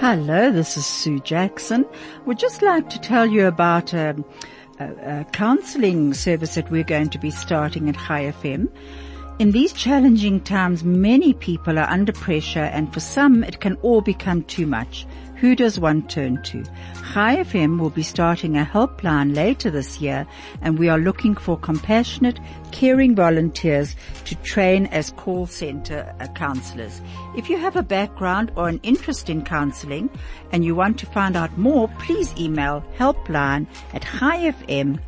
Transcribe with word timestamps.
Hello, 0.00 0.52
this 0.52 0.76
is 0.76 0.84
Sue 0.84 1.20
Jackson. 1.20 1.86
We'd 2.26 2.38
just 2.38 2.60
like 2.60 2.90
to 2.90 3.00
tell 3.00 3.24
you 3.24 3.46
about 3.46 3.94
a, 3.94 4.14
a, 4.78 5.20
a 5.20 5.26
counseling 5.32 6.12
service 6.12 6.54
that 6.56 6.70
we're 6.70 6.84
going 6.84 7.08
to 7.08 7.18
be 7.18 7.30
starting 7.30 7.88
at 7.88 7.96
High 7.96 8.24
FM. 8.24 8.68
In 9.38 9.52
these 9.52 9.72
challenging 9.72 10.42
times, 10.42 10.84
many 10.84 11.32
people 11.32 11.78
are 11.78 11.88
under 11.88 12.12
pressure 12.12 12.60
and 12.60 12.92
for 12.92 13.00
some 13.00 13.42
it 13.42 13.60
can 13.60 13.76
all 13.76 14.02
become 14.02 14.42
too 14.42 14.66
much. 14.66 15.06
Who 15.36 15.54
does 15.54 15.78
one 15.78 16.08
turn 16.08 16.42
to? 16.44 16.64
High 16.94 17.36
FM 17.36 17.78
will 17.78 17.90
be 17.90 18.02
starting 18.02 18.56
a 18.56 18.64
helpline 18.64 19.34
later 19.34 19.70
this 19.70 20.00
year 20.00 20.26
and 20.62 20.78
we 20.78 20.88
are 20.88 20.98
looking 20.98 21.34
for 21.34 21.58
compassionate, 21.58 22.40
caring 22.72 23.14
volunteers 23.14 23.96
to 24.24 24.34
train 24.36 24.86
as 24.86 25.10
call 25.10 25.46
center 25.46 26.14
counselors. 26.34 27.02
If 27.36 27.50
you 27.50 27.58
have 27.58 27.76
a 27.76 27.82
background 27.82 28.50
or 28.56 28.68
an 28.68 28.80
interest 28.82 29.28
in 29.28 29.44
counseling 29.44 30.08
and 30.52 30.64
you 30.64 30.74
want 30.74 30.98
to 31.00 31.06
find 31.06 31.36
out 31.36 31.58
more, 31.58 31.88
please 31.98 32.34
email 32.38 32.82
helpline 32.96 33.66
at 33.92 34.02
highfm.com. 34.02 35.02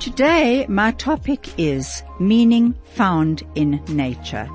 Today, 0.00 0.64
my 0.68 0.92
topic 0.92 1.58
is 1.58 2.02
meaning 2.20 2.74
found 2.84 3.42
in 3.56 3.82
nature. 3.88 4.48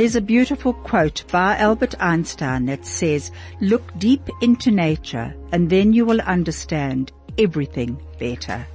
There's 0.00 0.16
a 0.16 0.22
beautiful 0.22 0.72
quote 0.72 1.24
by 1.30 1.58
Albert 1.58 1.94
Einstein 2.00 2.64
that 2.64 2.86
says, 2.86 3.30
look 3.60 3.82
deep 3.98 4.30
into 4.40 4.70
nature 4.70 5.34
and 5.52 5.68
then 5.68 5.92
you 5.92 6.06
will 6.06 6.22
understand 6.22 7.12
everything 7.36 8.00
better. 8.18 8.66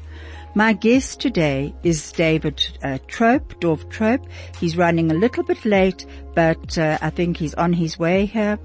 My 0.54 0.74
guest 0.74 1.20
today 1.20 1.74
is 1.82 2.12
David 2.12 2.64
uh, 2.84 3.00
Trope, 3.08 3.60
Dov 3.60 3.90
Trope. 3.90 4.28
He's 4.60 4.78
running 4.78 5.10
a 5.10 5.16
little 5.16 5.44
bit 5.44 5.66
late, 5.66 6.06
but 6.36 6.78
uh, 6.78 7.00
I 7.02 7.10
think 7.10 7.38
he's 7.38 7.56
on 7.56 7.74
his 7.74 7.98
way 7.98 8.28
here. 8.28 8.60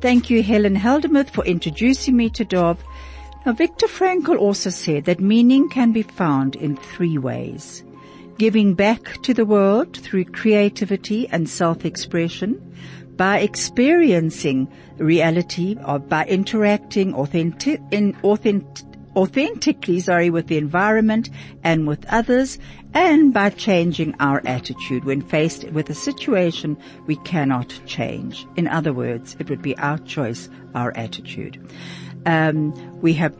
Thank 0.00 0.30
you, 0.30 0.44
Helen 0.44 0.76
Heldemuth, 0.76 1.30
for 1.30 1.44
introducing 1.44 2.16
me 2.16 2.30
to 2.30 2.44
Dov. 2.44 2.84
Now, 3.44 3.54
Viktor 3.54 3.88
Frankl 3.88 4.38
also 4.38 4.70
said 4.70 5.06
that 5.06 5.18
meaning 5.18 5.68
can 5.70 5.90
be 5.90 6.02
found 6.02 6.54
in 6.54 6.76
three 6.76 7.18
ways. 7.18 7.82
Giving 8.38 8.74
back 8.74 9.22
to 9.22 9.32
the 9.32 9.46
world 9.46 9.96
through 9.96 10.26
creativity 10.26 11.26
and 11.28 11.48
self-expression, 11.48 12.74
by 13.16 13.38
experiencing 13.38 14.68
reality 14.98 15.76
or 15.86 15.98
by 15.98 16.26
interacting 16.26 17.14
authentic, 17.14 17.80
in 17.90 18.14
authentic, 18.22 18.84
authentically, 19.16 20.00
sorry, 20.00 20.28
with 20.28 20.48
the 20.48 20.58
environment 20.58 21.30
and 21.64 21.86
with 21.86 22.04
others, 22.10 22.58
and 22.92 23.32
by 23.32 23.48
changing 23.48 24.14
our 24.20 24.42
attitude 24.44 25.04
when 25.04 25.22
faced 25.22 25.64
with 25.70 25.88
a 25.88 25.94
situation 25.94 26.76
we 27.06 27.16
cannot 27.16 27.80
change. 27.86 28.46
In 28.56 28.68
other 28.68 28.92
words, 28.92 29.34
it 29.38 29.48
would 29.48 29.62
be 29.62 29.76
our 29.78 29.98
choice, 29.98 30.50
our 30.74 30.94
attitude. 30.94 31.58
Um, 32.26 32.74
we 33.00 33.14
have 33.14 33.34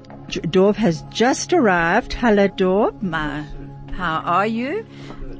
Dov 0.50 0.76
has 0.76 1.02
just 1.10 1.52
arrived. 1.52 2.12
Hello, 2.12 2.48
Dov. 2.48 3.02
My, 3.02 3.44
how 3.96 4.18
are 4.18 4.46
you? 4.46 4.86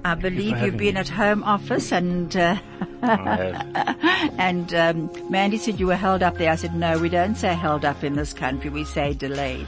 I 0.05 0.15
believe 0.15 0.59
you've 0.62 0.78
been 0.78 0.94
me. 0.94 1.00
at 1.00 1.09
home 1.09 1.44
office 1.44 1.93
and 1.93 2.34
uh, 2.34 2.56
and 3.03 4.72
um, 4.72 5.11
Mandy 5.31 5.59
said 5.59 5.78
you 5.78 5.89
were 5.89 5.97
held 5.97 6.22
up 6.22 6.39
there. 6.39 6.50
I 6.50 6.56
said 6.56 6.75
no, 6.75 6.99
we 6.99 7.11
don't 7.11 7.34
say 7.34 7.55
held 7.55 7.84
up 7.84 8.03
in 8.03 8.15
this 8.15 8.33
country. 8.33 8.71
We 8.71 8.84
say 8.84 9.12
delayed. 9.12 9.67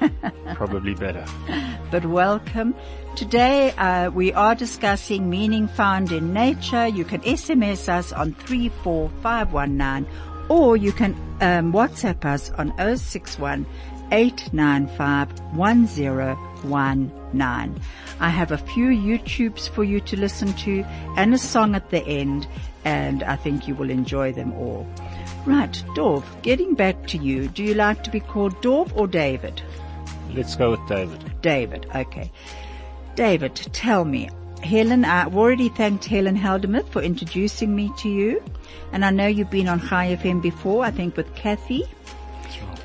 Probably 0.54 0.94
better. 0.94 1.26
But 1.90 2.06
welcome. 2.06 2.74
Today 3.14 3.72
uh, 3.72 4.10
we 4.10 4.32
are 4.32 4.54
discussing 4.54 5.28
meaning 5.28 5.68
found 5.68 6.10
in 6.10 6.32
nature. 6.32 6.86
You 6.86 7.04
can 7.04 7.20
SMS 7.20 7.90
us 7.90 8.12
on 8.12 8.32
three 8.32 8.70
four 8.82 9.10
five 9.22 9.52
one 9.52 9.76
nine, 9.76 10.06
or 10.48 10.78
you 10.78 10.92
can 10.92 11.12
um, 11.42 11.74
WhatsApp 11.74 12.24
us 12.24 12.50
on 12.52 12.72
061 12.96 13.66
895 14.12 15.28
1019. 17.32 17.82
I 18.20 18.28
have 18.28 18.52
a 18.52 18.58
few 18.58 18.88
YouTubes 18.88 19.68
for 19.68 19.84
you 19.84 20.00
to 20.00 20.18
listen 20.18 20.52
to 20.54 20.84
and 21.16 21.32
a 21.34 21.38
song 21.38 21.74
at 21.74 21.90
the 21.90 22.04
end, 22.06 22.46
and 22.84 23.22
I 23.22 23.36
think 23.36 23.68
you 23.68 23.74
will 23.74 23.90
enjoy 23.90 24.32
them 24.32 24.52
all. 24.54 24.86
Right, 25.46 25.82
Dov, 25.94 26.24
getting 26.42 26.74
back 26.74 27.06
to 27.08 27.18
you, 27.18 27.48
do 27.48 27.62
you 27.62 27.74
like 27.74 28.04
to 28.04 28.10
be 28.10 28.20
called 28.20 28.60
Dov 28.60 28.96
or 28.96 29.06
David? 29.06 29.62
Let's 30.34 30.56
go 30.56 30.72
with 30.72 30.86
David. 30.88 31.40
David, 31.40 31.86
okay. 31.94 32.30
David, 33.14 33.56
tell 33.72 34.04
me, 34.04 34.28
Helen, 34.62 35.04
I've 35.04 35.36
already 35.36 35.68
thanked 35.68 36.04
Helen 36.04 36.36
Heldemuth 36.36 36.88
for 36.88 37.00
introducing 37.00 37.74
me 37.74 37.92
to 37.98 38.08
you. 38.08 38.42
And 38.92 39.04
I 39.04 39.10
know 39.10 39.26
you've 39.26 39.50
been 39.50 39.68
on 39.68 39.78
High 39.78 40.16
FM 40.16 40.42
before, 40.42 40.84
I 40.84 40.90
think 40.90 41.16
with 41.16 41.34
Kathy. 41.34 41.84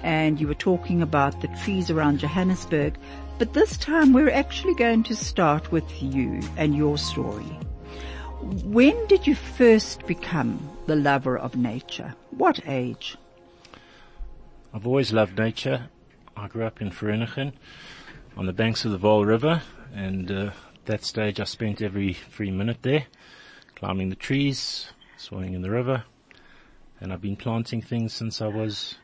And 0.03 0.39
you 0.39 0.47
were 0.47 0.53
talking 0.53 1.01
about 1.01 1.41
the 1.41 1.47
trees 1.63 1.89
around 1.89 2.19
Johannesburg. 2.19 2.95
But 3.43 3.51
this 3.51 3.75
time 3.75 4.13
we're 4.13 4.29
actually 4.29 4.73
going 4.73 5.03
to 5.03 5.15
start 5.17 5.69
with 5.69 6.01
you 6.01 6.39
and 6.55 6.73
your 6.73 6.97
story. 6.97 7.43
When 8.63 9.05
did 9.07 9.27
you 9.27 9.35
first 9.35 10.07
become 10.07 10.69
the 10.85 10.95
lover 10.95 11.37
of 11.37 11.57
nature? 11.57 12.15
What 12.29 12.61
age? 12.65 13.17
I've 14.73 14.87
always 14.87 15.11
loved 15.11 15.37
nature. 15.37 15.89
I 16.37 16.47
grew 16.47 16.63
up 16.63 16.81
in 16.81 16.89
Vereeniging 16.89 17.51
on 18.37 18.45
the 18.45 18.53
banks 18.53 18.85
of 18.85 18.91
the 18.91 18.97
Vaal 18.97 19.25
River 19.25 19.61
and 19.93 20.31
uh, 20.31 20.51
at 20.75 20.85
that 20.85 21.03
stage 21.03 21.41
I 21.41 21.43
spent 21.43 21.81
every 21.81 22.13
free 22.13 22.49
minute 22.49 22.77
there 22.81 23.07
climbing 23.75 24.07
the 24.07 24.15
trees, 24.15 24.87
swimming 25.17 25.53
in 25.53 25.63
the 25.63 25.69
river 25.69 26.05
and 27.01 27.11
I've 27.11 27.19
been 27.19 27.35
planting 27.35 27.81
things 27.81 28.13
since 28.13 28.41
I 28.41 28.47
was 28.47 28.95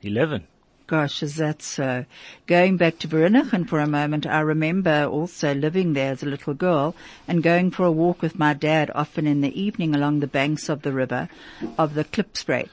11. 0.00 0.46
Gosh, 0.86 1.22
is 1.22 1.36
that 1.36 1.62
so? 1.62 2.04
Going 2.46 2.76
back 2.76 2.98
to 2.98 3.08
Vereeniging 3.08 3.66
for 3.66 3.80
a 3.80 3.86
moment, 3.86 4.26
I 4.26 4.40
remember 4.40 5.06
also 5.06 5.54
living 5.54 5.94
there 5.94 6.12
as 6.12 6.22
a 6.22 6.26
little 6.26 6.52
girl 6.52 6.94
and 7.26 7.42
going 7.42 7.70
for 7.70 7.86
a 7.86 7.90
walk 7.90 8.20
with 8.20 8.38
my 8.38 8.52
dad 8.52 8.90
often 8.94 9.26
in 9.26 9.40
the 9.40 9.58
evening 9.58 9.94
along 9.94 10.20
the 10.20 10.26
banks 10.26 10.68
of 10.68 10.82
the 10.82 10.92
river, 10.92 11.30
of 11.78 11.94
the 11.94 12.04
Klipspruit 12.04 12.68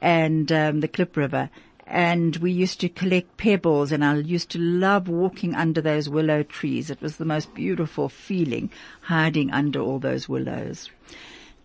and 0.00 0.52
um, 0.52 0.78
the 0.78 0.86
Klip 0.86 1.16
River. 1.16 1.50
And 1.88 2.36
we 2.36 2.52
used 2.52 2.80
to 2.82 2.88
collect 2.88 3.36
pebbles 3.36 3.90
and 3.90 4.04
I 4.04 4.14
used 4.14 4.50
to 4.50 4.60
love 4.60 5.08
walking 5.08 5.56
under 5.56 5.80
those 5.80 6.08
willow 6.08 6.44
trees. 6.44 6.88
It 6.88 7.02
was 7.02 7.16
the 7.16 7.24
most 7.24 7.52
beautiful 7.52 8.08
feeling 8.08 8.70
hiding 9.02 9.50
under 9.50 9.80
all 9.80 9.98
those 9.98 10.28
willows. 10.28 10.88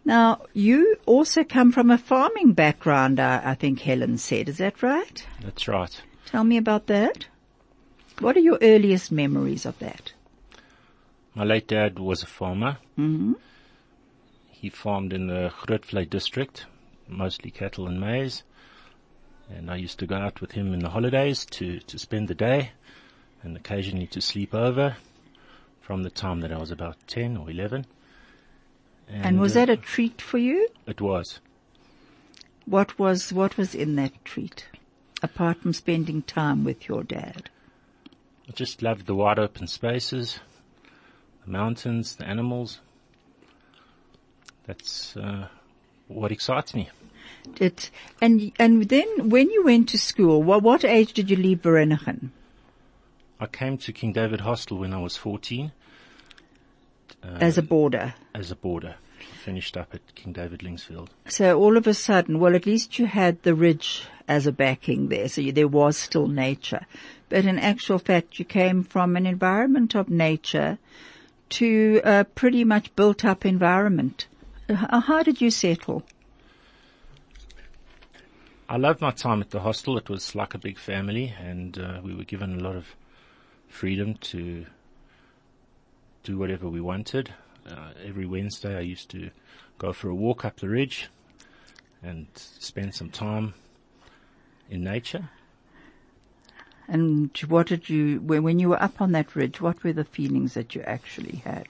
Now, 0.04 0.42
you 0.54 0.98
also 1.06 1.44
come 1.44 1.72
from 1.72 1.92
a 1.92 1.98
farming 1.98 2.54
background, 2.54 3.20
I, 3.20 3.52
I 3.52 3.56
think 3.56 3.82
Helen 3.82 4.18
said. 4.18 4.50
Is 4.50 4.58
that 4.58 4.82
right? 4.82 5.26
That's 5.44 5.68
right. 5.68 6.02
Tell 6.26 6.44
me 6.44 6.58
about 6.58 6.88
that. 6.88 7.28
What 8.20 8.36
are 8.36 8.42
your 8.42 8.58
earliest 8.62 9.12
memories 9.12 9.66
of 9.66 9.78
that? 9.80 10.14
My 11.36 11.44
late 11.44 11.68
dad 11.68 12.00
was 12.00 12.24
a 12.24 12.28
farmer. 12.28 12.78
hmm 12.96 13.34
He 14.50 14.70
farmed 14.70 15.14
in 15.14 15.28
the 15.28 15.54
Grootvlei 15.66 16.10
district, 16.10 16.66
mostly 17.08 17.52
cattle 17.52 17.88
and 17.88 18.00
maize. 18.00 18.44
And 19.50 19.70
I 19.70 19.76
used 19.76 20.00
to 20.00 20.08
go 20.08 20.16
out 20.16 20.42
with 20.42 20.54
him 20.54 20.74
in 20.74 20.80
the 20.80 20.90
holidays 20.90 21.46
to, 21.52 21.80
to 21.80 22.00
spend 22.00 22.28
the 22.28 22.36
day 22.36 22.72
and 23.44 23.56
occasionally 23.58 24.08
to 24.08 24.22
sleep 24.22 24.54
over 24.54 24.98
from 25.82 26.04
the 26.04 26.10
time 26.10 26.42
that 26.42 26.52
I 26.52 26.58
was 26.58 26.72
about 26.72 26.96
10 27.08 27.38
or 27.38 27.50
11. 27.50 27.86
And, 29.12 29.40
was 29.40 29.56
uh, 29.56 29.66
that 29.66 29.70
a 29.70 29.78
treat 29.78 30.22
for 30.22 30.38
you? 30.38 30.70
It 30.88 31.02
was. 31.02 31.40
What 32.66 32.98
was, 32.98 33.34
what 33.34 33.58
was 33.58 33.76
in 33.76 33.96
that 33.98 34.14
treat? 34.24 34.68
Apart 35.22 35.58
from 35.62 35.74
spending 35.74 36.22
time 36.22 36.64
with 36.64 36.88
your 36.88 37.04
dad. 37.04 37.50
I 38.48 38.54
just 38.54 38.82
loved 38.82 39.06
the 39.06 39.16
wide 39.16 39.38
open 39.38 39.68
spaces, 39.68 40.40
the 41.46 41.52
mountains, 41.52 42.16
the 42.16 42.26
animals. 42.26 42.80
That's 44.66 45.16
uh, 45.18 45.48
what 46.08 46.32
excites 46.32 46.74
me. 46.74 46.90
It, 47.60 47.92
and, 48.22 48.52
and 48.58 48.88
then 48.90 49.30
when 49.30 49.50
you 49.50 49.64
went 49.64 49.90
to 49.90 49.98
school, 49.98 50.42
what, 50.42 50.64
what 50.64 50.86
age 50.86 51.14
did 51.14 51.30
you 51.30 51.36
leave 51.36 51.62
Vereeniging? 51.62 52.30
I 53.40 53.48
came 53.48 53.78
to 53.80 53.92
King 53.92 54.14
David 54.14 54.42
Hostel 54.42 54.78
when 54.78 54.94
I 54.94 55.00
was 55.00 55.18
14 55.18 55.72
As 57.24 57.58
a 57.58 57.62
boarder. 57.62 58.14
as 58.34 58.52
a 58.52 58.56
boarder. 58.56 58.96
finished 59.44 59.78
up 59.78 59.94
at 59.94 60.16
King 60.16 60.34
David 60.34 60.60
Linksfield. 60.62 61.10
So 61.28 61.60
all 61.60 61.78
of 61.78 61.88
a 61.88 61.94
sudden, 61.94 62.40
well, 62.40 62.56
at 62.56 62.66
least 62.66 62.98
you 63.00 63.06
had 63.06 63.42
the 63.44 63.56
ridge 63.56 64.04
as 64.28 64.48
a 64.48 64.52
backing 64.52 65.10
there, 65.10 65.28
so 65.30 65.42
you, 65.42 65.52
there 65.52 65.68
was 65.68 65.98
still 65.98 66.28
nature. 66.28 66.86
But 67.30 67.46
in 67.46 67.60
actual 67.60 68.00
fact, 68.00 68.40
you 68.40 68.46
came 68.46 68.84
from 68.84 69.16
an 69.16 69.26
environment 69.26 69.96
of 69.96 70.10
nature 70.10 70.78
to 71.50 72.02
a 72.04 72.24
pretty 72.24 72.64
much 72.64 72.96
built 72.96 73.26
up 73.26 73.46
environment. 73.46 74.28
Uh, 74.70 75.02
How 75.02 75.22
did 75.24 75.42
you 75.42 75.52
settle? 75.52 76.04
I 78.70 78.78
loved 78.78 79.02
my 79.02 79.12
time 79.12 79.42
at 79.42 79.50
the 79.50 79.60
hostel. 79.60 79.98
It 79.98 80.10
was 80.10 80.34
like 80.34 80.54
a 80.54 80.58
big 80.58 80.78
family 80.78 81.34
and 81.40 81.78
uh, 81.78 82.00
we 82.04 82.16
were 82.16 82.24
given 82.24 82.58
a 82.60 82.64
lot 82.64 82.76
of 82.76 82.96
freedom 83.68 84.16
to 84.16 84.66
do 86.24 86.38
whatever 86.38 86.70
we 86.70 86.82
wanted. 86.82 87.34
Uh, 87.70 87.92
every 88.04 88.26
Wednesday 88.26 88.78
I 88.78 88.82
used 88.82 89.10
to 89.12 89.30
go 89.78 89.94
for 89.94 90.10
a 90.10 90.16
walk 90.16 90.46
up 90.46 90.60
the 90.60 90.70
ridge 90.70 91.10
and 92.04 92.28
spend 92.36 92.96
some 92.96 93.10
time 93.10 93.54
in 94.70 94.84
nature. 94.84 95.30
And 96.88 97.36
what 97.48 97.68
did 97.68 97.90
you, 97.90 98.20
when 98.20 98.44
when 98.44 98.60
you 98.60 98.70
were 98.70 98.82
up 98.82 99.00
on 99.00 99.14
that 99.14 99.36
ridge, 99.36 99.62
what 99.62 99.84
were 99.84 99.94
the 99.94 100.04
feelings 100.04 100.56
that 100.56 100.76
you 100.76 100.82
actually 100.82 101.38
had? 101.46 101.68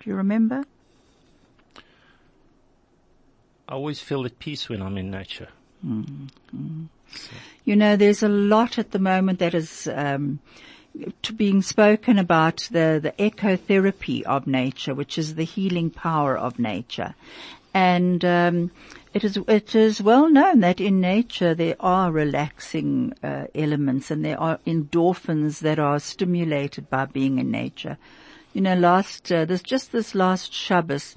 Do 0.00 0.10
you 0.10 0.16
remember? 0.16 0.64
I 3.68 3.72
always 3.72 4.00
feel 4.00 4.24
at 4.24 4.38
peace 4.38 4.68
when 4.68 4.80
I'm 4.80 4.96
in 4.96 5.10
nature. 5.10 5.48
You 7.64 7.76
know, 7.76 7.96
there's 7.96 8.22
a 8.22 8.28
lot 8.28 8.78
at 8.78 8.92
the 8.92 8.98
moment 8.98 9.38
that 9.40 9.54
is 9.54 9.88
um, 9.92 10.40
to 11.22 11.32
being 11.32 11.62
spoken 11.62 12.18
about 12.18 12.68
the 12.70 12.98
the 13.02 13.12
ecotherapy 13.18 14.22
of 14.22 14.46
nature, 14.46 14.94
which 14.94 15.18
is 15.18 15.34
the 15.34 15.44
healing 15.44 15.90
power 15.90 16.36
of 16.36 16.58
nature, 16.58 17.14
and 17.74 18.24
um, 18.24 18.70
it 19.14 19.24
is 19.24 19.38
it 19.48 19.74
is 19.74 20.02
well 20.02 20.28
known 20.28 20.60
that 20.60 20.80
in 20.80 21.00
nature 21.00 21.54
there 21.54 21.76
are 21.80 22.12
relaxing 22.12 23.14
uh, 23.22 23.46
elements 23.54 24.10
and 24.10 24.24
there 24.24 24.40
are 24.40 24.58
endorphins 24.66 25.60
that 25.60 25.78
are 25.78 25.98
stimulated 25.98 26.90
by 26.90 27.04
being 27.04 27.38
in 27.38 27.50
nature. 27.50 27.96
You 28.52 28.62
know, 28.62 28.74
last 28.74 29.30
uh, 29.30 29.44
this 29.44 29.62
just 29.62 29.92
this 29.92 30.14
last 30.14 30.52
Shabbos, 30.52 31.16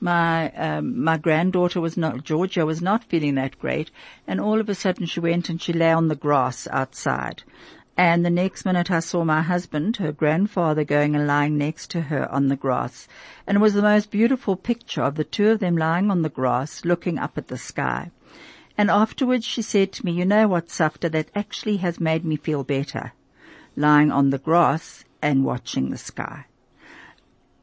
my 0.00 0.50
um, 0.52 1.02
my 1.02 1.16
granddaughter 1.16 1.80
was 1.80 1.96
not 1.96 2.24
Georgia 2.24 2.66
was 2.66 2.82
not 2.82 3.04
feeling 3.04 3.34
that 3.36 3.58
great, 3.58 3.90
and 4.26 4.40
all 4.40 4.60
of 4.60 4.68
a 4.68 4.74
sudden 4.74 5.06
she 5.06 5.20
went 5.20 5.48
and 5.48 5.60
she 5.60 5.72
lay 5.72 5.92
on 5.92 6.08
the 6.08 6.16
grass 6.16 6.68
outside. 6.70 7.42
And 7.96 8.24
the 8.24 8.30
next 8.30 8.64
minute 8.64 8.90
I 8.90 9.00
saw 9.00 9.22
my 9.22 9.42
husband, 9.42 9.98
her 9.98 10.12
grandfather, 10.12 10.82
going 10.82 11.14
and 11.14 11.26
lying 11.26 11.58
next 11.58 11.90
to 11.90 12.02
her 12.02 12.30
on 12.32 12.48
the 12.48 12.56
grass. 12.56 13.06
And 13.46 13.56
it 13.56 13.60
was 13.60 13.74
the 13.74 13.82
most 13.82 14.10
beautiful 14.10 14.56
picture 14.56 15.02
of 15.02 15.16
the 15.16 15.24
two 15.24 15.50
of 15.50 15.60
them 15.60 15.76
lying 15.76 16.10
on 16.10 16.22
the 16.22 16.30
grass, 16.30 16.84
looking 16.84 17.18
up 17.18 17.36
at 17.36 17.48
the 17.48 17.58
sky. 17.58 18.10
And 18.78 18.90
afterwards 18.90 19.44
she 19.44 19.60
said 19.60 19.92
to 19.92 20.06
me, 20.06 20.12
you 20.12 20.24
know 20.24 20.48
what, 20.48 20.68
Safta, 20.68 21.10
that 21.10 21.28
actually 21.34 21.76
has 21.78 22.00
made 22.00 22.24
me 22.24 22.36
feel 22.36 22.64
better, 22.64 23.12
lying 23.76 24.10
on 24.10 24.30
the 24.30 24.38
grass 24.38 25.04
and 25.20 25.44
watching 25.44 25.90
the 25.90 25.98
sky. 25.98 26.46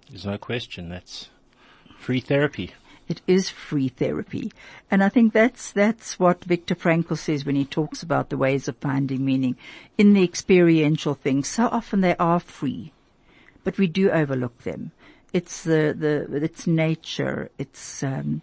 There's 0.10 0.26
no 0.26 0.38
question. 0.38 0.90
That's 0.90 1.30
free 1.98 2.20
therapy. 2.20 2.74
It 3.10 3.22
is 3.28 3.50
free 3.50 3.90
therapy. 3.90 4.52
And 4.92 5.04
I 5.04 5.10
think 5.10 5.34
that's, 5.34 5.72
that's 5.72 6.20
what 6.20 6.44
Viktor 6.46 6.76
Frankl 6.76 7.18
says 7.18 7.44
when 7.44 7.56
he 7.56 7.66
talks 7.66 8.04
about 8.04 8.30
the 8.30 8.38
ways 8.38 8.68
of 8.68 8.78
finding 8.78 9.26
meaning 9.26 9.58
in 9.98 10.14
the 10.14 10.24
experiential 10.24 11.16
things. 11.16 11.48
So 11.48 11.68
often 11.68 12.02
they 12.02 12.16
are 12.18 12.40
free, 12.40 12.94
but 13.64 13.80
we 13.80 13.88
do 13.88 14.12
overlook 14.12 14.60
them. 14.62 14.92
It's 15.34 15.64
the, 15.64 15.96
the, 15.98 16.44
it's 16.44 16.68
nature, 16.68 17.50
it's, 17.58 18.04
um, 18.04 18.42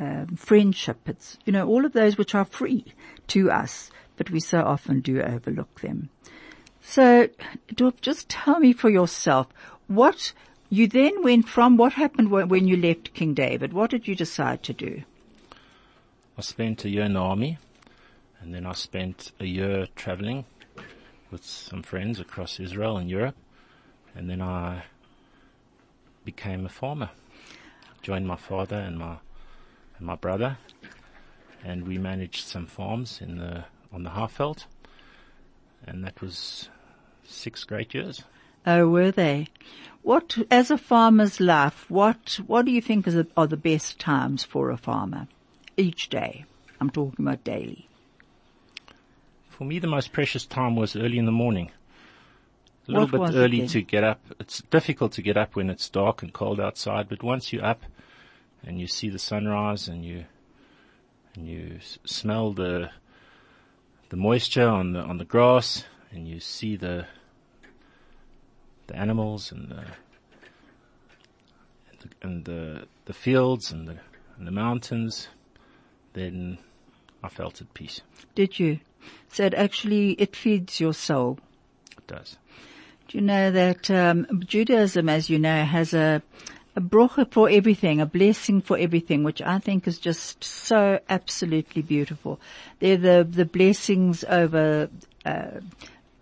um, 0.00 0.36
friendship, 0.36 0.98
it's, 1.06 1.38
you 1.44 1.52
know, 1.52 1.68
all 1.68 1.84
of 1.84 1.92
those 1.92 2.18
which 2.18 2.34
are 2.34 2.44
free 2.44 2.84
to 3.28 3.50
us, 3.50 3.90
but 4.16 4.30
we 4.30 4.40
so 4.40 4.60
often 4.60 5.00
do 5.00 5.22
overlook 5.22 5.80
them. 5.80 6.08
So, 6.80 7.28
just 8.00 8.28
tell 8.28 8.58
me 8.58 8.72
for 8.72 8.90
yourself, 8.90 9.48
what, 9.86 10.32
you 10.70 10.86
then 10.86 11.22
went 11.22 11.48
from, 11.48 11.76
what 11.76 11.92
happened 11.92 12.30
when 12.30 12.66
you 12.66 12.76
left 12.76 13.14
King 13.14 13.34
David? 13.34 13.72
What 13.72 13.90
did 13.90 14.08
you 14.08 14.14
decide 14.14 14.62
to 14.64 14.72
do? 14.72 15.02
I 16.36 16.40
spent 16.40 16.84
a 16.84 16.88
year 16.88 17.04
in 17.04 17.12
the 17.12 17.20
army 17.20 17.58
and 18.40 18.52
then 18.52 18.66
I 18.66 18.72
spent 18.72 19.32
a 19.38 19.46
year 19.46 19.86
traveling 19.94 20.44
with 21.30 21.44
some 21.44 21.82
friends 21.82 22.18
across 22.18 22.58
Israel 22.58 22.96
and 22.96 23.08
Europe 23.08 23.36
and 24.16 24.28
then 24.28 24.42
I 24.42 24.84
became 26.24 26.66
a 26.66 26.68
farmer. 26.68 27.10
Joined 28.02 28.26
my 28.26 28.36
father 28.36 28.76
and 28.76 28.98
my, 28.98 29.16
and 29.96 30.06
my 30.06 30.16
brother 30.16 30.58
and 31.62 31.86
we 31.86 31.98
managed 31.98 32.46
some 32.46 32.66
farms 32.66 33.20
in 33.20 33.38
the, 33.38 33.64
on 33.92 34.02
the 34.02 34.10
Highveld 34.10 34.64
and 35.86 36.02
that 36.04 36.20
was 36.20 36.68
six 37.24 37.64
great 37.64 37.94
years. 37.94 38.24
Oh, 38.66 38.88
were 38.88 39.10
they? 39.10 39.48
What, 40.02 40.36
as 40.50 40.70
a 40.70 40.78
farmer's 40.78 41.40
life, 41.40 41.90
what, 41.90 42.38
what 42.46 42.66
do 42.66 42.70
you 42.70 42.80
think 42.80 43.06
is 43.06 43.14
the, 43.14 43.26
are 43.36 43.46
the 43.46 43.56
best 43.56 43.98
times 43.98 44.44
for 44.44 44.70
a 44.70 44.76
farmer? 44.76 45.28
Each 45.76 46.08
day. 46.08 46.44
I'm 46.80 46.90
talking 46.90 47.24
about 47.24 47.44
daily. 47.44 47.88
For 49.48 49.64
me, 49.64 49.78
the 49.78 49.86
most 49.86 50.12
precious 50.12 50.44
time 50.44 50.76
was 50.76 50.96
early 50.96 51.18
in 51.18 51.24
the 51.26 51.32
morning. 51.32 51.70
A 52.86 52.92
little 52.92 53.18
What 53.18 53.32
bit 53.32 53.38
early 53.38 53.66
to 53.68 53.80
get 53.80 54.04
up. 54.04 54.20
It's 54.38 54.60
difficult 54.70 55.12
to 55.12 55.22
get 55.22 55.36
up 55.38 55.56
when 55.56 55.70
it's 55.70 55.88
dark 55.88 56.22
and 56.22 56.32
cold 56.32 56.60
outside, 56.60 57.08
but 57.08 57.22
once 57.22 57.52
you're 57.52 57.64
up 57.64 57.82
and 58.62 58.78
you 58.78 58.86
see 58.86 59.08
the 59.08 59.18
sunrise 59.18 59.88
and 59.88 60.04
you, 60.04 60.26
and 61.34 61.48
you 61.48 61.76
s- 61.76 61.98
smell 62.04 62.52
the, 62.52 62.90
the 64.10 64.16
moisture 64.16 64.68
on 64.68 64.92
the, 64.92 65.00
on 65.00 65.16
the 65.16 65.24
grass 65.24 65.84
and 66.10 66.28
you 66.28 66.40
see 66.40 66.76
the, 66.76 67.06
the 68.86 68.96
animals 68.96 69.52
and 69.52 69.68
the, 69.68 69.84
and 71.90 71.98
the, 72.00 72.08
and 72.22 72.44
the, 72.44 72.86
the 73.06 73.12
fields 73.12 73.72
and 73.72 73.88
the, 73.88 73.96
and 74.38 74.46
the 74.46 74.52
mountains, 74.52 75.28
then 76.12 76.58
I 77.22 77.28
felt 77.28 77.60
at 77.60 77.72
peace. 77.74 78.00
Did 78.34 78.58
you? 78.58 78.80
So 79.28 79.44
it 79.44 79.54
actually, 79.54 80.12
it 80.12 80.34
feeds 80.36 80.80
your 80.80 80.94
soul. 80.94 81.38
It 81.96 82.06
does. 82.06 82.36
Do 83.08 83.18
you 83.18 83.24
know 83.24 83.50
that 83.50 83.90
um, 83.90 84.26
Judaism, 84.46 85.08
as 85.08 85.28
you 85.28 85.38
know, 85.38 85.64
has 85.64 85.92
a 85.92 86.22
a 86.76 86.80
bracha 86.80 87.30
for 87.30 87.48
everything, 87.48 88.00
a 88.00 88.06
blessing 88.06 88.60
for 88.60 88.76
everything, 88.76 89.22
which 89.22 89.40
I 89.40 89.58
think 89.58 89.86
is 89.86 89.98
just 89.98 90.42
so 90.42 90.98
absolutely 91.08 91.82
beautiful. 91.82 92.40
They're 92.80 92.96
the 92.96 93.26
the 93.28 93.44
blessings 93.44 94.24
over 94.24 94.88
uh, 95.24 95.60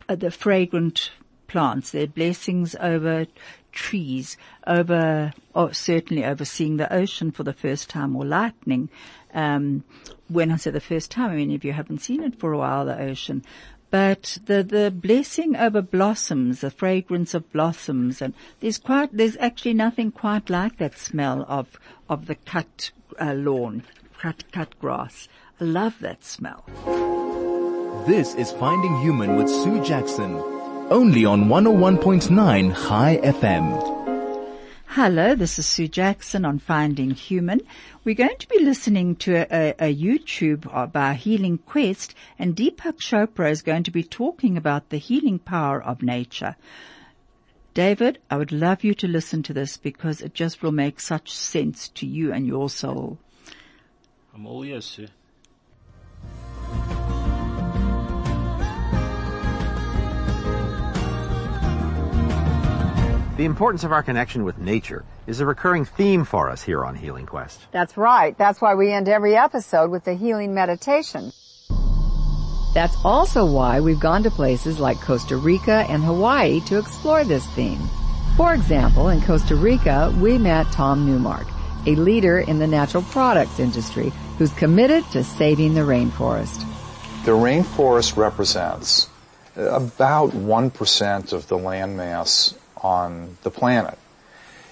the 0.08 0.30
fragrant 0.30 1.10
plants. 1.52 1.90
They're 1.90 2.06
blessings 2.06 2.74
over 2.80 3.26
trees, 3.72 4.36
over 4.66 5.32
oh, 5.54 5.70
certainly 5.70 6.24
over 6.24 6.44
seeing 6.44 6.78
the 6.78 6.92
ocean 6.92 7.30
for 7.30 7.42
the 7.42 7.52
first 7.52 7.90
time 7.90 8.16
or 8.16 8.24
lightning. 8.24 8.88
Um, 9.34 9.84
when 10.28 10.50
I 10.50 10.56
say 10.56 10.70
the 10.70 10.80
first 10.80 11.10
time, 11.10 11.30
I 11.30 11.36
mean 11.36 11.52
if 11.52 11.64
you 11.64 11.72
haven't 11.72 12.00
seen 12.00 12.22
it 12.22 12.40
for 12.40 12.52
a 12.52 12.58
while, 12.58 12.86
the 12.86 12.98
ocean. 12.98 13.44
But 13.90 14.38
the, 14.46 14.62
the 14.62 14.90
blessing 14.90 15.54
over 15.54 15.82
blossoms, 15.82 16.62
the 16.62 16.70
fragrance 16.70 17.34
of 17.34 17.52
blossoms, 17.52 18.22
and 18.22 18.32
there's 18.60 18.78
quite, 18.78 19.14
there's 19.14 19.36
actually 19.36 19.74
nothing 19.74 20.10
quite 20.10 20.48
like 20.48 20.78
that 20.78 20.96
smell 20.96 21.44
of, 21.46 21.78
of 22.08 22.26
the 22.26 22.36
cut 22.36 22.90
uh, 23.20 23.34
lawn, 23.34 23.82
cut, 24.18 24.50
cut 24.52 24.78
grass. 24.78 25.28
I 25.60 25.64
love 25.64 25.98
that 26.00 26.24
smell. 26.24 26.64
This 28.06 28.34
is 28.34 28.50
Finding 28.52 28.98
Human 29.02 29.36
with 29.36 29.50
Sue 29.50 29.84
Jackson. 29.84 30.51
Only 30.92 31.24
on 31.24 31.46
101.9 31.46 32.70
High 32.70 33.16
FM. 33.16 34.68
Hello, 34.88 35.34
this 35.34 35.58
is 35.58 35.64
Sue 35.64 35.88
Jackson 35.88 36.44
on 36.44 36.58
Finding 36.58 37.12
Human. 37.12 37.62
We're 38.04 38.14
going 38.14 38.36
to 38.36 38.48
be 38.48 38.58
listening 38.58 39.16
to 39.16 39.36
a, 39.36 39.46
a, 39.50 39.86
a 39.88 39.96
YouTube 39.96 40.92
by 40.92 41.14
Healing 41.14 41.56
Quest 41.56 42.14
and 42.38 42.54
Deepak 42.54 42.98
Chopra 42.98 43.50
is 43.50 43.62
going 43.62 43.84
to 43.84 43.90
be 43.90 44.02
talking 44.02 44.58
about 44.58 44.90
the 44.90 44.98
healing 44.98 45.38
power 45.38 45.82
of 45.82 46.02
nature. 46.02 46.56
David, 47.72 48.18
I 48.30 48.36
would 48.36 48.52
love 48.52 48.84
you 48.84 48.92
to 48.96 49.08
listen 49.08 49.42
to 49.44 49.54
this 49.54 49.78
because 49.78 50.20
it 50.20 50.34
just 50.34 50.62
will 50.62 50.72
make 50.72 51.00
such 51.00 51.32
sense 51.32 51.88
to 51.88 52.06
you 52.06 52.34
and 52.34 52.46
your 52.46 52.68
soul. 52.68 53.18
I'm 54.34 54.46
all 54.46 54.62
ears, 54.62 54.84
sir. 54.84 55.06
The 63.38 63.46
importance 63.46 63.82
of 63.82 63.92
our 63.92 64.02
connection 64.02 64.44
with 64.44 64.58
nature 64.58 65.06
is 65.26 65.40
a 65.40 65.46
recurring 65.46 65.86
theme 65.86 66.24
for 66.24 66.50
us 66.50 66.62
here 66.62 66.84
on 66.84 66.94
Healing 66.94 67.24
Quest. 67.24 67.60
That's 67.70 67.96
right. 67.96 68.36
That's 68.36 68.60
why 68.60 68.74
we 68.74 68.92
end 68.92 69.08
every 69.08 69.34
episode 69.34 69.90
with 69.90 70.04
the 70.04 70.12
healing 70.12 70.52
meditation. 70.52 71.32
That's 72.74 72.94
also 73.02 73.46
why 73.46 73.80
we've 73.80 73.98
gone 73.98 74.22
to 74.24 74.30
places 74.30 74.78
like 74.78 75.00
Costa 75.00 75.38
Rica 75.38 75.86
and 75.88 76.04
Hawaii 76.04 76.60
to 76.66 76.76
explore 76.76 77.24
this 77.24 77.46
theme. 77.54 77.80
For 78.36 78.52
example, 78.52 79.08
in 79.08 79.22
Costa 79.22 79.56
Rica, 79.56 80.14
we 80.20 80.36
met 80.36 80.70
Tom 80.70 81.06
Newmark, 81.06 81.46
a 81.86 81.94
leader 81.94 82.40
in 82.40 82.58
the 82.58 82.66
natural 82.66 83.02
products 83.02 83.58
industry 83.58 84.12
who's 84.36 84.52
committed 84.52 85.06
to 85.12 85.24
saving 85.24 85.72
the 85.72 85.80
rainforest. 85.80 86.60
The 87.24 87.32
rainforest 87.32 88.18
represents 88.18 89.08
about 89.56 90.32
1% 90.32 91.32
of 91.32 91.48
the 91.48 91.56
landmass 91.56 92.56
on 92.82 93.36
the 93.42 93.50
planet. 93.50 93.98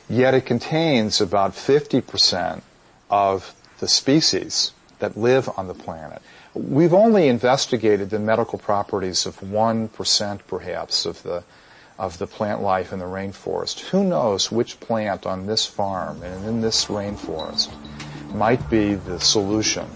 Yet 0.09 0.35
it 0.35 0.47
contains 0.47 1.21
about 1.21 1.53
50% 1.53 2.63
of 3.09 3.55
the 3.79 3.89
species 3.89 4.73
that 4.99 5.17
live 5.17 5.49
on 5.57 5.69
the 5.69 5.75
planet. 5.75 6.21
We've 6.55 6.95
only 6.95 7.29
investigated 7.29 8.11
the 8.11 8.19
medical 8.19 8.59
properties 8.59 9.25
of 9.27 9.41
1% 9.41 10.41
perhaps 10.47 11.07
of 11.07 11.23
the 11.23 11.45
of 12.01 12.17
the 12.17 12.27
plant 12.27 12.63
life 12.63 12.95
in 12.95 12.99
the 12.99 13.05
rainforest. 13.05 13.81
Who 13.91 14.03
knows 14.05 14.51
which 14.51 14.81
plant 14.81 15.27
on 15.27 15.47
this 15.47 15.67
farm 15.67 16.23
and 16.23 16.47
in 16.47 16.63
this 16.63 16.87
rainforest 16.87 17.71
might 18.33 18.71
be 18.71 18.95
the 18.95 19.21
solution, 19.21 19.87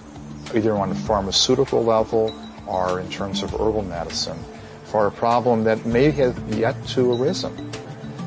either 0.54 0.76
on 0.76 0.90
a 0.90 0.94
pharmaceutical 0.94 1.82
level 1.82 2.38
or 2.66 3.00
in 3.00 3.08
terms 3.08 3.42
of 3.42 3.52
herbal 3.52 3.84
medicine, 3.84 4.38
for 4.84 5.06
a 5.06 5.10
problem 5.10 5.64
that 5.64 5.86
may 5.86 6.10
have 6.10 6.36
yet 6.54 6.76
to 6.88 7.10
arisen. 7.10 7.72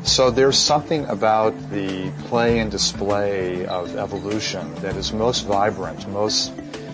So 0.08 0.32
there's 0.32 0.58
something 0.58 1.06
about 1.06 1.54
the 1.70 2.12
play 2.28 2.60
and 2.60 2.72
display 2.72 3.66
of 3.66 3.98
evolution 3.98 4.74
that 4.76 4.96
is 4.96 5.12
most 5.12 5.46
vibrant, 5.46 6.08
most 6.08 6.54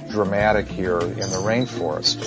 dramatic 0.10 0.67
here 0.67 1.00
in 1.00 1.29
the 1.29 1.41
rainforest. 1.46 2.22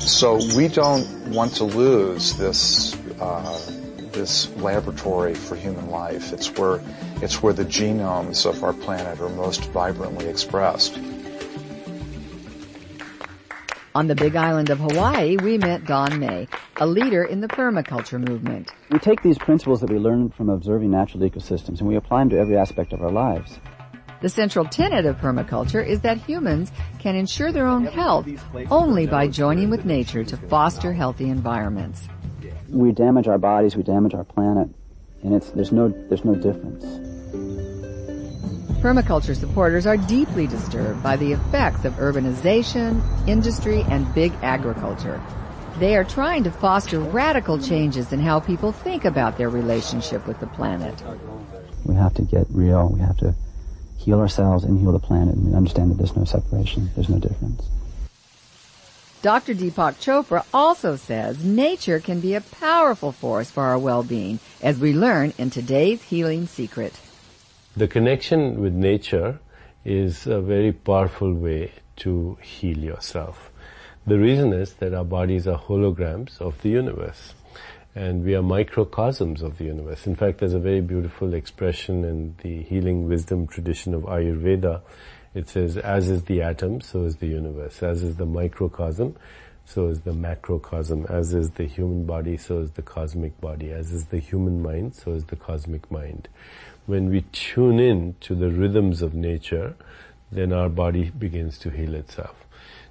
So 0.00 0.38
we 0.54 0.68
don't 0.68 1.30
want 1.30 1.54
to 1.54 1.64
lose 1.64 2.36
this 2.36 2.94
uh, 3.18 3.58
this 4.12 4.54
laboratory 4.56 5.34
for 5.34 5.56
human 5.56 5.88
life. 5.88 6.32
It's 6.34 6.54
where 6.54 6.80
it's 7.22 7.42
where 7.42 7.54
the 7.54 7.64
genomes 7.64 8.44
of 8.44 8.62
our 8.62 8.74
planet 8.74 9.20
are 9.20 9.30
most 9.30 9.64
vibrantly 9.70 10.26
expressed. 10.26 10.98
On 13.92 14.06
the 14.06 14.14
big 14.14 14.36
island 14.36 14.70
of 14.70 14.78
Hawaii, 14.78 15.36
we 15.36 15.58
met 15.58 15.84
Don 15.84 16.20
May, 16.20 16.46
a 16.76 16.86
leader 16.86 17.24
in 17.24 17.40
the 17.40 17.48
permaculture 17.48 18.24
movement. 18.24 18.70
We 18.88 19.00
take 19.00 19.20
these 19.20 19.36
principles 19.36 19.80
that 19.80 19.90
we 19.90 19.98
learn 19.98 20.30
from 20.30 20.48
observing 20.48 20.92
natural 20.92 21.28
ecosystems 21.28 21.80
and 21.80 21.88
we 21.88 21.96
apply 21.96 22.20
them 22.20 22.30
to 22.30 22.38
every 22.38 22.56
aspect 22.56 22.92
of 22.92 23.02
our 23.02 23.10
lives. 23.10 23.58
The 24.20 24.28
central 24.28 24.64
tenet 24.64 25.06
of 25.06 25.16
permaculture 25.16 25.84
is 25.84 26.02
that 26.02 26.18
humans 26.18 26.70
can 27.00 27.16
ensure 27.16 27.50
their 27.50 27.66
own 27.66 27.84
health 27.84 28.28
only 28.70 29.08
by 29.08 29.26
joining 29.26 29.70
with 29.70 29.84
nature 29.84 30.22
to 30.22 30.36
foster 30.36 30.92
healthy 30.92 31.28
environments. 31.28 32.06
We 32.68 32.92
damage 32.92 33.26
our 33.26 33.38
bodies, 33.38 33.74
we 33.74 33.82
damage 33.82 34.14
our 34.14 34.22
planet, 34.22 34.68
and 35.24 35.34
it's, 35.34 35.50
there's 35.50 35.72
no, 35.72 35.88
there's 35.88 36.24
no 36.24 36.36
difference. 36.36 37.09
Permaculture 38.80 39.36
supporters 39.36 39.86
are 39.86 39.98
deeply 39.98 40.46
disturbed 40.46 41.02
by 41.02 41.14
the 41.14 41.32
effects 41.32 41.84
of 41.84 41.92
urbanization, 41.96 43.02
industry, 43.28 43.82
and 43.90 44.12
big 44.14 44.32
agriculture. 44.40 45.20
They 45.78 45.96
are 45.96 46.04
trying 46.04 46.44
to 46.44 46.50
foster 46.50 46.98
radical 46.98 47.58
changes 47.58 48.10
in 48.10 48.20
how 48.20 48.40
people 48.40 48.72
think 48.72 49.04
about 49.04 49.36
their 49.36 49.50
relationship 49.50 50.26
with 50.26 50.40
the 50.40 50.46
planet. 50.46 50.94
We 51.84 51.94
have 51.94 52.14
to 52.14 52.22
get 52.22 52.46
real. 52.48 52.88
We 52.88 53.00
have 53.00 53.18
to 53.18 53.34
heal 53.98 54.18
ourselves 54.18 54.64
and 54.64 54.80
heal 54.80 54.92
the 54.92 54.98
planet 54.98 55.34
and 55.34 55.54
understand 55.54 55.90
that 55.90 55.98
there's 55.98 56.16
no 56.16 56.24
separation. 56.24 56.90
There's 56.94 57.10
no 57.10 57.18
difference. 57.18 57.68
Dr. 59.20 59.52
Deepak 59.52 60.00
Chopra 60.00 60.46
also 60.54 60.96
says 60.96 61.44
nature 61.44 62.00
can 62.00 62.20
be 62.20 62.34
a 62.34 62.40
powerful 62.40 63.12
force 63.12 63.50
for 63.50 63.64
our 63.64 63.78
well-being, 63.78 64.38
as 64.62 64.78
we 64.78 64.94
learn 64.94 65.34
in 65.36 65.50
today's 65.50 66.02
healing 66.04 66.46
secret. 66.46 66.98
The 67.80 67.88
connection 67.88 68.60
with 68.60 68.74
nature 68.74 69.40
is 69.86 70.26
a 70.26 70.42
very 70.42 70.70
powerful 70.70 71.32
way 71.32 71.72
to 71.96 72.36
heal 72.42 72.76
yourself. 72.76 73.50
The 74.06 74.18
reason 74.18 74.52
is 74.52 74.74
that 74.74 74.92
our 74.92 75.02
bodies 75.02 75.48
are 75.48 75.58
holograms 75.58 76.38
of 76.42 76.60
the 76.60 76.68
universe 76.68 77.32
and 77.94 78.22
we 78.22 78.34
are 78.34 78.42
microcosms 78.42 79.40
of 79.40 79.56
the 79.56 79.64
universe. 79.64 80.06
In 80.06 80.14
fact, 80.14 80.40
there's 80.40 80.52
a 80.52 80.58
very 80.58 80.82
beautiful 80.82 81.32
expression 81.32 82.04
in 82.04 82.34
the 82.42 82.64
healing 82.64 83.08
wisdom 83.08 83.46
tradition 83.46 83.94
of 83.94 84.02
Ayurveda. 84.02 84.82
It 85.32 85.48
says, 85.48 85.78
as 85.78 86.10
is 86.10 86.24
the 86.24 86.42
atom, 86.42 86.82
so 86.82 87.04
is 87.04 87.16
the 87.16 87.28
universe. 87.28 87.82
As 87.82 88.02
is 88.02 88.16
the 88.16 88.26
microcosm, 88.26 89.16
so 89.64 89.86
is 89.86 90.00
the 90.02 90.12
macrocosm. 90.12 91.06
As 91.08 91.32
is 91.32 91.52
the 91.52 91.64
human 91.64 92.04
body, 92.04 92.36
so 92.36 92.58
is 92.58 92.72
the 92.72 92.82
cosmic 92.82 93.40
body. 93.40 93.70
As 93.70 93.90
is 93.90 94.04
the 94.04 94.18
human 94.18 94.60
mind, 94.60 94.94
so 94.94 95.12
is 95.12 95.24
the 95.24 95.36
cosmic 95.36 95.90
mind 95.90 96.28
when 96.86 97.10
we 97.10 97.22
tune 97.32 97.78
in 97.78 98.14
to 98.20 98.34
the 98.34 98.50
rhythms 98.50 99.02
of 99.02 99.14
nature, 99.14 99.74
then 100.32 100.52
our 100.52 100.68
body 100.68 101.10
begins 101.10 101.58
to 101.58 101.70
heal 101.70 101.94
itself. 101.94 102.36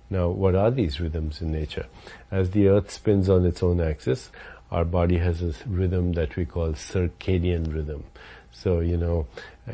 Now, 0.09 0.29
what 0.29 0.55
are 0.55 0.71
these 0.71 0.99
rhythms 0.99 1.41
in 1.41 1.51
nature? 1.51 1.85
As 2.31 2.51
the 2.51 2.67
earth 2.67 2.91
spins 2.91 3.29
on 3.29 3.45
its 3.45 3.61
own 3.61 3.79
axis, 3.79 4.31
our 4.71 4.85
body 4.85 5.17
has 5.17 5.41
a 5.41 5.53
rhythm 5.67 6.13
that 6.13 6.35
we 6.35 6.45
call 6.45 6.69
circadian 6.69 7.73
rhythm. 7.73 8.03
So, 8.51 8.79
you 8.79 8.97
know, 8.97 9.27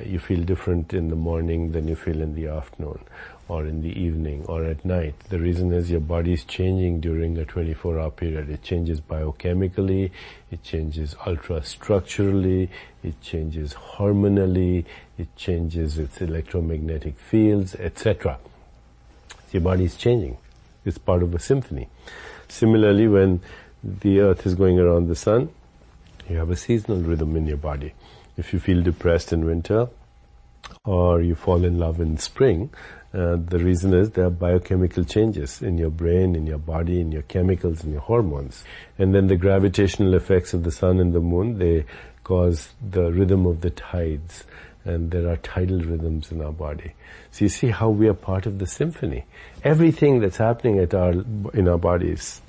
you 0.03 0.19
feel 0.19 0.43
different 0.43 0.93
in 0.93 1.10
the 1.10 1.15
morning 1.15 1.72
than 1.72 1.88
you 1.88 1.95
feel 1.95 2.22
in 2.22 2.36
the 2.36 2.48
afternoon 2.48 3.00
or 3.47 3.65
in 3.65 3.81
the 3.81 3.99
evening 3.99 4.43
or 4.47 4.63
at 4.63 4.83
night. 4.83 5.13
The 5.29 5.39
reason 5.39 5.71
is 5.71 5.91
your 5.91 5.99
body 5.99 6.33
is 6.33 6.43
changing 6.43 7.01
during 7.01 7.37
a 7.37 7.45
24 7.45 7.99
hour 7.99 8.11
period. 8.11 8.49
It 8.49 8.63
changes 8.63 8.99
biochemically, 8.99 10.11
it 10.51 10.63
changes 10.63 11.13
ultrastructurally, 11.15 12.69
it 13.03 13.21
changes 13.21 13.73
hormonally, 13.73 14.85
it 15.17 15.35
changes 15.35 15.99
its 15.99 16.21
electromagnetic 16.21 17.17
fields, 17.17 17.75
etc. 17.75 18.39
Your 19.51 19.61
body 19.61 19.85
is 19.85 19.95
changing. 19.95 20.37
It's 20.83 20.97
part 20.97 21.23
of 21.23 21.33
a 21.33 21.39
symphony. 21.39 21.87
Similarly, 22.47 23.07
when 23.07 23.41
the 23.83 24.21
earth 24.21 24.45
is 24.45 24.55
going 24.55 24.79
around 24.79 25.07
the 25.07 25.15
sun, 25.15 25.49
you 26.27 26.37
have 26.37 26.49
a 26.49 26.55
seasonal 26.55 27.01
rhythm 27.01 27.35
in 27.35 27.45
your 27.45 27.57
body. 27.57 27.93
If 28.37 28.53
you 28.53 28.59
feel 28.59 28.81
depressed 28.81 29.31
in 29.31 29.45
winter, 29.45 29.87
or 30.83 31.21
you 31.21 31.35
fall 31.35 31.63
in 31.63 31.77
love 31.79 31.99
in 31.99 32.17
spring, 32.17 32.69
uh, 33.15 33.38
the 33.38 33.60
reason 33.60 33.93
is 33.93 34.12
there 34.12 34.25
are 34.25 34.29
biochemical 34.29 35.05
changes 35.05 35.62
in 35.62 35.77
your 35.77 35.89
brain, 35.89 36.36
in 36.36 36.45
your 36.45 36.57
body, 36.57 37.00
in 37.00 37.13
your 37.13 37.22
chemicals, 37.22 37.84
in 37.86 37.93
your 37.93 38.01
hormones. 38.01 38.65
And 38.98 39.15
then 39.15 39.27
the 39.27 39.38
gravitational 39.38 40.15
effects 40.15 40.53
of 40.53 40.63
the 40.63 40.72
sun 40.72 41.00
and 41.00 41.13
the 41.13 41.22
moon, 41.22 41.57
they 41.57 41.86
cause 42.25 42.69
the 42.81 43.12
rhythm 43.12 43.45
of 43.45 43.62
the 43.62 43.69
tides. 43.69 44.43
And 44.84 45.12
there 45.12 45.29
are 45.29 45.38
tidal 45.38 45.79
rhythms 45.79 46.29
in 46.31 46.41
our 46.41 46.51
body. 46.51 46.93
So 47.31 47.45
you 47.45 47.50
see 47.50 47.69
how 47.69 47.89
we 47.89 48.10
are 48.10 48.13
part 48.13 48.48
of 48.48 48.60
the 48.60 48.67
symphony. 48.67 49.25
Everything 49.63 50.19
that's 50.19 50.38
happening 50.38 50.79
at 50.79 50.93
our, 50.93 51.13
in 51.53 51.69
our 51.69 51.79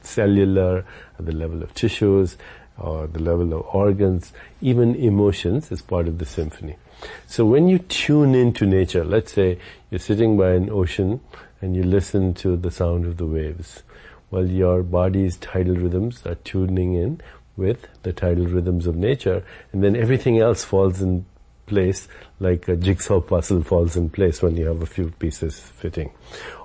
cellular, 0.02 0.84
at 1.18 1.26
the 1.26 1.32
level 1.32 1.62
of 1.62 1.74
tissues, 1.74 2.36
or 2.76 3.06
the 3.06 3.20
level 3.20 3.54
of 3.54 3.64
organs, 3.72 4.32
even 4.60 4.96
emotions 4.96 5.70
is 5.70 5.80
part 5.80 6.08
of 6.08 6.18
the 6.18 6.26
symphony. 6.26 6.76
So 7.26 7.44
when 7.44 7.68
you 7.68 7.78
tune 7.78 8.34
into 8.34 8.66
nature, 8.66 9.04
let's 9.04 9.32
say 9.32 9.58
you're 9.90 9.98
sitting 9.98 10.36
by 10.36 10.50
an 10.52 10.70
ocean 10.70 11.20
and 11.60 11.74
you 11.74 11.82
listen 11.82 12.34
to 12.34 12.56
the 12.56 12.70
sound 12.70 13.06
of 13.06 13.16
the 13.16 13.26
waves. 13.26 13.82
Well, 14.30 14.46
your 14.46 14.82
body's 14.82 15.36
tidal 15.36 15.76
rhythms 15.76 16.24
are 16.26 16.34
tuning 16.36 16.94
in 16.94 17.20
with 17.56 17.86
the 18.02 18.12
tidal 18.12 18.46
rhythms 18.46 18.86
of 18.86 18.96
nature 18.96 19.44
and 19.72 19.82
then 19.82 19.96
everything 19.96 20.38
else 20.38 20.64
falls 20.64 21.00
in 21.00 21.24
place 21.66 22.08
like 22.38 22.68
a 22.68 22.76
jigsaw 22.76 23.20
puzzle 23.20 23.62
falls 23.62 23.96
in 23.96 24.08
place 24.08 24.40
when 24.40 24.56
you 24.56 24.66
have 24.66 24.82
a 24.82 24.86
few 24.86 25.10
pieces 25.10 25.58
fitting. 25.58 26.10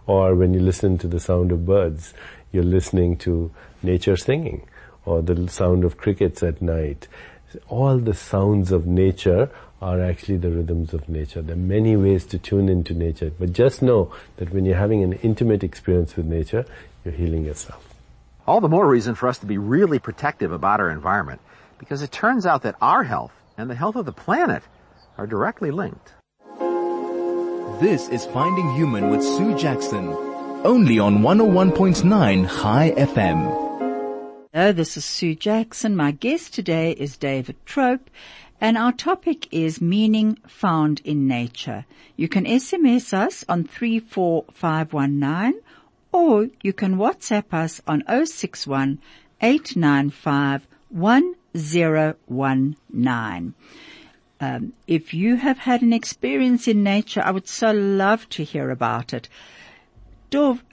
Or 0.06 0.36
when 0.36 0.54
you 0.54 0.60
listen 0.60 0.98
to 1.00 1.08
the 1.08 1.20
sound 1.20 1.52
of 1.52 1.66
birds, 1.66 2.14
you're 2.52 2.64
listening 2.64 3.18
to 3.18 3.52
nature 3.82 4.18
singing 4.18 4.68
or 5.06 5.22
the 5.22 5.50
sound 5.50 5.84
of 5.84 5.98
crickets 5.98 6.44
at 6.44 6.62
night. 6.62 7.08
All 7.68 7.98
the 7.98 8.14
sounds 8.14 8.72
of 8.72 8.86
nature 8.86 9.50
are 9.82 10.00
actually 10.00 10.38
the 10.38 10.52
rhythms 10.52 10.94
of 10.94 11.10
nature. 11.10 11.42
There 11.42 11.56
are 11.56 11.60
many 11.60 11.96
ways 11.96 12.26
to 12.28 12.38
tune 12.38 12.70
into 12.70 12.94
nature, 12.94 13.32
but 13.40 13.52
just 13.52 13.82
know 13.82 14.14
that 14.38 14.54
when 14.54 14.64
you're 14.64 14.78
having 14.78 15.02
an 15.02 15.14
intimate 15.24 15.64
experience 15.64 16.16
with 16.16 16.28
nature, 16.28 16.66
you're 17.04 17.16
healing 17.16 17.46
yourself. 17.46 17.88
All 18.46 18.62
the 18.62 18.70
more 18.70 18.88
reason 18.88 19.16
for 19.16 19.28
us 19.28 19.40
to 19.40 19.48
be 19.48 19.58
really 19.58 19.98
protective 19.98 20.52
about 20.52 20.80
our 20.80 20.92
environment, 20.92 21.42
because 21.80 22.04
it 22.04 22.12
turns 22.12 22.46
out 22.46 22.62
that 22.62 22.76
our 22.80 23.04
health 23.04 23.34
and 23.58 23.70
the 23.70 23.76
health 23.76 23.96
of 23.96 24.06
the 24.06 24.12
planet 24.12 24.62
are 25.18 25.26
directly 25.26 25.72
linked. 25.72 26.14
This 27.80 28.08
is 28.10 28.26
Finding 28.28 28.76
Human 28.76 29.10
with 29.10 29.24
Sue 29.24 29.58
Jackson, 29.58 30.10
only 30.64 31.00
on 31.00 31.20
101.9 31.20 32.46
High 32.46 32.92
FM. 32.92 33.70
Hello, 34.54 34.74
this 34.74 34.98
is 34.98 35.06
Sue 35.06 35.34
Jackson. 35.34 35.96
My 35.96 36.12
guest 36.12 36.54
today 36.54 36.92
is 36.92 37.18
David 37.18 37.56
Trope, 37.66 38.10
and 38.62 38.78
our 38.78 38.92
topic 38.92 39.48
is 39.52 39.82
meaning 39.82 40.38
found 40.48 41.02
in 41.04 41.28
nature. 41.28 41.84
You 42.16 42.30
can 42.30 42.46
SMS 42.46 43.12
us 43.12 43.44
on 43.50 43.64
34519 43.64 45.60
or 46.12 46.48
you 46.62 46.72
can 46.72 46.98
WhatsApp 46.98 47.52
us 47.54 47.82
on 47.88 48.04
061 48.08 49.00
895 49.42 50.68
Um, 54.40 54.74
if 54.88 55.14
you 55.14 55.36
have 55.36 55.58
had 55.58 55.82
an 55.82 55.94
experience 55.94 56.68
in 56.68 56.84
nature, 56.84 57.22
I 57.24 57.32
would 57.32 57.48
so 57.48 57.72
love 57.72 58.30
to 58.30 58.44
hear 58.44 58.70
about 58.70 59.14
it. 59.14 59.28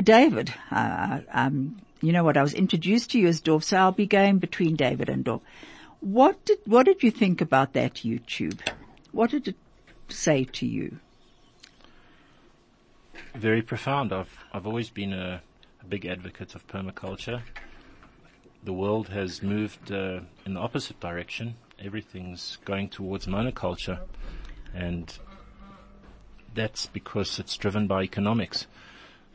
David, 0.03 0.53
uh, 0.71 1.21
um, 1.33 1.81
you 2.01 2.13
know 2.13 2.25
what? 2.25 2.37
I 2.37 2.43
was 2.43 2.55
introduced 2.55 3.11
to 3.13 3.19
you 3.19 3.29
as 3.29 3.41
Dov, 3.41 3.65
so 3.65 3.77
I'll 3.77 3.93
be 3.93 4.07
going 4.07 4.39
between 4.39 4.77
David 4.77 5.09
and 5.09 5.25
Dov. 5.25 5.41
What 6.01 6.45
did 6.45 6.59
what 6.65 6.87
did 6.87 7.03
you 7.03 7.11
think 7.11 7.41
about 7.41 7.73
that 7.73 7.95
YouTube? 7.95 8.61
What 9.11 9.31
did 9.31 9.49
it 9.49 9.57
say 10.09 10.45
to 10.45 10.67
you? 10.67 10.99
Very 13.35 13.63
profound. 13.63 14.13
I've 14.13 14.45
I've 14.53 14.67
always 14.67 14.91
been 14.91 15.13
a, 15.13 15.43
a 15.83 15.85
big 15.85 16.07
advocate 16.07 16.55
of 16.55 16.67
permaculture. 16.69 17.43
The 18.63 18.73
world 18.73 19.09
has 19.09 19.43
moved 19.43 19.91
uh, 19.91 20.21
in 20.45 20.55
the 20.55 20.61
opposite 20.61 21.01
direction. 21.01 21.57
Everything's 21.81 22.59
going 22.65 22.89
towards 22.91 23.27
monoculture, 23.27 24.01
and 24.75 25.17
that's 26.55 26.87
because 26.87 27.39
it's 27.39 27.57
driven 27.57 27.87
by 27.87 28.03
economics. 28.03 28.67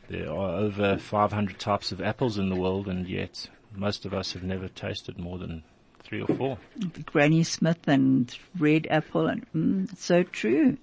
There 0.08 0.30
are 0.30 0.56
over 0.56 0.98
500 0.98 1.58
types 1.58 1.92
of 1.92 2.02
apples 2.02 2.36
in 2.38 2.48
the 2.48 2.56
world, 2.56 2.88
and 2.88 3.08
yet 3.08 3.48
most 3.74 4.04
of 4.04 4.12
us 4.12 4.32
have 4.32 4.42
never 4.42 4.68
tasted 4.68 5.18
more 5.18 5.38
than 5.38 5.62
three 6.04 6.22
or 6.22 6.28
four. 6.36 6.58
Granny 7.06 7.42
Smith 7.42 7.88
and 7.88 8.36
red 8.58 8.86
apple, 8.90 9.26
and 9.26 9.46
mm, 9.52 9.96
so 9.96 10.22
true. 10.22 10.76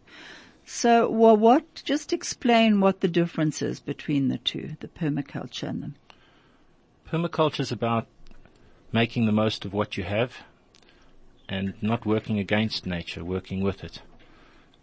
So, 0.66 1.10
well, 1.10 1.38
what? 1.38 1.82
Just 1.86 2.14
explain 2.14 2.82
what 2.82 3.02
the 3.02 3.08
difference 3.08 3.62
is 3.62 3.80
between 3.80 4.28
the 4.28 4.38
two, 4.38 4.76
the 4.80 4.88
permaculture 4.88 5.70
and 5.70 5.84
the. 5.84 5.92
Permaculture 7.10 7.60
is 7.60 7.72
about 7.72 8.08
making 8.92 9.26
the 9.26 9.32
most 9.32 9.66
of 9.66 9.74
what 9.74 9.98
you 9.98 10.04
have, 10.04 10.38
and 11.48 11.74
not 11.82 12.06
working 12.06 12.40
against 12.40 12.86
nature, 12.86 13.24
working 13.24 13.62
with 13.62 13.84
it, 13.84 14.02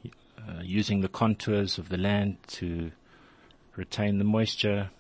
uh, 0.07 0.61
using 0.63 1.01
the 1.01 1.09
contours 1.09 1.79
of 1.79 1.89
the 1.89 1.97
land 1.97 2.37
to 2.47 2.91
retain 3.77 4.19
the 4.19 4.25
moisture, 4.25 4.91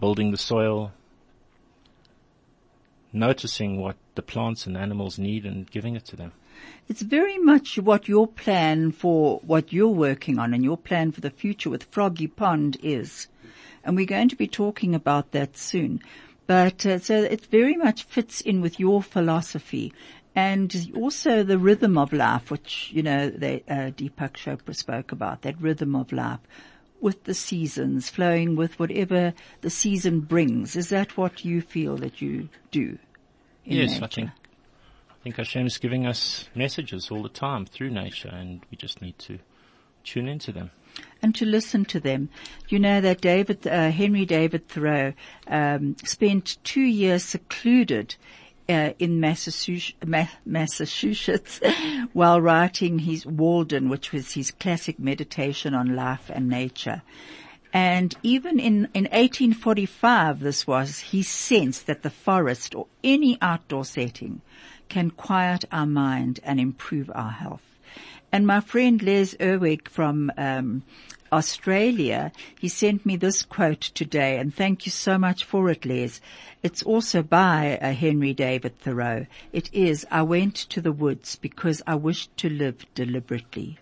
building 0.00 0.30
the 0.30 0.38
soil, 0.38 0.92
noticing 3.14 3.80
what 3.80 3.96
the 4.14 4.22
plants 4.22 4.66
and 4.66 4.76
animals 4.76 5.18
need 5.18 5.46
and 5.46 5.70
giving 5.70 5.96
it 5.96 6.04
to 6.06 6.16
them. 6.16 6.32
It's 6.88 7.02
very 7.02 7.38
much 7.38 7.78
what 7.78 8.08
your 8.08 8.26
plan 8.26 8.92
for 8.92 9.38
what 9.40 9.72
you're 9.72 9.88
working 9.88 10.38
on 10.38 10.52
and 10.52 10.62
your 10.62 10.76
plan 10.76 11.12
for 11.12 11.20
the 11.20 11.30
future 11.30 11.70
with 11.70 11.84
Froggy 11.84 12.26
Pond 12.26 12.76
is. 12.82 13.28
And 13.84 13.96
we're 13.96 14.06
going 14.06 14.28
to 14.28 14.36
be 14.36 14.48
talking 14.48 14.94
about 14.94 15.32
that 15.32 15.56
soon. 15.56 16.00
But 16.46 16.84
uh, 16.84 16.98
so 16.98 17.22
it 17.22 17.46
very 17.46 17.76
much 17.76 18.04
fits 18.04 18.40
in 18.40 18.60
with 18.60 18.78
your 18.78 19.02
philosophy 19.02 19.92
and 20.34 20.92
also 20.94 21.42
the 21.42 21.58
rhythm 21.58 21.96
of 21.96 22.12
life, 22.12 22.50
which, 22.50 22.90
you 22.92 23.02
know, 23.02 23.30
they, 23.30 23.62
uh, 23.68 23.90
Deepak 23.90 24.34
Chopra 24.34 24.74
spoke 24.74 25.12
about, 25.12 25.42
that 25.42 25.60
rhythm 25.60 25.94
of 25.94 26.12
life 26.12 26.40
with 27.00 27.24
the 27.24 27.34
seasons, 27.34 28.08
flowing 28.08 28.56
with 28.56 28.78
whatever 28.78 29.34
the 29.60 29.70
season 29.70 30.20
brings. 30.20 30.74
Is 30.74 30.88
that 30.88 31.16
what 31.16 31.44
you 31.44 31.60
feel 31.60 31.96
that 31.98 32.20
you 32.20 32.48
do? 32.70 32.98
Yes, 33.64 33.92
nature? 33.92 34.04
I 34.04 34.08
think, 34.08 34.30
I 34.30 35.14
think 35.22 35.36
Hashem's 35.36 35.78
giving 35.78 36.06
us 36.06 36.48
messages 36.54 37.10
all 37.10 37.22
the 37.22 37.28
time 37.28 37.66
through 37.66 37.90
nature 37.90 38.28
and 38.28 38.60
we 38.70 38.76
just 38.76 39.00
need 39.02 39.18
to 39.20 39.38
tune 40.04 40.28
into 40.28 40.52
them 40.52 40.70
and 41.22 41.34
to 41.34 41.46
listen 41.46 41.84
to 41.86 42.00
them. 42.00 42.28
You 42.68 42.78
know 42.78 43.00
that 43.00 43.20
David, 43.20 43.66
uh, 43.66 43.90
Henry 43.90 44.24
David 44.26 44.68
Thoreau, 44.68 45.14
um, 45.46 45.96
spent 46.04 46.58
two 46.64 46.82
years 46.82 47.24
secluded 47.24 48.14
uh, 48.68 48.92
in 48.98 49.20
Massachusetts 49.20 50.00
while 52.12 52.40
writing 52.40 53.00
his 53.00 53.26
Walden, 53.26 53.88
which 53.88 54.12
was 54.12 54.32
his 54.32 54.50
classic 54.50 54.98
meditation 54.98 55.74
on 55.74 55.96
life 55.96 56.30
and 56.30 56.48
nature. 56.48 57.02
And 57.74 58.14
even 58.22 58.60
in, 58.60 58.88
in 58.94 59.04
1845, 59.06 60.38
this 60.38 60.64
was, 60.64 61.00
he 61.00 61.24
sensed 61.24 61.88
that 61.88 62.02
the 62.02 62.10
forest 62.10 62.72
or 62.72 62.86
any 63.02 63.36
outdoor 63.42 63.84
setting 63.84 64.42
can 64.88 65.10
quiet 65.10 65.64
our 65.72 65.84
mind 65.86 66.38
and 66.44 66.60
improve 66.60 67.10
our 67.12 67.32
health. 67.32 67.64
And 68.30 68.46
my 68.46 68.60
friend 68.60 69.02
Les 69.02 69.34
Erwig 69.40 69.88
from 69.88 70.30
um, 70.36 70.84
Australia, 71.34 72.30
he 72.60 72.68
sent 72.68 73.04
me 73.04 73.16
this 73.16 73.42
quote 73.42 73.80
today, 73.80 74.38
and 74.38 74.54
thank 74.54 74.86
you 74.86 74.92
so 74.92 75.18
much 75.18 75.42
for 75.42 75.68
it, 75.68 75.84
Les. 75.84 76.20
It's 76.62 76.80
also 76.84 77.24
by 77.24 77.76
uh, 77.78 77.92
Henry 77.92 78.32
David 78.32 78.78
Thoreau. 78.78 79.26
It 79.52 79.68
is, 79.72 80.06
I 80.12 80.22
went 80.22 80.54
to 80.54 80.80
the 80.80 80.92
woods 80.92 81.34
because 81.34 81.82
I 81.88 81.96
wished 81.96 82.36
to 82.36 82.48
live 82.48 82.86
deliberately, 82.94 83.78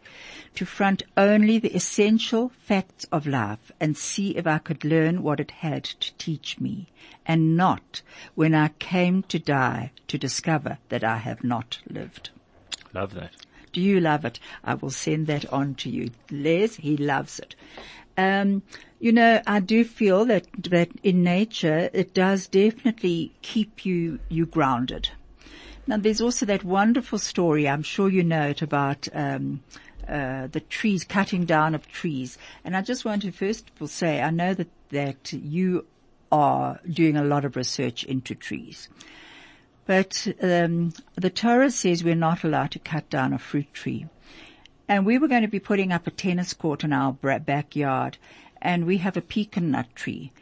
to 0.54 0.64
front 0.64 1.02
only 1.14 1.58
the 1.58 1.76
essential 1.76 2.52
facts 2.58 3.04
of 3.12 3.26
life 3.26 3.70
and 3.78 3.98
see 3.98 4.30
if 4.30 4.46
I 4.46 4.56
could 4.56 4.82
learn 4.82 5.22
what 5.22 5.38
it 5.38 5.50
had 5.50 5.84
to 5.84 6.14
teach 6.14 6.58
me, 6.58 6.88
and 7.26 7.54
not, 7.54 8.00
when 8.34 8.54
I 8.54 8.68
came 8.78 9.24
to 9.24 9.38
die, 9.38 9.92
to 10.08 10.16
discover 10.16 10.78
that 10.88 11.04
I 11.04 11.18
have 11.18 11.44
not 11.44 11.80
lived. 11.86 12.30
Love 12.94 13.12
that. 13.12 13.32
Do 13.72 13.80
you 13.80 14.00
love 14.00 14.24
it? 14.24 14.38
I 14.64 14.74
will 14.74 14.90
send 14.90 15.26
that 15.28 15.50
on 15.52 15.74
to 15.76 15.90
you. 15.90 16.10
Les, 16.30 16.76
he 16.76 16.96
loves 16.96 17.38
it. 17.38 17.54
Um, 18.16 18.62
you 19.00 19.12
know, 19.12 19.40
I 19.46 19.60
do 19.60 19.84
feel 19.84 20.24
that, 20.26 20.46
that 20.70 20.90
in 21.02 21.24
nature, 21.24 21.90
it 21.92 22.14
does 22.14 22.46
definitely 22.46 23.32
keep 23.42 23.84
you, 23.84 24.20
you 24.28 24.46
grounded. 24.46 25.08
Now 25.86 25.96
there's 25.96 26.20
also 26.20 26.46
that 26.46 26.62
wonderful 26.62 27.18
story, 27.18 27.68
I'm 27.68 27.82
sure 27.82 28.08
you 28.08 28.22
know 28.22 28.48
it 28.48 28.62
about, 28.62 29.08
um, 29.12 29.62
uh, 30.06 30.46
the 30.48 30.60
trees, 30.60 31.04
cutting 31.04 31.44
down 31.44 31.74
of 31.74 31.88
trees. 31.88 32.38
And 32.64 32.76
I 32.76 32.82
just 32.82 33.04
want 33.04 33.22
to 33.22 33.32
first 33.32 33.70
of 33.70 33.82
all 33.82 33.88
say, 33.88 34.20
I 34.20 34.30
know 34.30 34.54
that, 34.54 34.68
that 34.90 35.32
you 35.32 35.86
are 36.30 36.80
doing 36.88 37.16
a 37.16 37.24
lot 37.24 37.44
of 37.44 37.56
research 37.56 38.04
into 38.04 38.34
trees. 38.34 38.88
But 39.86 40.28
um, 40.40 40.92
the 41.16 41.30
Torah 41.30 41.70
says 41.70 42.04
we're 42.04 42.14
not 42.14 42.44
allowed 42.44 42.70
to 42.72 42.78
cut 42.78 43.10
down 43.10 43.32
a 43.32 43.38
fruit 43.38 43.72
tree. 43.74 44.06
And 44.88 45.06
we 45.06 45.18
were 45.18 45.28
going 45.28 45.42
to 45.42 45.48
be 45.48 45.60
putting 45.60 45.92
up 45.92 46.06
a 46.06 46.10
tennis 46.10 46.52
court 46.52 46.84
in 46.84 46.92
our 46.92 47.12
backyard, 47.12 48.18
and 48.60 48.86
we 48.86 48.98
have 48.98 49.16
a 49.16 49.22
pecan 49.22 49.70
nut 49.70 49.86
tree. 49.94 50.32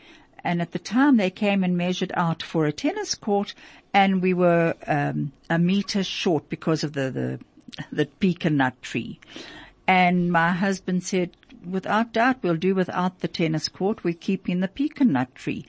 And 0.42 0.60
at 0.60 0.72
the 0.72 0.78
time 0.78 1.16
they 1.16 1.30
came 1.30 1.62
and 1.62 1.76
measured 1.76 2.12
out 2.14 2.42
for 2.42 2.66
a 2.66 2.72
tennis 2.72 3.14
court, 3.14 3.54
and 3.92 4.22
we 4.22 4.34
were 4.34 4.74
um, 4.86 5.32
a 5.48 5.58
meter 5.58 6.02
short 6.02 6.48
because 6.48 6.84
of 6.84 6.92
the, 6.94 7.10
the 7.10 7.40
the 7.92 8.06
pecan 8.06 8.56
nut 8.56 8.80
tree. 8.82 9.20
And 9.86 10.30
my 10.32 10.52
husband 10.52 11.02
said, 11.04 11.30
without 11.68 12.12
doubt, 12.12 12.42
we'll 12.42 12.56
do 12.56 12.74
without 12.74 13.20
the 13.20 13.28
tennis 13.28 13.68
court. 13.68 14.04
We're 14.04 14.14
keeping 14.14 14.60
the 14.60 14.68
pecan 14.68 15.12
nut 15.12 15.34
tree. 15.34 15.66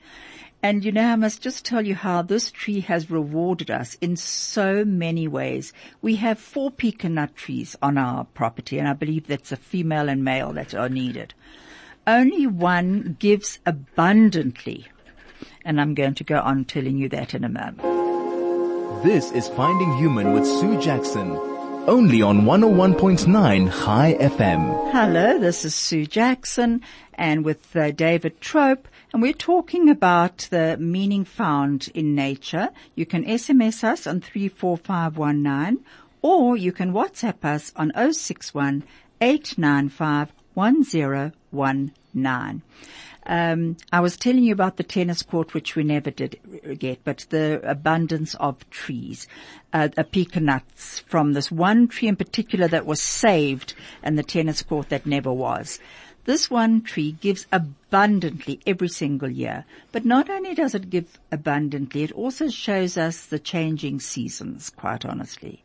And 0.64 0.84
you 0.84 0.92
know, 0.92 1.12
I 1.12 1.16
must 1.16 1.42
just 1.42 1.64
tell 1.64 1.84
you 1.84 1.96
how 1.96 2.22
this 2.22 2.52
tree 2.52 2.80
has 2.80 3.10
rewarded 3.10 3.68
us 3.68 3.96
in 4.00 4.14
so 4.14 4.84
many 4.84 5.26
ways. 5.26 5.72
We 6.00 6.14
have 6.16 6.38
four 6.38 6.70
pecan 6.70 7.14
nut 7.14 7.34
trees 7.34 7.74
on 7.82 7.98
our 7.98 8.24
property, 8.26 8.78
and 8.78 8.86
I 8.86 8.92
believe 8.92 9.26
that's 9.26 9.50
a 9.50 9.56
female 9.56 10.08
and 10.08 10.24
male 10.24 10.52
that 10.52 10.72
are 10.72 10.88
needed. 10.88 11.34
Only 12.06 12.46
one 12.46 13.16
gives 13.18 13.58
abundantly. 13.66 14.86
And 15.64 15.80
I'm 15.80 15.94
going 15.94 16.14
to 16.14 16.24
go 16.24 16.38
on 16.38 16.64
telling 16.64 16.96
you 16.96 17.08
that 17.08 17.34
in 17.34 17.42
a 17.42 17.48
moment. 17.48 17.82
This 19.02 19.32
is 19.32 19.48
Finding 19.48 19.96
Human 19.96 20.32
with 20.32 20.46
Sue 20.46 20.80
Jackson. 20.80 21.32
Only 21.88 22.22
on 22.22 22.42
101.9 22.42 23.68
High 23.68 24.14
FM. 24.14 24.92
Hello, 24.92 25.40
this 25.40 25.64
is 25.64 25.74
Sue 25.74 26.06
Jackson 26.06 26.82
and 27.14 27.44
with 27.44 27.74
uh, 27.74 27.90
David 27.90 28.40
Trope 28.40 28.86
and 29.12 29.20
we're 29.20 29.32
talking 29.32 29.90
about 29.90 30.48
the 30.50 30.76
meaning 30.78 31.24
found 31.24 31.88
in 31.94 32.14
nature. 32.14 32.70
You 32.94 33.04
can 33.04 33.24
SMS 33.24 33.84
us 33.84 34.06
on 34.06 34.20
34519 34.20 35.84
or 36.22 36.56
you 36.56 36.72
can 36.72 36.92
WhatsApp 36.92 37.44
us 37.44 37.72
on 37.76 37.92
061 37.94 38.84
895 39.20 40.32
1019. 40.54 42.62
Um, 43.24 43.76
I 43.92 44.00
was 44.00 44.16
telling 44.16 44.42
you 44.42 44.52
about 44.52 44.76
the 44.76 44.82
tennis 44.82 45.22
court, 45.22 45.54
which 45.54 45.76
we 45.76 45.84
never 45.84 46.10
did 46.10 46.40
get, 46.78 47.04
but 47.04 47.26
the 47.30 47.60
abundance 47.62 48.34
of 48.34 48.68
trees, 48.70 49.28
uh, 49.72 49.88
uh, 49.96 50.02
pecan 50.02 50.46
nuts 50.46 51.00
from 51.00 51.32
this 51.32 51.50
one 51.50 51.86
tree 51.86 52.08
in 52.08 52.16
particular 52.16 52.66
that 52.68 52.84
was 52.84 53.00
saved, 53.00 53.74
and 54.02 54.18
the 54.18 54.24
tennis 54.24 54.62
court 54.62 54.88
that 54.88 55.06
never 55.06 55.32
was. 55.32 55.78
This 56.24 56.48
one 56.48 56.82
tree 56.82 57.12
gives 57.20 57.46
abundantly 57.50 58.60
every 58.64 58.88
single 58.88 59.28
year, 59.28 59.64
but 59.90 60.04
not 60.04 60.30
only 60.30 60.54
does 60.54 60.72
it 60.72 60.88
give 60.88 61.18
abundantly, 61.32 62.04
it 62.04 62.12
also 62.12 62.48
shows 62.48 62.96
us 62.96 63.26
the 63.26 63.40
changing 63.40 63.98
seasons, 63.98 64.70
quite 64.70 65.04
honestly. 65.04 65.64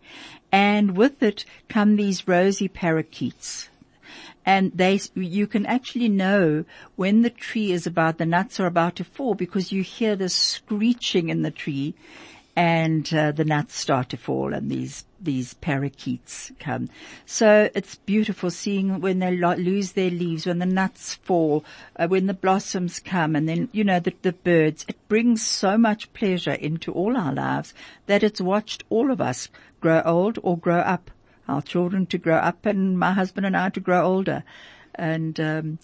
And 0.51 0.97
with 0.97 1.21
it 1.21 1.45
come 1.69 1.95
these 1.95 2.27
rosy 2.27 2.67
parakeets. 2.67 3.69
And 4.47 4.71
they, 4.73 4.99
you 5.13 5.45
can 5.45 5.65
actually 5.67 6.09
know 6.09 6.65
when 6.95 7.21
the 7.21 7.29
tree 7.29 7.71
is 7.71 7.85
about, 7.85 8.17
the 8.17 8.25
nuts 8.25 8.59
are 8.59 8.65
about 8.65 8.95
to 8.95 9.03
fall 9.03 9.35
because 9.35 9.71
you 9.71 9.83
hear 9.83 10.15
the 10.15 10.29
screeching 10.29 11.29
in 11.29 11.43
the 11.43 11.51
tree 11.51 11.93
and 12.57 13.13
uh, 13.13 13.31
the 13.31 13.45
nuts 13.45 13.75
start 13.75 14.09
to 14.09 14.17
fall 14.17 14.51
and 14.51 14.71
these 14.71 15.05
these 15.21 15.53
parakeets 15.53 16.51
come. 16.59 16.89
So 17.25 17.69
it's 17.75 17.95
beautiful 17.95 18.49
seeing 18.49 18.99
when 18.99 19.19
they 19.19 19.35
lo- 19.37 19.53
lose 19.53 19.91
their 19.91 20.09
leaves, 20.09 20.47
when 20.47 20.57
the 20.57 20.65
nuts 20.65 21.15
fall, 21.15 21.63
uh, 21.95 22.07
when 22.07 22.25
the 22.25 22.33
blossoms 22.33 22.99
come, 22.99 23.35
and 23.35 23.47
then 23.47 23.69
you 23.71 23.83
know 23.83 23.99
the, 23.99 24.13
the 24.23 24.33
birds. 24.33 24.85
It 24.87 24.97
brings 25.07 25.45
so 25.45 25.77
much 25.77 26.11
pleasure 26.13 26.53
into 26.53 26.91
all 26.91 27.15
our 27.15 27.31
lives 27.31 27.75
that 28.07 28.23
it's 28.23 28.41
watched 28.41 28.83
all 28.89 29.11
of 29.11 29.21
us 29.21 29.49
grow 29.79 30.01
old 30.03 30.39
or 30.41 30.57
grow 30.57 30.79
up. 30.79 31.11
Our 31.47 31.61
children 31.61 32.07
to 32.07 32.17
grow 32.17 32.37
up, 32.37 32.65
and 32.65 32.97
my 32.97 33.13
husband 33.13 33.45
and 33.45 33.55
I 33.55 33.69
to 33.69 33.79
grow 33.79 34.03
older, 34.03 34.43
and. 34.95 35.39
Um, 35.39 35.79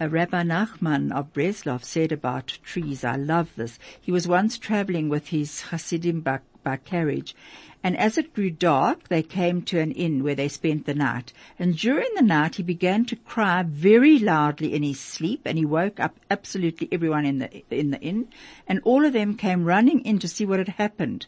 uh, 0.00 0.08
Rabbi 0.08 0.42
Nachman 0.42 1.12
of 1.12 1.32
Breslov 1.32 1.84
said 1.84 2.12
about 2.12 2.58
trees, 2.62 3.04
I 3.04 3.16
love 3.16 3.50
this. 3.56 3.78
He 4.00 4.12
was 4.12 4.28
once 4.28 4.58
traveling 4.58 5.08
with 5.08 5.28
his 5.28 5.62
Hasidim 5.62 6.20
by, 6.20 6.40
by 6.62 6.76
carriage, 6.76 7.34
and 7.82 7.96
as 7.96 8.18
it 8.18 8.34
grew 8.34 8.50
dark, 8.50 9.08
they 9.08 9.22
came 9.22 9.62
to 9.62 9.78
an 9.78 9.92
inn 9.92 10.24
where 10.24 10.34
they 10.34 10.48
spent 10.48 10.84
the 10.84 10.94
night. 10.94 11.32
And 11.58 11.76
during 11.76 12.08
the 12.16 12.22
night, 12.22 12.56
he 12.56 12.62
began 12.62 13.04
to 13.06 13.16
cry 13.16 13.62
very 13.62 14.18
loudly 14.18 14.74
in 14.74 14.82
his 14.82 14.98
sleep, 14.98 15.42
and 15.44 15.56
he 15.56 15.64
woke 15.64 16.00
up 16.00 16.18
absolutely 16.30 16.88
everyone 16.90 17.24
in 17.24 17.38
the 17.38 17.62
in 17.70 17.90
the 17.90 18.00
inn, 18.00 18.28
and 18.66 18.80
all 18.82 19.04
of 19.04 19.12
them 19.12 19.36
came 19.36 19.64
running 19.64 20.00
in 20.00 20.18
to 20.18 20.28
see 20.28 20.44
what 20.44 20.58
had 20.58 20.68
happened. 20.70 21.26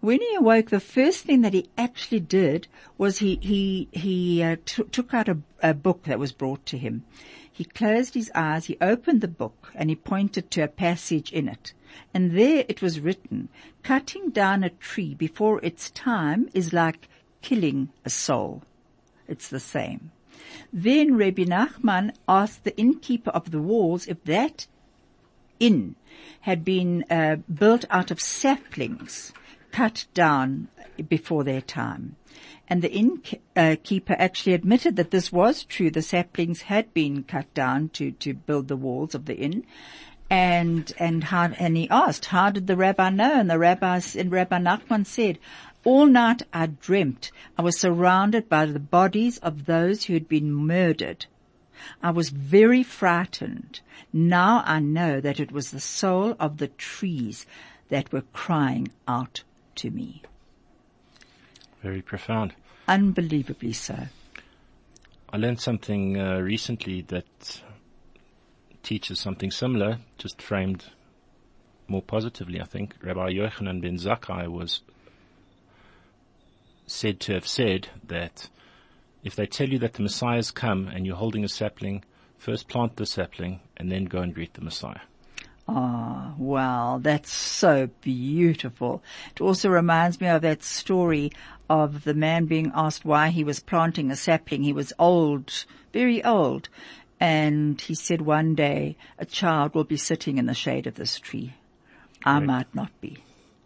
When 0.00 0.20
he 0.20 0.34
awoke, 0.36 0.70
the 0.70 0.80
first 0.80 1.24
thing 1.24 1.42
that 1.42 1.52
he 1.52 1.68
actually 1.76 2.20
did 2.20 2.68
was 2.96 3.18
he 3.18 3.38
he 3.42 3.88
he 3.92 4.42
uh, 4.42 4.56
took 4.64 5.12
out 5.12 5.28
a, 5.28 5.38
a 5.62 5.74
book 5.74 6.04
that 6.04 6.18
was 6.18 6.32
brought 6.32 6.64
to 6.66 6.78
him, 6.78 7.04
he 7.60 7.66
closed 7.66 8.14
his 8.14 8.32
eyes, 8.34 8.64
he 8.64 8.78
opened 8.80 9.20
the 9.20 9.28
book, 9.28 9.70
and 9.74 9.90
he 9.90 9.94
pointed 9.94 10.50
to 10.50 10.62
a 10.62 10.66
passage 10.66 11.30
in 11.30 11.46
it. 11.46 11.74
And 12.14 12.30
there 12.30 12.64
it 12.70 12.80
was 12.80 13.00
written, 13.00 13.50
cutting 13.82 14.30
down 14.30 14.64
a 14.64 14.70
tree 14.70 15.14
before 15.14 15.62
its 15.62 15.90
time 15.90 16.48
is 16.54 16.72
like 16.72 17.06
killing 17.42 17.90
a 18.02 18.08
soul. 18.08 18.62
It's 19.28 19.46
the 19.46 19.60
same. 19.60 20.10
Then 20.72 21.16
Rabbi 21.16 21.44
Nachman 21.44 22.14
asked 22.26 22.64
the 22.64 22.74
innkeeper 22.78 23.30
of 23.32 23.50
the 23.50 23.60
walls 23.60 24.08
if 24.08 24.24
that 24.24 24.66
inn 25.58 25.96
had 26.40 26.64
been 26.64 27.04
uh, 27.10 27.36
built 27.52 27.84
out 27.90 28.10
of 28.10 28.22
saplings 28.22 29.34
cut 29.70 30.06
down 30.14 30.68
before 31.10 31.44
their 31.44 31.60
time. 31.60 32.16
And 32.70 32.82
the 32.82 32.92
innkeeper 32.92 34.12
uh, 34.12 34.16
actually 34.16 34.54
admitted 34.54 34.94
that 34.94 35.10
this 35.10 35.32
was 35.32 35.64
true. 35.64 35.90
The 35.90 36.02
saplings 36.02 36.62
had 36.62 36.94
been 36.94 37.24
cut 37.24 37.52
down 37.52 37.88
to, 37.90 38.12
to 38.12 38.32
build 38.32 38.68
the 38.68 38.76
walls 38.76 39.16
of 39.16 39.24
the 39.24 39.36
inn. 39.36 39.64
And, 40.30 40.92
and 40.96 41.24
how, 41.24 41.48
and 41.58 41.76
he 41.76 41.90
asked, 41.90 42.26
how 42.26 42.50
did 42.50 42.68
the 42.68 42.76
rabbi 42.76 43.10
know? 43.10 43.40
And 43.40 43.50
the 43.50 43.58
rabbi, 43.58 44.00
and 44.16 44.30
Rabbi 44.30 44.58
Nachman 44.58 45.04
said, 45.04 45.40
all 45.82 46.06
night 46.06 46.42
I 46.52 46.66
dreamt 46.66 47.32
I 47.58 47.62
was 47.62 47.80
surrounded 47.80 48.48
by 48.48 48.66
the 48.66 48.78
bodies 48.78 49.38
of 49.38 49.64
those 49.64 50.04
who 50.04 50.14
had 50.14 50.28
been 50.28 50.52
murdered. 50.52 51.26
I 52.02 52.10
was 52.10 52.28
very 52.28 52.82
frightened. 52.82 53.80
Now 54.12 54.62
I 54.64 54.78
know 54.78 55.20
that 55.20 55.40
it 55.40 55.50
was 55.50 55.70
the 55.70 55.80
soul 55.80 56.36
of 56.38 56.58
the 56.58 56.68
trees 56.68 57.46
that 57.88 58.12
were 58.12 58.24
crying 58.32 58.90
out 59.08 59.42
to 59.76 59.90
me. 59.90 60.22
Very 61.82 62.02
profound. 62.02 62.54
Unbelievably 62.88 63.72
so. 63.72 63.96
I 65.32 65.36
learned 65.36 65.60
something 65.60 66.20
uh, 66.20 66.38
recently 66.40 67.02
that 67.02 67.62
teaches 68.82 69.20
something 69.20 69.50
similar, 69.50 69.98
just 70.18 70.42
framed 70.42 70.84
more 71.86 72.02
positively, 72.02 72.60
I 72.60 72.64
think. 72.64 72.94
Rabbi 73.02 73.30
Yochanan 73.30 73.80
ben 73.80 73.96
Zakkai 73.96 74.48
was 74.48 74.80
said 76.86 77.20
to 77.20 77.34
have 77.34 77.46
said 77.46 77.88
that 78.06 78.48
if 79.22 79.36
they 79.36 79.46
tell 79.46 79.68
you 79.68 79.78
that 79.78 79.94
the 79.94 80.02
Messiah's 80.02 80.50
come 80.50 80.88
and 80.88 81.06
you're 81.06 81.16
holding 81.16 81.44
a 81.44 81.48
sapling, 81.48 82.04
first 82.38 82.68
plant 82.68 82.96
the 82.96 83.06
sapling 83.06 83.60
and 83.76 83.90
then 83.90 84.04
go 84.04 84.18
and 84.20 84.34
greet 84.34 84.54
the 84.54 84.60
Messiah. 84.62 85.00
Ah, 85.72 86.32
oh, 86.32 86.42
wow. 86.42 86.98
That's 87.00 87.32
so 87.32 87.88
beautiful. 88.00 89.02
It 89.30 89.40
also 89.40 89.68
reminds 89.68 90.20
me 90.20 90.26
of 90.26 90.42
that 90.42 90.64
story 90.64 91.30
of 91.68 92.02
the 92.02 92.14
man 92.14 92.46
being 92.46 92.72
asked 92.74 93.04
why 93.04 93.28
he 93.28 93.44
was 93.44 93.60
planting 93.60 94.10
a 94.10 94.16
sapling. 94.16 94.64
He 94.64 94.72
was 94.72 94.92
old, 94.98 95.64
very 95.92 96.24
old. 96.24 96.68
And 97.20 97.80
he 97.80 97.94
said 97.94 98.20
one 98.20 98.56
day 98.56 98.96
a 99.16 99.24
child 99.24 99.74
will 99.74 99.84
be 99.84 99.96
sitting 99.96 100.38
in 100.38 100.46
the 100.46 100.54
shade 100.54 100.88
of 100.88 100.96
this 100.96 101.20
tree. 101.20 101.54
I 102.24 102.40
might 102.40 102.74
not 102.74 102.90
be. 103.00 103.18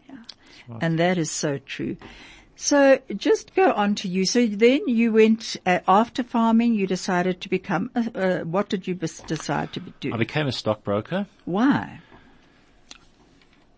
Yeah. 0.07 0.17
And 0.83 0.99
that 0.99 1.17
is 1.17 1.31
so 1.31 1.57
true. 1.59 1.97
So 2.57 3.01
just 3.17 3.55
go 3.55 3.73
on 3.73 3.97
to 3.97 4.09
you. 4.09 4.25
So 4.27 4.47
then 4.47 4.89
you 4.89 5.13
went 5.13 5.57
uh, 5.67 5.81
after 5.89 6.23
farming. 6.23 6.75
You 6.75 6.87
decided 6.87 7.41
to 7.43 7.49
become. 7.49 7.91
Uh, 7.95 8.41
what 8.41 8.69
did 8.69 8.87
you 8.87 8.95
decide 8.95 9.73
to 9.73 9.81
do? 9.81 10.15
I 10.15 10.17
became 10.17 10.47
a 10.47 10.53
stockbroker. 10.53 11.27
Why? 11.45 12.01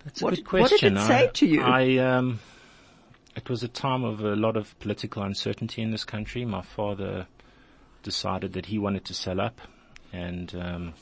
That's 0.05 0.23
a 0.23 0.27
good 0.27 0.45
question. 0.45 0.95
What 0.95 1.01
did 1.01 1.05
it 1.05 1.07
say 1.07 1.25
I, 1.25 1.27
to 1.27 1.47
you? 1.47 1.63
I 1.63 1.97
um, 1.97 2.39
it 3.35 3.49
was 3.51 3.63
a 3.63 3.69
time 3.69 4.05
of 4.05 4.21
a 4.21 4.37
lot 4.37 4.57
of 4.57 4.79
political 4.79 5.23
uncertainty 5.23 5.83
in 5.83 5.91
this 5.91 6.05
country. 6.05 6.45
My 6.45 6.63
father 6.63 7.27
decided 8.03 8.53
that 8.53 8.67
he 8.67 8.79
wanted 8.79 9.05
to 9.07 9.15
sell 9.15 9.41
up, 9.41 9.61
and 10.13 10.55
um, 10.55 10.95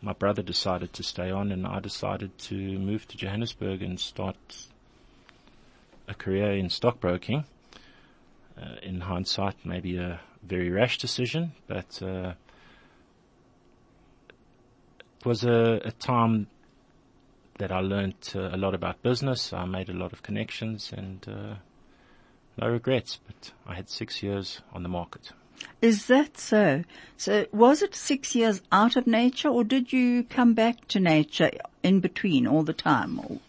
my 0.00 0.12
brother 0.12 0.42
decided 0.42 0.92
to 0.94 1.02
stay 1.02 1.30
on, 1.30 1.52
and 1.52 1.66
I 1.66 1.80
decided 1.80 2.38
to 2.38 2.54
move 2.54 3.06
to 3.08 3.16
Johannesburg 3.16 3.82
and 3.82 4.00
start 4.00 4.36
a 6.08 6.14
career 6.14 6.52
in 6.52 6.70
stockbroking. 6.70 7.44
Uh, 8.56 8.76
in 8.82 9.00
hindsight, 9.00 9.56
maybe 9.64 9.96
a 9.96 10.20
very 10.42 10.70
rash 10.70 10.98
decision, 10.98 11.52
but 11.66 12.00
uh, 12.02 12.34
it 15.20 15.26
was 15.26 15.42
a, 15.42 15.80
a, 15.84 15.90
time 15.92 16.46
that 17.58 17.72
I 17.72 17.80
learned 17.80 18.32
uh, 18.34 18.50
a 18.52 18.58
lot 18.58 18.74
about 18.74 19.02
business. 19.02 19.52
I 19.52 19.64
made 19.64 19.88
a 19.88 19.94
lot 19.94 20.12
of 20.12 20.22
connections 20.22 20.92
and 20.94 21.26
uh, 21.26 21.54
no 22.60 22.68
regrets, 22.68 23.18
but 23.26 23.52
I 23.66 23.74
had 23.74 23.88
six 23.88 24.22
years 24.22 24.60
on 24.72 24.82
the 24.82 24.88
market. 24.88 25.32
Is 25.80 26.06
that 26.06 26.38
so? 26.38 26.84
So 27.16 27.46
was 27.52 27.82
it 27.82 27.94
six 27.94 28.34
years 28.34 28.62
out 28.70 28.96
of 28.96 29.06
nature 29.06 29.48
or 29.48 29.64
did 29.64 29.92
you 29.92 30.24
come 30.24 30.54
back 30.54 30.88
to 30.88 31.00
nature 31.00 31.50
in 31.82 32.00
between 32.00 32.46
all 32.46 32.64
the 32.64 32.72
time? 32.72 33.40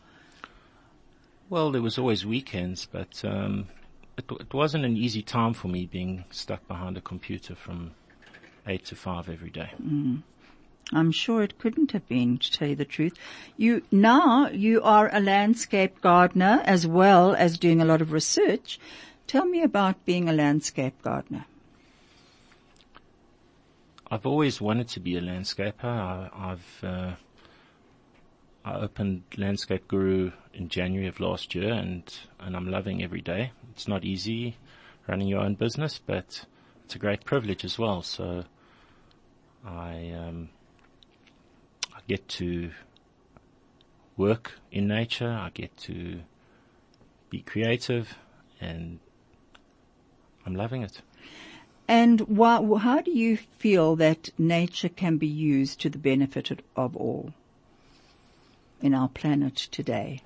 Well, 1.54 1.72
there 1.72 1.84
was 1.84 2.00
always 2.00 2.26
weekends, 2.26 2.88
but 2.92 3.24
um, 3.24 3.68
it, 4.18 4.26
it, 4.40 4.52
wasn't 4.56 4.86
an 4.86 4.98
easy 4.98 5.22
time 5.22 5.54
for 5.54 5.68
me 5.68 5.86
being 5.86 6.26
stuck 6.32 6.68
behind 6.68 6.98
a 6.98 7.02
computer 7.02 7.54
from 7.54 7.92
eight 8.66 8.86
to 8.86 8.96
five 8.96 9.30
every 9.30 9.52
day. 9.52 9.70
Mm. 9.80 10.24
I'm 10.92 11.12
sure 11.12 11.44
it 11.44 11.60
couldn't 11.60 11.92
have 11.92 12.08
been, 12.08 12.40
to 12.40 12.52
tell 12.52 12.70
you 12.70 12.76
the 12.76 12.86
truth. 12.86 13.14
You 13.56 13.84
now 13.92 14.50
you 14.50 14.82
are 14.82 15.12
a 15.14 15.20
landscape 15.20 16.02
gardener 16.02 16.64
as 16.66 16.88
well 16.88 17.36
as 17.36 17.60
doing 17.60 17.82
a 17.82 17.86
lot 17.86 18.02
of 18.02 18.14
research. 18.14 18.80
Tell 19.28 19.46
me 19.46 19.62
about 19.62 20.06
being 20.06 20.28
a 20.28 20.34
landscape 20.34 21.00
gardener. 21.04 21.46
I've 24.10 24.26
always 24.26 24.60
wanted 24.60 24.88
to 24.88 25.00
be 25.00 25.18
a 25.18 25.22
landscaper. 25.22 25.84
I, 25.84 26.30
have 26.34 26.66
uh, 26.82 27.12
I 28.66 28.76
opened 28.76 29.24
Landscape 29.38 29.88
Guru 29.90 30.32
in 30.54 30.70
January 30.70 31.08
of 31.08 31.20
last 31.20 31.54
year 31.54 31.74
and, 31.74 32.04
and 32.40 32.56
I'm 32.56 32.70
loving 32.70 33.04
every 33.04 33.20
day. 33.20 33.52
It's 33.72 33.88
not 33.88 34.06
easy 34.06 34.58
running 35.06 35.28
your 35.28 35.42
own 35.42 35.56
business, 35.56 36.00
but 36.06 36.46
it's 36.86 36.96
a 36.96 37.00
great 37.00 37.26
privilege 37.26 37.66
as 37.66 37.78
well. 37.78 38.02
So 38.02 38.46
I, 39.66 40.12
um, 40.12 40.50
I 41.94 42.00
get 42.08 42.28
to 42.30 42.72
work 44.16 44.54
in 44.72 44.88
nature. 44.88 45.30
I 45.30 45.50
get 45.54 45.76
to 45.78 46.22
be 47.30 47.42
creative 47.42 48.16
and 48.62 49.00
I'm 50.46 50.56
loving 50.56 50.84
it. 50.84 51.02
And 51.86 52.22
why, 52.22 52.62
how 52.80 53.02
do 53.02 53.12
you 53.12 53.36
feel 53.36 53.98
that 53.98 54.30
nature 54.38 54.88
can 54.88 55.18
be 55.18 55.28
used 55.28 55.82
to 55.82 55.90
the 55.90 55.98
benefit 55.98 56.64
of 56.78 56.96
all? 56.96 57.34
In 58.84 58.94
our 58.94 59.08
planet 59.08 59.56
today? 59.56 60.20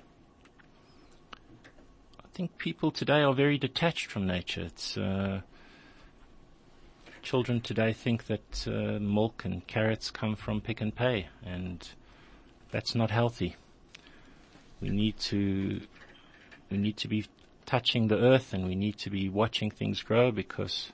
I 1.32 2.28
think 2.34 2.58
people 2.58 2.90
today 2.90 3.22
are 3.22 3.32
very 3.32 3.56
detached 3.56 4.10
from 4.10 4.26
nature. 4.26 4.62
It's, 4.62 4.96
uh, 4.96 5.42
children 7.22 7.60
today 7.60 7.92
think 7.92 8.26
that 8.26 8.66
uh, 8.66 8.98
milk 8.98 9.44
and 9.44 9.64
carrots 9.68 10.10
come 10.10 10.34
from 10.34 10.60
Pick 10.60 10.82
n 10.82 10.90
Pay, 10.90 11.28
and 11.46 11.88
that's 12.72 12.96
not 12.96 13.12
healthy. 13.12 13.54
We 14.80 14.90
need 14.90 15.20
to 15.30 15.80
we 16.68 16.78
need 16.78 16.96
to 16.96 17.06
be 17.06 17.26
touching 17.64 18.08
the 18.08 18.18
earth, 18.18 18.52
and 18.52 18.66
we 18.66 18.74
need 18.74 18.98
to 18.98 19.10
be 19.10 19.28
watching 19.28 19.70
things 19.70 20.02
grow 20.02 20.32
because 20.32 20.90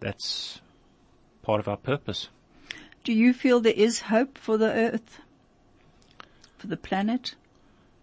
that's 0.00 0.60
part 1.42 1.60
of 1.60 1.68
our 1.68 1.76
purpose. 1.76 2.30
Do 3.04 3.12
you 3.12 3.32
feel 3.32 3.60
there 3.60 3.72
is 3.72 4.00
hope 4.00 4.36
for 4.38 4.58
the 4.58 4.72
earth? 4.72 5.20
For 6.60 6.66
the 6.66 6.76
planet? 6.76 7.34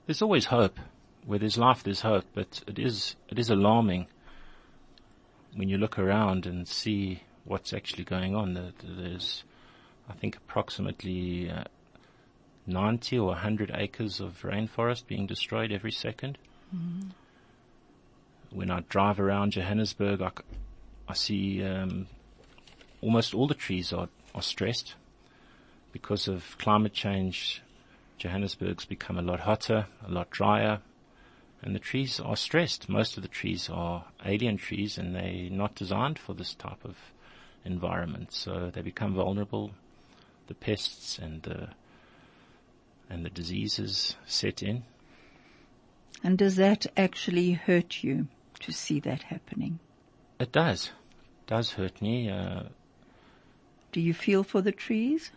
there's 0.07 0.21
always 0.21 0.45
hope. 0.45 0.79
Where 1.25 1.37
there's 1.37 1.57
life, 1.57 1.83
there's 1.83 2.01
hope, 2.01 2.23
but 2.33 2.63
it 2.67 2.79
is, 2.79 3.17
it 3.27 3.37
is 3.37 3.49
alarming 3.49 4.07
when 5.53 5.67
you 5.67 5.77
look 5.77 5.99
around 5.99 6.45
and 6.45 6.65
see 6.65 7.23
what's 7.43 7.73
actually 7.73 8.05
going 8.05 8.33
on. 8.33 8.73
There's, 8.81 9.43
I 10.09 10.13
think, 10.13 10.37
approximately 10.37 11.51
uh, 11.51 11.65
90 12.65 13.19
or 13.19 13.27
100 13.27 13.71
acres 13.75 14.21
of 14.21 14.41
rainforest 14.43 15.05
being 15.05 15.27
destroyed 15.27 15.71
every 15.71 15.91
2nd 15.91 16.35
mm-hmm. 16.73 17.09
When 18.49 18.71
I 18.71 18.79
drive 18.87 19.19
around 19.19 19.51
Johannesburg, 19.51 20.21
I, 20.21 20.31
I 21.09 21.13
see 21.13 21.61
um, 21.65 22.07
almost 23.01 23.33
all 23.33 23.45
the 23.45 23.53
trees 23.53 23.91
are, 23.91 24.07
are 24.33 24.41
stressed 24.41 24.95
because 25.91 26.29
of 26.29 26.57
climate 26.57 26.93
change. 26.93 27.61
Johannesburg's 28.17 28.85
become 28.85 29.17
a 29.17 29.21
lot 29.21 29.41
hotter, 29.41 29.87
a 30.05 30.11
lot 30.11 30.29
drier, 30.29 30.79
and 31.61 31.75
the 31.75 31.79
trees 31.79 32.19
are 32.19 32.35
stressed. 32.35 32.89
Most 32.89 33.17
of 33.17 33.23
the 33.23 33.29
trees 33.29 33.69
are 33.69 34.05
alien 34.25 34.57
trees 34.57 34.97
and 34.97 35.15
they're 35.15 35.49
not 35.49 35.75
designed 35.75 36.19
for 36.19 36.33
this 36.33 36.53
type 36.53 36.83
of 36.83 36.97
environment. 37.65 38.31
So 38.31 38.71
they 38.73 38.81
become 38.81 39.13
vulnerable. 39.13 39.71
The 40.47 40.53
pests 40.53 41.19
and 41.19 41.43
the, 41.43 41.69
and 43.09 43.25
the 43.25 43.29
diseases 43.29 44.15
set 44.25 44.63
in. 44.63 44.83
And 46.23 46.37
does 46.37 46.55
that 46.55 46.87
actually 46.95 47.51
hurt 47.51 48.03
you 48.03 48.27
to 48.61 48.71
see 48.71 48.99
that 49.01 49.23
happening? 49.23 49.79
It 50.39 50.51
does. 50.51 50.87
It 50.87 51.47
does 51.47 51.71
hurt 51.71 52.01
me. 52.01 52.29
Uh, 52.29 52.63
do 53.91 54.01
you 54.01 54.13
feel 54.13 54.43
for 54.43 54.61
the 54.61 54.71
trees? 54.71 55.31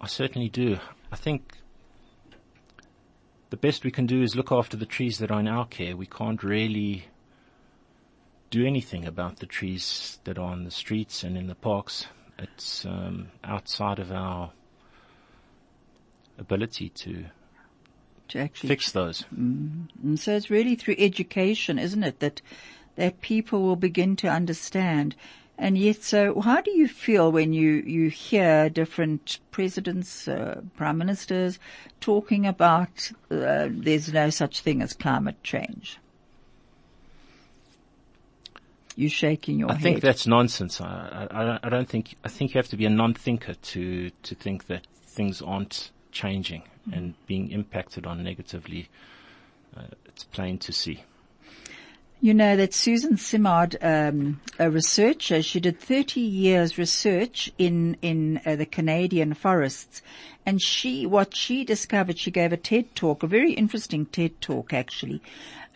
I 0.00 0.06
certainly 0.06 0.48
do. 0.48 0.78
I 1.10 1.16
think 1.16 1.58
the 3.50 3.56
best 3.56 3.84
we 3.84 3.90
can 3.90 4.06
do 4.06 4.22
is 4.22 4.36
look 4.36 4.52
after 4.52 4.76
the 4.76 4.86
trees 4.86 5.18
that 5.18 5.30
are 5.30 5.40
in 5.40 5.48
our 5.48 5.66
care. 5.66 5.96
We 5.96 6.06
can't 6.06 6.42
really 6.42 7.06
do 8.50 8.66
anything 8.66 9.06
about 9.06 9.38
the 9.38 9.46
trees 9.46 10.18
that 10.24 10.38
are 10.38 10.50
on 10.50 10.64
the 10.64 10.70
streets 10.70 11.22
and 11.22 11.36
in 11.36 11.46
the 11.46 11.54
parks. 11.54 12.06
It's 12.38 12.84
um, 12.84 13.28
outside 13.42 13.98
of 13.98 14.12
our 14.12 14.52
ability 16.38 16.90
to 16.90 17.26
to 18.28 18.38
actually 18.38 18.68
fix 18.68 18.92
those. 18.92 19.24
Mm. 19.34 19.88
And 20.02 20.20
so 20.20 20.36
it's 20.36 20.50
really 20.50 20.74
through 20.74 20.96
education, 20.98 21.78
isn't 21.78 22.04
it, 22.04 22.20
that 22.20 22.40
that 22.96 23.20
people 23.20 23.62
will 23.62 23.76
begin 23.76 24.16
to 24.16 24.28
understand. 24.28 25.16
And 25.60 25.76
yet, 25.76 26.04
so 26.04 26.40
how 26.40 26.60
do 26.60 26.70
you 26.70 26.86
feel 26.86 27.32
when 27.32 27.52
you, 27.52 27.82
you 27.84 28.10
hear 28.10 28.70
different 28.70 29.40
presidents, 29.50 30.28
uh, 30.28 30.60
prime 30.76 30.98
ministers 30.98 31.58
talking 32.00 32.46
about 32.46 33.10
uh, 33.28 33.66
there's 33.68 34.12
no 34.12 34.30
such 34.30 34.60
thing 34.60 34.82
as 34.82 34.92
climate 34.92 35.42
change? 35.42 35.98
You 38.94 39.08
shaking 39.08 39.58
your 39.58 39.70
I 39.70 39.74
head. 39.74 39.80
I 39.80 39.82
think 39.82 40.00
that's 40.00 40.28
nonsense. 40.28 40.80
I, 40.80 41.26
I, 41.30 41.58
I, 41.64 41.68
don't 41.68 41.88
think, 41.88 42.14
I 42.24 42.28
think 42.28 42.54
you 42.54 42.58
have 42.60 42.68
to 42.68 42.76
be 42.76 42.86
a 42.86 42.90
non-thinker 42.90 43.54
to, 43.54 44.10
to 44.10 44.34
think 44.36 44.68
that 44.68 44.86
things 45.06 45.42
aren't 45.42 45.90
changing 46.12 46.62
mm. 46.88 46.96
and 46.96 47.14
being 47.26 47.50
impacted 47.50 48.06
on 48.06 48.22
negatively. 48.22 48.88
Uh, 49.76 49.82
it's 50.06 50.22
plain 50.22 50.58
to 50.58 50.72
see. 50.72 51.02
You 52.20 52.34
know 52.34 52.56
that 52.56 52.74
Susan 52.74 53.16
Simard, 53.16 53.76
um, 53.80 54.40
a 54.58 54.68
researcher, 54.68 55.40
she 55.40 55.60
did 55.60 55.78
30 55.78 56.20
years 56.20 56.76
research 56.76 57.52
in 57.58 57.96
in 58.02 58.40
uh, 58.44 58.56
the 58.56 58.66
Canadian 58.66 59.34
forests, 59.34 60.02
and 60.44 60.60
she 60.60 61.06
what 61.06 61.36
she 61.36 61.64
discovered. 61.64 62.18
She 62.18 62.32
gave 62.32 62.52
a 62.52 62.56
TED 62.56 62.96
talk, 62.96 63.22
a 63.22 63.28
very 63.28 63.52
interesting 63.52 64.04
TED 64.06 64.40
talk 64.40 64.72
actually. 64.72 65.22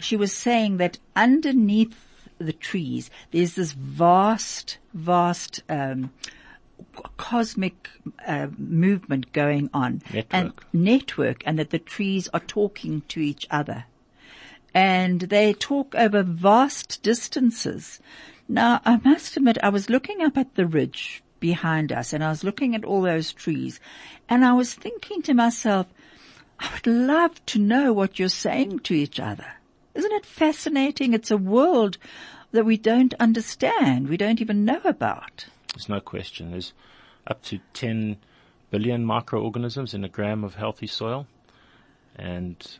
She 0.01 0.17
was 0.17 0.33
saying 0.33 0.79
that 0.79 0.99
underneath 1.15 1.95
the 2.39 2.53
trees, 2.53 3.09
there's 3.31 3.55
this 3.55 3.73
vast, 3.73 4.79
vast. 4.93 5.63
Um, 5.69 6.11
cosmic 7.17 7.89
uh, 8.27 8.49
movement 8.59 9.33
going 9.33 9.71
on 9.73 10.03
network. 10.13 10.27
and 10.33 10.53
network 10.73 11.43
and 11.47 11.57
that 11.57 11.71
the 11.71 11.79
trees 11.79 12.29
are 12.35 12.41
talking 12.41 13.03
to 13.03 13.21
each 13.21 13.47
other 13.53 13.85
and 14.75 15.21
they 15.21 15.53
talk 15.53 15.95
over 15.95 16.23
vast 16.23 17.03
distances. 17.03 18.01
Now, 18.49 18.81
I 18.85 18.99
must 19.05 19.37
admit, 19.37 19.59
I 19.63 19.69
was 19.69 19.91
looking 19.91 20.23
up 20.23 20.37
at 20.37 20.55
the 20.55 20.67
ridge 20.67 21.23
behind 21.41 21.93
us 21.93 22.13
and 22.13 22.23
I 22.23 22.31
was 22.31 22.45
looking 22.45 22.75
at 22.75 22.85
all 22.85 23.03
those 23.03 23.33
trees 23.33 23.81
and 24.29 24.45
I 24.45 24.53
was 24.53 24.75
thinking 24.75 25.23
to 25.23 25.35
myself, 25.35 25.87
I 26.59 26.71
would 26.73 26.87
love 26.87 27.45
to 27.47 27.59
know 27.59 27.93
what 27.93 28.19
you're 28.19 28.29
saying 28.29 28.81
to 28.81 28.95
each 28.95 29.19
other. 29.19 29.47
Isn't 29.95 30.13
it 30.13 30.25
fascinating? 30.25 31.13
It's 31.13 31.31
a 31.31 31.37
world 31.37 31.99
that 32.53 32.65
we 32.65 32.77
don't 32.77 33.15
understand. 33.15 34.09
We 34.09 34.17
don't 34.17 34.41
even 34.41 34.65
know 34.65 34.81
about. 34.85 35.47
There's 35.75 35.89
no 35.89 36.01
question. 36.01 36.53
There's 36.53 36.73
up 37.27 37.43
to 37.45 37.61
10 37.75 38.17
billion 38.71 39.05
microorganisms 39.05 39.95
in 39.95 40.05
a 40.05 40.09
gram 40.09 40.45
of 40.45 40.55
healthy 40.55 40.87
soil. 40.87 41.27
And 42.17 42.79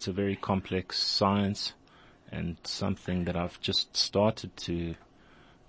it's 0.00 0.08
a 0.08 0.12
very 0.12 0.34
complex 0.34 0.98
science 0.98 1.74
and 2.32 2.56
something 2.64 3.26
that 3.26 3.36
I've 3.36 3.60
just 3.60 3.94
started 3.94 4.56
to 4.68 4.94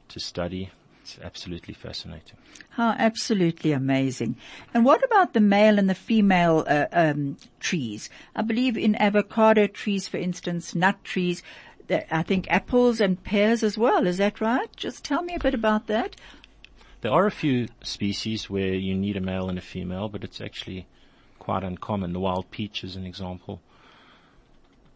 to 0.08 0.20
study. 0.22 0.70
It's 1.02 1.20
absolutely 1.22 1.74
fascinating. 1.74 2.38
How 2.70 2.96
absolutely 2.98 3.74
amazing. 3.74 4.38
And 4.74 4.86
what 4.86 5.04
about 5.04 5.34
the 5.34 5.42
male 5.42 5.78
and 5.78 5.90
the 5.90 5.96
female 5.96 6.64
uh, 6.66 6.86
um, 6.94 7.36
trees? 7.60 8.10
I 8.34 8.42
believe 8.44 8.78
in 8.78 8.96
avocado 8.96 9.68
trees, 9.68 10.08
for 10.08 10.16
instance, 10.16 10.74
nut 10.74 11.04
trees. 11.04 11.44
I 11.90 12.24
think 12.24 12.48
apples 12.50 13.02
and 13.02 13.22
pears 13.22 13.64
as 13.64 13.78
well. 13.78 14.08
Is 14.08 14.16
that 14.16 14.40
right? 14.40 14.74
Just 14.78 15.04
tell 15.04 15.24
me 15.24 15.36
a 15.36 15.40
bit 15.40 15.54
about 15.54 15.88
that. 15.88 16.16
There 17.02 17.12
are 17.12 17.26
a 17.26 17.32
few 17.32 17.68
species 17.84 18.50
where 18.50 18.76
you 18.76 18.96
need 18.96 19.18
a 19.18 19.22
male 19.22 19.50
and 19.50 19.58
a 19.58 19.68
female, 19.76 20.08
but 20.08 20.24
it's 20.24 20.40
actually 20.40 20.88
quite 21.38 21.66
uncommon. 21.66 22.14
The 22.14 22.22
wild 22.22 22.50
peach 22.50 22.86
is 22.86 22.96
an 22.96 23.06
example. 23.06 23.60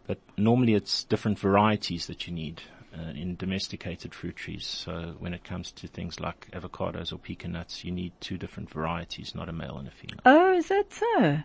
But 0.08 0.20
normally 0.38 0.74
it's 0.74 1.04
different 1.04 1.40
varieties 1.40 2.08
that 2.08 2.28
you 2.28 2.34
need 2.34 2.62
uh, 2.96 3.10
in 3.12 3.36
domesticated 3.36 4.14
fruit 4.14 4.36
trees. 4.36 4.66
So 4.66 5.16
when 5.20 5.34
it 5.34 5.44
comes 5.44 5.72
to 5.74 5.88
things 5.88 6.20
like 6.20 6.50
avocados 6.52 7.12
or 7.12 7.18
pecan 7.18 7.54
nuts, 7.54 7.84
you 7.84 7.92
need 7.92 8.14
two 8.20 8.38
different 8.38 8.70
varieties, 8.70 9.34
not 9.34 9.50
a 9.50 9.54
male 9.54 9.78
and 9.78 9.88
a 9.88 9.92
female. 9.92 10.20
Oh, 10.26 10.54
is 10.54 10.68
that 10.68 10.94
so? 10.94 11.40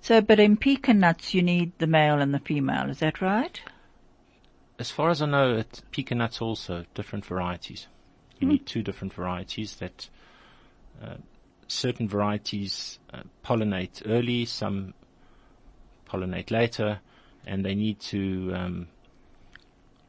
So, 0.00 0.20
but 0.20 0.38
in 0.38 0.56
pecan 0.56 1.00
nuts 1.00 1.34
you 1.34 1.42
need 1.42 1.72
the 1.78 1.86
male 1.86 2.20
and 2.20 2.32
the 2.32 2.38
female, 2.38 2.90
is 2.90 2.98
that 2.98 3.20
right? 3.20 3.60
As 4.78 4.90
far 4.90 5.10
as 5.10 5.22
I 5.22 5.26
know, 5.26 5.56
it's 5.56 5.82
pecan 5.92 6.18
nuts 6.18 6.40
also, 6.40 6.84
different 6.94 7.24
varieties. 7.24 7.86
You 8.38 8.46
mm. 8.46 8.50
need 8.52 8.66
two 8.66 8.82
different 8.82 9.14
varieties 9.14 9.76
that, 9.76 10.08
uh, 11.02 11.16
certain 11.68 12.08
varieties 12.08 12.98
uh, 13.12 13.22
pollinate 13.44 14.02
early, 14.06 14.44
some 14.44 14.94
pollinate 16.06 16.50
later, 16.50 17.00
and 17.46 17.64
they 17.64 17.74
need 17.74 18.00
to 18.00 18.52
um, 18.54 18.88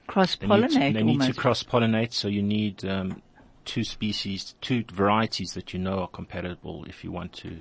cross 0.07 0.35
pollinate. 0.35 0.93
They, 0.93 1.03
need 1.03 1.21
to, 1.21 1.33
cross 1.33 1.63
pollinate, 1.63 2.13
so 2.13 2.27
you 2.27 2.41
need 2.41 2.85
um, 2.85 3.21
two 3.65 3.83
species, 3.83 4.55
two 4.61 4.83
varieties 4.91 5.53
that 5.53 5.73
you 5.73 5.79
know 5.79 5.99
are 5.99 6.07
compatible 6.07 6.85
if 6.85 7.03
you 7.03 7.11
want 7.11 7.33
to 7.33 7.57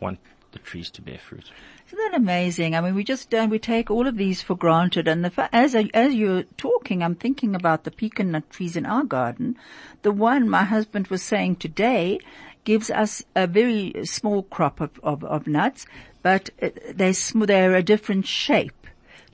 want 0.00 0.18
the 0.54 0.58
trees 0.60 0.90
to 0.92 1.02
bear 1.02 1.18
fruit. 1.18 1.50
Isn't 1.88 1.98
that 1.98 2.16
amazing? 2.16 2.74
I 2.74 2.80
mean, 2.80 2.94
we 2.94 3.04
just 3.04 3.28
don't, 3.28 3.50
we 3.50 3.58
take 3.58 3.90
all 3.90 4.06
of 4.06 4.16
these 4.16 4.40
for 4.40 4.56
granted. 4.56 5.06
And 5.06 5.22
the, 5.24 5.48
as, 5.54 5.74
as 5.74 6.14
you're 6.14 6.44
talking, 6.56 7.02
I'm 7.02 7.14
thinking 7.14 7.54
about 7.54 7.84
the 7.84 7.90
pecan 7.90 8.30
nut 8.30 8.48
trees 8.48 8.76
in 8.76 8.86
our 8.86 9.04
garden. 9.04 9.56
The 10.02 10.12
one 10.12 10.48
my 10.48 10.64
husband 10.64 11.08
was 11.08 11.22
saying 11.22 11.56
today 11.56 12.20
gives 12.64 12.90
us 12.90 13.22
a 13.36 13.46
very 13.46 13.92
small 14.04 14.44
crop 14.44 14.80
of, 14.80 14.98
of, 15.02 15.22
of 15.24 15.46
nuts, 15.46 15.86
but 16.22 16.48
uh, 16.62 16.70
they 16.94 17.12
they're 17.12 17.74
a 17.74 17.82
different 17.82 18.26
shape 18.26 18.86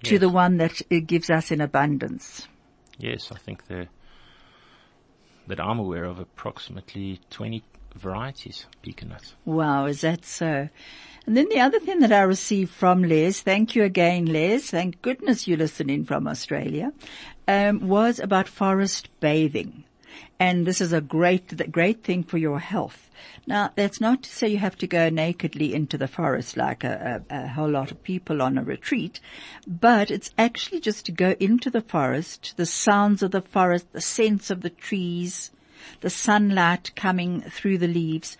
to 0.02 0.12
yes. 0.12 0.20
the 0.20 0.28
one 0.28 0.56
that 0.56 0.82
it 0.90 1.06
gives 1.06 1.30
us 1.30 1.52
in 1.52 1.60
abundance. 1.60 2.48
Yes, 2.98 3.30
I 3.30 3.36
think 3.36 3.68
they 3.68 3.88
that 5.46 5.60
I'm 5.60 5.78
aware 5.80 6.04
of 6.04 6.20
approximately 6.20 7.20
20 7.30 7.64
varieties 7.94 8.66
of 8.66 8.82
pecan 8.82 9.08
nuts. 9.10 9.34
Wow, 9.44 9.86
is 9.86 10.00
that 10.02 10.24
so? 10.24 10.68
And 11.26 11.36
then 11.36 11.48
the 11.48 11.60
other 11.60 11.78
thing 11.78 12.00
that 12.00 12.12
I 12.12 12.22
received 12.22 12.72
from 12.72 13.02
Les, 13.02 13.40
thank 13.40 13.74
you 13.74 13.84
again 13.84 14.26
Les, 14.26 14.70
thank 14.70 15.02
goodness 15.02 15.46
you're 15.46 15.58
listening 15.58 16.04
from 16.04 16.26
Australia, 16.26 16.92
um, 17.46 17.88
was 17.88 18.18
about 18.18 18.48
forest 18.48 19.08
bathing. 19.20 19.84
And 20.38 20.66
this 20.66 20.80
is 20.80 20.92
a 20.92 21.00
great, 21.00 21.70
great 21.70 22.02
thing 22.02 22.24
for 22.24 22.38
your 22.38 22.58
health. 22.58 23.10
Now, 23.46 23.70
that's 23.74 24.00
not 24.00 24.22
to 24.22 24.30
say 24.30 24.48
you 24.48 24.58
have 24.58 24.76
to 24.78 24.86
go 24.86 25.08
nakedly 25.08 25.74
into 25.74 25.98
the 25.98 26.08
forest 26.08 26.56
like 26.56 26.84
a, 26.84 27.22
a, 27.30 27.44
a, 27.44 27.48
whole 27.48 27.68
lot 27.68 27.90
of 27.90 28.02
people 28.02 28.40
on 28.40 28.56
a 28.56 28.64
retreat, 28.64 29.20
but 29.66 30.10
it's 30.10 30.30
actually 30.38 30.80
just 30.80 31.06
to 31.06 31.12
go 31.12 31.36
into 31.38 31.70
the 31.70 31.80
forest, 31.80 32.54
the 32.56 32.66
sounds 32.66 33.22
of 33.22 33.30
the 33.30 33.42
forest, 33.42 33.92
the 33.92 34.00
scents 34.00 34.50
of 34.50 34.62
the 34.62 34.70
trees, 34.70 35.50
the 36.00 36.10
sunlight 36.10 36.94
coming 36.96 37.42
through 37.42 37.78
the 37.78 37.88
leaves, 37.88 38.36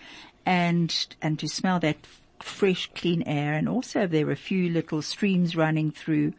and 0.47 0.95
and 1.21 1.39
to 1.39 1.49
smell 1.49 1.81
that 1.81 2.07
fresh, 2.43 2.91
clean 2.95 3.23
air, 3.23 3.55
and 3.55 3.69
also 3.69 4.07
there 4.07 4.29
are 4.29 4.33
a 4.33 4.37
few 4.37 4.71
little 4.71 5.03
streams 5.03 5.57
running 5.57 5.91
through. 5.91 6.33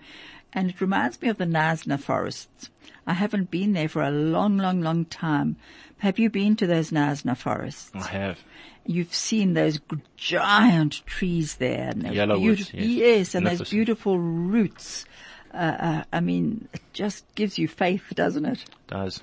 And 0.54 0.70
it 0.70 0.82
reminds 0.82 1.22
me 1.22 1.30
of 1.30 1.38
the 1.38 1.46
Knysna 1.46 2.00
forests. 2.00 2.70
I 3.08 3.14
haven't 3.14 3.52
been 3.52 3.74
there 3.74 3.88
for 3.88 4.02
a 4.02 4.12
long, 4.12 4.58
long, 4.58 4.82
long 4.82 5.06
time. 5.06 5.56
Have 6.00 6.20
you 6.20 6.30
been 6.30 6.56
to 6.58 6.68
those 6.68 6.92
Knysna 6.92 7.38
forests? 7.38 7.92
I 7.94 8.08
have. 8.08 8.40
You've 8.86 9.14
seen 9.14 9.54
those 9.54 9.80
giant 10.18 11.06
trees 11.06 11.56
there. 11.56 11.90
And 11.90 12.02
those 12.02 12.14
Yellow 12.14 12.40
woods, 12.40 12.72
yes. 12.74 12.86
yes, 12.86 13.36
and 13.36 13.46
those 13.48 13.70
beautiful 13.70 14.20
roots. 14.20 15.06
Uh, 15.54 15.58
uh, 15.58 16.04
I 16.12 16.20
mean, 16.20 16.68
it 16.74 16.82
just 16.94 17.24
gives 17.36 17.58
you 17.58 17.68
faith, 17.68 18.04
doesn't 18.16 18.46
it? 18.46 18.64
it? 18.64 18.70
Does. 18.88 19.22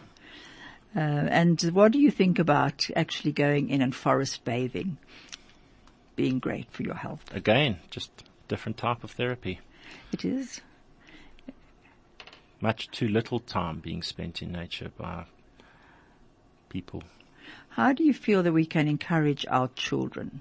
Uh, 0.96 1.00
and 1.00 1.60
what 1.72 1.92
do 1.92 1.98
you 1.98 2.10
think 2.10 2.38
about 2.38 2.88
actually 2.96 3.32
going 3.32 3.68
in 3.68 3.82
and 3.82 3.94
forest 3.94 4.44
bathing? 4.44 4.96
Being 6.16 6.38
great 6.38 6.70
for 6.70 6.82
your 6.82 6.94
health. 6.94 7.22
Again, 7.32 7.78
just 7.90 8.10
different 8.48 8.78
type 8.78 9.04
of 9.04 9.12
therapy. 9.12 9.60
It 10.12 10.24
is. 10.24 10.60
Much 12.60 12.90
too 12.90 13.08
little 13.08 13.38
time 13.38 13.78
being 13.78 14.02
spent 14.02 14.42
in 14.42 14.50
nature 14.50 14.90
by 14.96 15.24
people. 16.68 17.04
How 17.70 17.92
do 17.92 18.02
you 18.02 18.12
feel 18.12 18.42
that 18.42 18.52
we 18.52 18.66
can 18.66 18.88
encourage 18.88 19.46
our 19.48 19.68
children? 19.68 20.40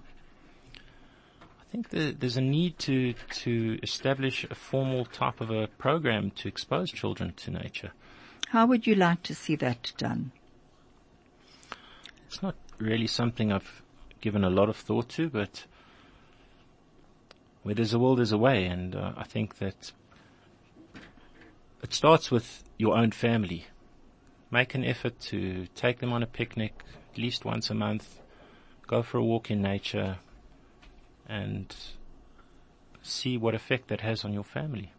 I 1.62 1.72
think 1.72 1.90
that 1.90 2.20
there's 2.20 2.38
a 2.38 2.42
need 2.42 2.80
to, 2.80 3.14
to 3.14 3.78
establish 3.84 4.46
a 4.46 4.56
formal 4.56 5.06
type 5.06 5.42
of 5.42 5.52
a 5.52 5.68
program 5.68 6.32
to 6.32 6.48
expose 6.48 6.92
children 6.92 7.34
to 7.38 7.52
nature. 7.52 7.92
How 8.48 8.66
would 8.66 8.88
you 8.88 8.96
like 8.96 9.22
to 9.24 9.36
see 9.36 9.56
that 9.58 9.92
done? 9.98 10.32
It's 12.28 12.44
not 12.44 12.56
really 12.78 13.08
something 13.08 13.52
I've 13.52 13.82
given 14.20 14.44
a 14.44 14.50
lot 14.50 14.68
of 14.70 14.76
thought 14.76 15.08
to, 15.10 15.30
but 15.30 15.66
where 17.64 17.74
there's 17.74 17.94
a 17.94 18.00
will, 18.00 18.16
there's 18.16 18.34
a 18.34 18.38
way, 18.38 18.66
and 18.66 18.96
uh, 18.96 19.14
I 19.16 19.24
think 19.24 19.60
that 19.60 19.92
it 21.82 21.94
starts 21.94 22.30
with 22.30 22.64
your 22.78 22.98
own 22.98 23.12
family. 23.12 23.68
Make 24.52 24.76
an 24.76 24.84
effort 24.84 25.20
to 25.22 25.68
take 25.76 26.00
them 26.00 26.12
on 26.12 26.22
a 26.22 26.28
picnic 26.28 26.84
at 27.14 27.18
least 27.18 27.46
once 27.46 27.70
a 27.70 27.74
month, 27.74 28.20
go 28.88 29.02
for 29.02 29.18
a 29.18 29.24
walk 29.24 29.50
in 29.50 29.62
nature, 29.62 30.18
and 31.28 31.74
see 33.02 33.38
what 33.38 33.56
effect 33.56 33.88
that 33.88 34.02
has 34.02 34.26
on 34.26 34.34
your 34.34 34.44
family. 34.44 34.92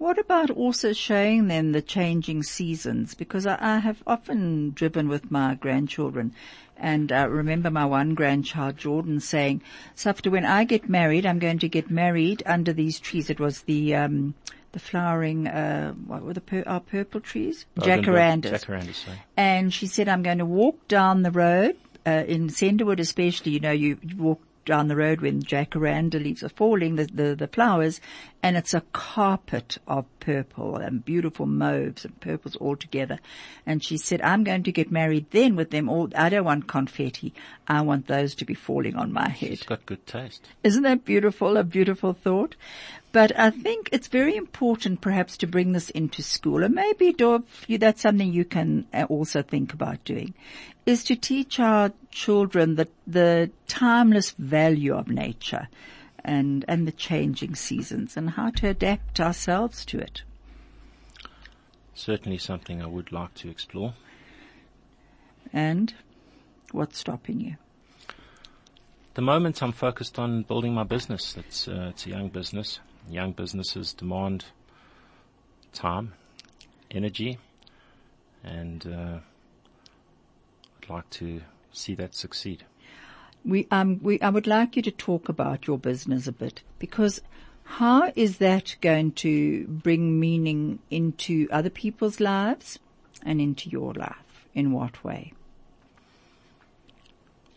What 0.00 0.18
about 0.18 0.48
also 0.50 0.94
showing 0.94 1.48
them 1.48 1.72
the 1.72 1.82
changing 1.82 2.42
seasons? 2.42 3.14
Because 3.14 3.44
I, 3.44 3.58
I 3.60 3.78
have 3.80 4.02
often 4.06 4.70
driven 4.70 5.10
with 5.10 5.30
my 5.30 5.56
grandchildren 5.56 6.32
and 6.78 7.12
I 7.12 7.24
remember 7.24 7.70
my 7.70 7.84
one 7.84 8.14
grandchild, 8.14 8.78
Jordan, 8.78 9.20
saying, 9.20 9.60
Safta, 9.94 10.30
when 10.30 10.46
I 10.46 10.64
get 10.64 10.88
married, 10.88 11.26
I'm 11.26 11.38
going 11.38 11.58
to 11.58 11.68
get 11.68 11.90
married 11.90 12.42
under 12.46 12.72
these 12.72 12.98
trees. 12.98 13.28
It 13.28 13.38
was 13.38 13.60
the, 13.64 13.94
um, 13.94 14.32
the 14.72 14.78
flowering, 14.78 15.46
uh, 15.46 15.92
what 15.92 16.22
were 16.22 16.32
the 16.32 16.40
pur- 16.40 16.64
our 16.66 16.80
purple 16.80 17.20
trees? 17.20 17.66
Jacarandas. 17.78 18.52
Jacarandas, 18.52 19.04
sorry. 19.04 19.22
And 19.36 19.70
she 19.70 19.86
said, 19.86 20.08
I'm 20.08 20.22
going 20.22 20.38
to 20.38 20.46
walk 20.46 20.88
down 20.88 21.24
the 21.24 21.30
road, 21.30 21.76
uh, 22.06 22.24
in 22.26 22.48
Senderwood 22.48 23.00
especially, 23.00 23.52
you 23.52 23.60
know, 23.60 23.70
you 23.70 23.98
you 24.02 24.16
walk 24.16 24.40
down 24.64 24.88
the 24.88 24.96
road 24.96 25.20
when 25.20 25.42
jacaranda 25.42 26.22
leaves 26.22 26.42
are 26.42 26.48
falling, 26.48 26.96
the, 26.96 27.04
the, 27.06 27.34
the 27.34 27.48
flowers, 27.48 28.00
and 28.42 28.56
it's 28.56 28.74
a 28.74 28.80
carpet 28.92 29.78
of 29.86 30.06
purple 30.18 30.76
and 30.76 31.04
beautiful 31.04 31.46
mauves 31.46 32.04
and 32.04 32.18
purples 32.20 32.56
all 32.56 32.76
together. 32.76 33.18
And 33.66 33.84
she 33.84 33.98
said, 33.98 34.22
I'm 34.22 34.44
going 34.44 34.62
to 34.62 34.72
get 34.72 34.90
married 34.90 35.30
then 35.30 35.56
with 35.56 35.70
them 35.70 35.88
all. 35.88 36.08
I 36.16 36.30
don't 36.30 36.44
want 36.44 36.66
confetti. 36.66 37.34
I 37.68 37.82
want 37.82 38.06
those 38.06 38.34
to 38.36 38.44
be 38.44 38.54
falling 38.54 38.96
on 38.96 39.12
my 39.12 39.28
head. 39.28 39.52
It's 39.52 39.62
got 39.62 39.84
good 39.84 40.06
taste. 40.06 40.48
Isn't 40.64 40.84
that 40.84 41.04
beautiful? 41.04 41.56
A 41.56 41.64
beautiful 41.64 42.14
thought. 42.14 42.56
But 43.12 43.36
I 43.38 43.50
think 43.50 43.88
it's 43.92 44.06
very 44.06 44.36
important 44.36 45.00
perhaps 45.00 45.36
to 45.38 45.46
bring 45.46 45.72
this 45.72 45.90
into 45.90 46.22
school 46.22 46.62
and 46.62 46.74
maybe 46.74 47.12
Dov, 47.12 47.42
that's 47.68 48.02
something 48.02 48.32
you 48.32 48.44
can 48.44 48.86
uh, 48.94 49.04
also 49.08 49.42
think 49.42 49.74
about 49.74 50.04
doing 50.04 50.34
is 50.86 51.02
to 51.04 51.16
teach 51.16 51.58
our 51.58 51.92
children 52.12 52.76
the, 52.76 52.88
the 53.06 53.50
timeless 53.66 54.30
value 54.30 54.94
of 54.94 55.08
nature 55.08 55.68
and, 56.24 56.64
and 56.68 56.86
the 56.86 56.92
changing 56.92 57.54
seasons 57.54 58.16
and 58.16 58.30
how 58.30 58.50
to 58.50 58.68
adapt 58.68 59.20
ourselves 59.20 59.84
to 59.86 59.98
it. 59.98 60.22
Certainly 61.94 62.38
something 62.38 62.82
I 62.82 62.86
would 62.86 63.12
like 63.12 63.34
to 63.34 63.50
explore. 63.50 63.94
And 65.52 65.92
what's 66.72 66.98
stopping 66.98 67.40
you? 67.40 67.56
The 69.14 69.22
moment, 69.22 69.62
I'm 69.62 69.72
focused 69.72 70.18
on 70.18 70.44
building 70.44 70.72
my 70.72 70.84
business. 70.84 71.36
It's, 71.36 71.66
uh, 71.66 71.88
it's 71.90 72.06
a 72.06 72.10
young 72.10 72.28
business. 72.28 72.78
Young 73.08 73.32
businesses 73.32 73.92
demand 73.92 74.44
time, 75.72 76.12
energy, 76.90 77.38
and 78.44 78.86
uh, 78.86 79.18
I'd 80.82 80.88
like 80.88 81.10
to 81.10 81.42
see 81.72 81.94
that 81.96 82.14
succeed. 82.14 82.64
We, 83.44 83.66
um, 83.70 84.00
we, 84.02 84.20
I 84.20 84.28
would 84.28 84.46
like 84.46 84.76
you 84.76 84.82
to 84.82 84.90
talk 84.90 85.28
about 85.28 85.66
your 85.66 85.78
business 85.78 86.26
a 86.26 86.32
bit 86.32 86.62
because 86.78 87.20
how 87.64 88.12
is 88.16 88.38
that 88.38 88.76
going 88.80 89.12
to 89.12 89.66
bring 89.68 90.18
meaning 90.18 90.80
into 90.90 91.48
other 91.50 91.70
people's 91.70 92.20
lives 92.20 92.78
and 93.24 93.40
into 93.40 93.70
your 93.70 93.94
life? 93.94 94.46
In 94.52 94.72
what 94.72 95.04
way? 95.04 95.32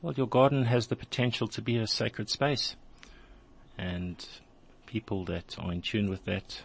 Well, 0.03 0.13
your 0.13 0.27
garden 0.27 0.65
has 0.65 0.87
the 0.87 0.95
potential 0.95 1.47
to 1.47 1.61
be 1.61 1.77
a 1.77 1.87
sacred 1.87 2.29
space, 2.29 2.75
and 3.77 4.23
people 4.85 5.25
that 5.25 5.57
are 5.57 5.71
in 5.71 5.81
tune 5.81 6.09
with 6.09 6.25
that 6.25 6.61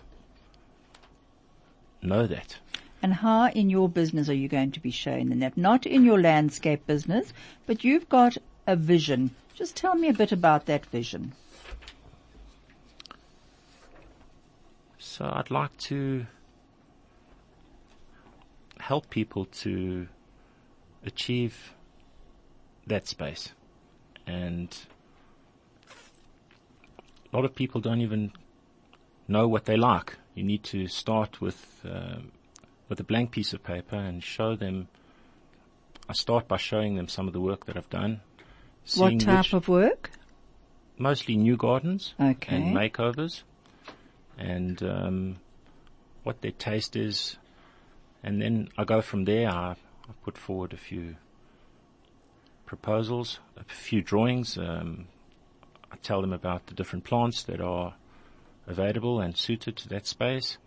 know 2.03 2.27
that. 2.27 2.59
And 3.01 3.15
how 3.15 3.49
in 3.49 3.71
your 3.71 3.89
business 3.89 4.29
are 4.29 4.35
you 4.35 4.49
going 4.49 4.73
to 4.73 4.81
be 4.81 4.91
showing 4.91 5.29
them 5.29 5.39
that? 5.39 5.57
Not 5.57 5.87
in 5.87 6.05
your 6.05 6.21
landscape 6.21 6.87
business, 6.87 7.33
but 7.65 7.85
you've 7.85 8.09
got 8.09 8.37
a 8.69 8.77
vision. 8.77 9.31
Just 9.55 9.75
tell 9.75 9.95
me 9.95 10.09
a 10.09 10.13
bit 10.13 10.31
about 10.31 10.67
that 10.67 10.85
vision. 10.87 11.33
So 14.99 15.25
I'd 15.25 15.51
like 15.51 15.75
to 15.89 16.27
help 18.79 19.09
people 19.09 19.47
to 19.47 20.07
achieve 21.05 21.73
that 22.87 23.09
space. 23.09 23.53
And 24.27 24.77
a 27.33 27.37
lot 27.37 27.47
of 27.47 27.55
people 27.55 27.81
don't 27.81 28.03
even 28.03 28.33
know 29.27 29.49
what 29.49 29.65
they 29.65 29.79
like. 29.79 30.19
You 30.35 30.45
need 30.45 30.63
to 30.65 30.89
start 30.89 31.41
with, 31.41 31.81
um, 31.85 32.33
with 32.91 33.01
a 33.01 33.05
blank 33.05 33.31
piece 33.31 33.55
of 33.55 33.65
paper 33.65 33.97
and 33.97 34.23
show 34.23 34.57
them. 34.57 34.89
I 36.07 36.13
start 36.13 36.47
by 36.47 36.59
showing 36.59 36.97
them 36.97 37.09
some 37.09 37.27
of 37.27 37.33
the 37.33 37.41
work 37.41 37.65
that 37.65 37.77
I've 37.79 37.89
done. 37.89 38.21
What 38.96 39.20
type 39.20 39.44
which- 39.46 39.53
of 39.55 39.68
work? 39.68 40.11
mostly 41.01 41.37
new 41.37 41.57
gardens 41.57 42.12
Okay. 42.20 42.57
and 42.57 42.74
makeovers 42.74 43.42
and 44.37 44.83
um, 44.83 45.37
what 46.24 46.40
their 46.42 46.51
taste 46.51 46.96
is. 46.96 47.37
And 48.24 48.42
then 48.42 48.68
I 48.77 48.83
go 48.83 49.01
from 49.01 49.24
there. 49.24 49.48
I, 49.48 49.70
I 50.09 50.12
put 50.24 50.37
forward 50.37 50.72
a 50.72 50.77
few 50.77 51.14
proposals, 52.66 53.38
a 53.57 53.62
few 53.64 54.03
drawings. 54.03 54.59
Um, 54.59 55.07
I 55.92 55.96
tell 55.96 56.20
them 56.20 56.33
about 56.33 56.66
the 56.66 56.74
different 56.74 57.05
plants 57.05 57.44
that 57.44 57.61
are 57.61 57.94
available 58.66 59.20
and 59.20 59.37
suited 59.37 59.77
to 59.77 59.88
that 59.90 60.07
space. 60.07 60.59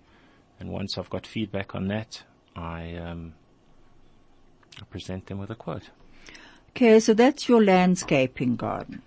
And 0.62 0.70
once 0.70 0.98
I've 0.98 1.10
got 1.10 1.28
feedback 1.28 1.76
on 1.76 1.88
that, 1.90 2.24
I, 2.56 2.96
um, 2.96 3.34
I 4.80 4.86
present 4.86 5.26
them 5.28 5.40
with 5.40 5.50
a 5.50 5.56
quote. 5.56 5.90
Okay, 6.76 7.00
so 7.00 7.14
that's 7.14 7.50
your 7.50 7.64
landscaping 7.64 8.56
garden. 8.56 9.02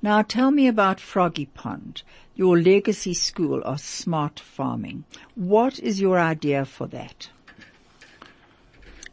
Now 0.00 0.22
tell 0.22 0.50
me 0.50 0.68
about 0.68 1.00
Froggy 1.00 1.46
Pond, 1.46 2.02
your 2.34 2.58
legacy 2.58 3.14
school 3.14 3.60
of 3.62 3.80
smart 3.80 4.38
farming. 4.40 5.04
What 5.34 5.78
is 5.80 6.00
your 6.00 6.18
idea 6.18 6.64
for 6.64 6.86
that? 6.86 7.28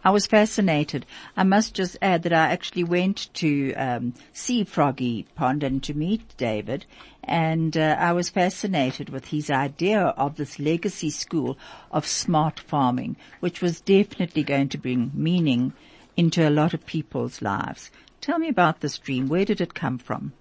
I 0.06 0.12
was 0.12 0.28
fascinated. 0.28 1.06
I 1.36 1.44
must 1.44 1.74
just 1.74 1.98
add 2.02 2.24
that 2.24 2.32
I 2.32 2.52
actually 2.52 2.86
went 2.86 3.34
to 3.34 3.74
um, 3.74 4.14
see 4.32 4.64
Froggy 4.64 5.26
Pond 5.36 5.64
and 5.64 5.84
to 5.84 5.94
meet 5.94 6.38
David, 6.38 6.86
and 7.24 7.76
uh, 7.76 7.98
I 8.00 8.14
was 8.14 8.30
fascinated 8.30 9.10
with 9.10 9.26
his 9.26 9.50
idea 9.50 10.00
of 10.00 10.38
this 10.38 10.60
legacy 10.60 11.10
school 11.10 11.58
of 11.92 12.08
smart 12.08 12.60
farming, 12.60 13.18
which 13.42 13.62
was 13.62 13.82
definitely 13.82 14.44
going 14.44 14.70
to 14.70 14.78
bring 14.78 15.12
meaning 15.14 15.74
into 16.18 16.48
a 16.48 16.50
lot 16.50 16.74
of 16.74 16.86
people's 16.86 17.42
lives. 17.42 17.92
Tell 18.20 18.40
me 18.40 18.50
about 18.50 18.82
this 18.82 18.98
dream. 18.98 19.30
Where 19.30 19.46
did 19.46 19.62
it 19.62 19.74
come 19.74 19.98
from? 19.98 20.34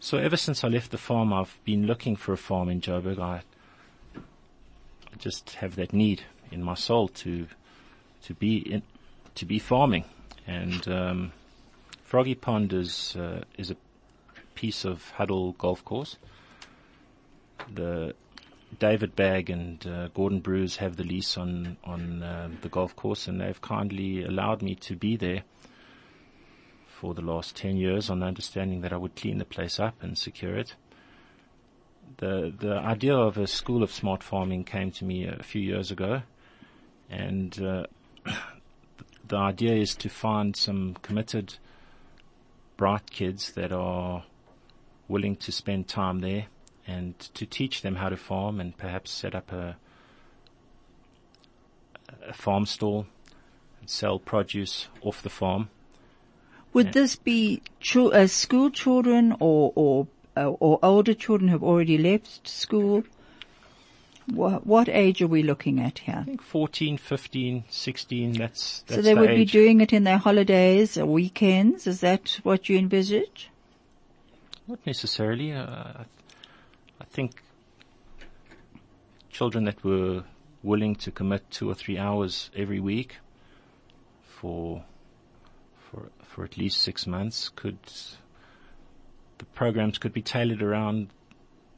So 0.00 0.18
ever 0.18 0.36
since 0.36 0.64
I 0.64 0.68
left 0.68 0.90
the 0.90 0.98
farm, 0.98 1.32
I've 1.32 1.58
been 1.64 1.86
looking 1.86 2.16
for 2.16 2.32
a 2.32 2.36
farm 2.36 2.68
in 2.68 2.80
Joburg. 2.80 3.18
I, 3.18 3.42
just 5.18 5.50
have 5.56 5.76
that 5.76 5.92
need 5.92 6.22
in 6.50 6.62
my 6.62 6.74
soul 6.74 7.08
to 7.08 7.46
to 8.22 8.34
be 8.34 8.56
in, 8.58 8.82
to 9.34 9.44
be 9.44 9.58
farming, 9.58 10.04
and 10.46 10.88
um, 10.88 11.32
Froggy 12.02 12.34
Pond 12.34 12.72
is 12.72 13.16
uh, 13.16 13.42
is 13.58 13.70
a 13.70 13.76
piece 14.54 14.84
of 14.84 15.10
Huddle 15.10 15.52
Golf 15.52 15.84
Course. 15.84 16.16
The 17.72 18.14
David 18.78 19.16
Bagg 19.16 19.50
and 19.50 19.84
uh, 19.86 20.08
Gordon 20.08 20.40
Bruce 20.40 20.76
have 20.76 20.96
the 20.96 21.04
lease 21.04 21.36
on 21.36 21.76
on 21.84 22.22
uh, 22.22 22.48
the 22.62 22.68
golf 22.68 22.94
course, 22.94 23.26
and 23.26 23.40
they've 23.40 23.60
kindly 23.60 24.24
allowed 24.24 24.62
me 24.62 24.74
to 24.76 24.96
be 24.96 25.16
there 25.16 25.42
for 26.86 27.14
the 27.14 27.22
last 27.22 27.56
ten 27.56 27.76
years, 27.76 28.10
on 28.10 28.20
the 28.20 28.26
understanding 28.26 28.82
that 28.82 28.92
I 28.92 28.96
would 28.96 29.16
clean 29.16 29.38
the 29.38 29.44
place 29.44 29.80
up 29.80 30.02
and 30.02 30.16
secure 30.16 30.56
it. 30.56 30.76
The 32.18 32.52
the 32.56 32.74
idea 32.74 33.16
of 33.16 33.38
a 33.38 33.46
school 33.46 33.82
of 33.82 33.90
smart 33.90 34.22
farming 34.22 34.64
came 34.64 34.92
to 34.92 35.04
me 35.04 35.26
a 35.26 35.42
few 35.42 35.62
years 35.62 35.90
ago, 35.90 36.22
and 37.10 37.60
uh, 37.60 37.86
the 39.26 39.36
idea 39.36 39.74
is 39.74 39.96
to 39.96 40.08
find 40.08 40.54
some 40.54 40.96
committed, 41.02 41.56
bright 42.76 43.10
kids 43.10 43.52
that 43.52 43.72
are 43.72 44.24
willing 45.08 45.34
to 45.34 45.50
spend 45.50 45.88
time 45.88 46.20
there 46.20 46.46
and 46.90 47.18
to 47.34 47.46
teach 47.46 47.82
them 47.82 47.96
how 47.96 48.08
to 48.08 48.16
farm 48.16 48.60
and 48.60 48.76
perhaps 48.76 49.10
set 49.10 49.34
up 49.34 49.52
a, 49.52 49.76
a 52.26 52.32
farm 52.32 52.66
stall 52.66 53.06
and 53.80 53.88
sell 53.88 54.18
produce 54.18 54.88
off 55.02 55.22
the 55.22 55.30
farm. 55.30 55.70
Would 56.72 56.86
Yeah. 56.86 56.92
this 56.92 57.16
be 57.16 57.62
chil- 57.80 58.14
uh, 58.14 58.26
school 58.26 58.70
children 58.70 59.36
or 59.40 59.72
or 59.74 60.06
uh, 60.36 60.48
or 60.48 60.78
older 60.82 61.14
children 61.14 61.48
who've 61.48 61.64
already 61.64 61.98
left 61.98 62.46
school? 62.48 63.04
What, 64.32 64.64
what 64.64 64.88
age 64.88 65.20
are 65.22 65.26
we 65.26 65.42
looking 65.42 65.80
at 65.80 65.98
here? 66.00 66.18
I 66.20 66.24
think 66.24 66.42
14, 66.42 66.98
15, 66.98 67.64
16, 67.68 68.32
that's, 68.34 68.84
that's 68.86 68.94
so 68.94 69.02
they 69.02 69.14
the 69.14 69.20
would 69.20 69.34
be 69.34 69.44
doing 69.44 69.80
it 69.80 69.92
in 69.92 70.04
their 70.04 70.18
holidays 70.18 70.96
or 70.96 71.06
weekends. 71.06 71.88
Is 71.88 71.98
that 72.00 72.38
what 72.44 72.68
you 72.68 72.78
envisage? 72.78 73.50
Not 74.68 74.78
necessarily. 74.86 75.52
Uh, 75.52 75.64
I 75.64 76.04
think 77.20 77.42
children 79.28 79.64
that 79.64 79.84
were 79.84 80.24
willing 80.62 80.94
to 80.96 81.10
commit 81.10 81.42
two 81.50 81.68
or 81.70 81.74
three 81.74 81.98
hours 81.98 82.50
every 82.56 82.80
week 82.80 83.18
for 84.22 84.82
for 85.84 86.08
for 86.22 86.44
at 86.44 86.56
least 86.56 86.80
six 86.80 87.06
months 87.06 87.50
could 87.50 87.78
the 89.38 89.44
programs 89.60 89.98
could 89.98 90.14
be 90.14 90.22
tailored 90.22 90.62
around 90.62 91.08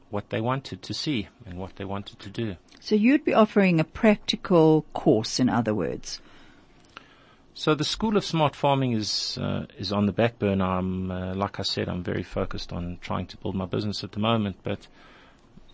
what 0.09 0.29
they 0.29 0.41
wanted 0.41 0.81
to 0.81 0.93
see 0.93 1.27
and 1.45 1.57
what 1.57 1.75
they 1.75 1.85
wanted 1.85 2.19
to 2.19 2.29
do. 2.29 2.55
So 2.79 2.95
you'd 2.95 3.25
be 3.25 3.33
offering 3.33 3.79
a 3.79 3.83
practical 3.83 4.85
course, 4.93 5.39
in 5.39 5.49
other 5.49 5.73
words. 5.73 6.21
So 7.55 7.75
the 7.75 7.83
School 7.83 8.17
of 8.17 8.25
Smart 8.25 8.55
Farming 8.55 8.93
is 8.93 9.37
uh, 9.37 9.67
is 9.77 9.91
on 9.91 10.07
the 10.07 10.11
back 10.11 10.39
burner. 10.39 10.65
I'm, 10.65 11.11
uh, 11.11 11.35
like 11.35 11.59
I 11.59 11.63
said, 11.63 11.87
I'm 11.87 12.03
very 12.03 12.23
focused 12.23 12.73
on 12.73 12.97
trying 12.99 13.27
to 13.27 13.37
build 13.37 13.55
my 13.55 13.65
business 13.65 14.03
at 14.03 14.11
the 14.11 14.19
moment. 14.19 14.57
But 14.63 14.87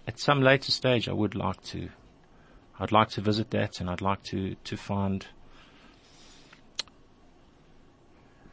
at 0.10 0.18
some 0.18 0.41
later 0.41 0.72
stage, 0.72 1.07
I 1.07 1.14
would 1.14 1.36
like 1.36 1.62
to. 1.66 1.89
I'd 2.80 2.91
like 2.91 3.10
to 3.10 3.22
visit 3.22 3.51
that, 3.51 3.80
and 3.80 3.88
I'd 3.88 4.01
like 4.01 4.24
to 4.24 4.55
to 4.64 4.76
find 4.76 5.28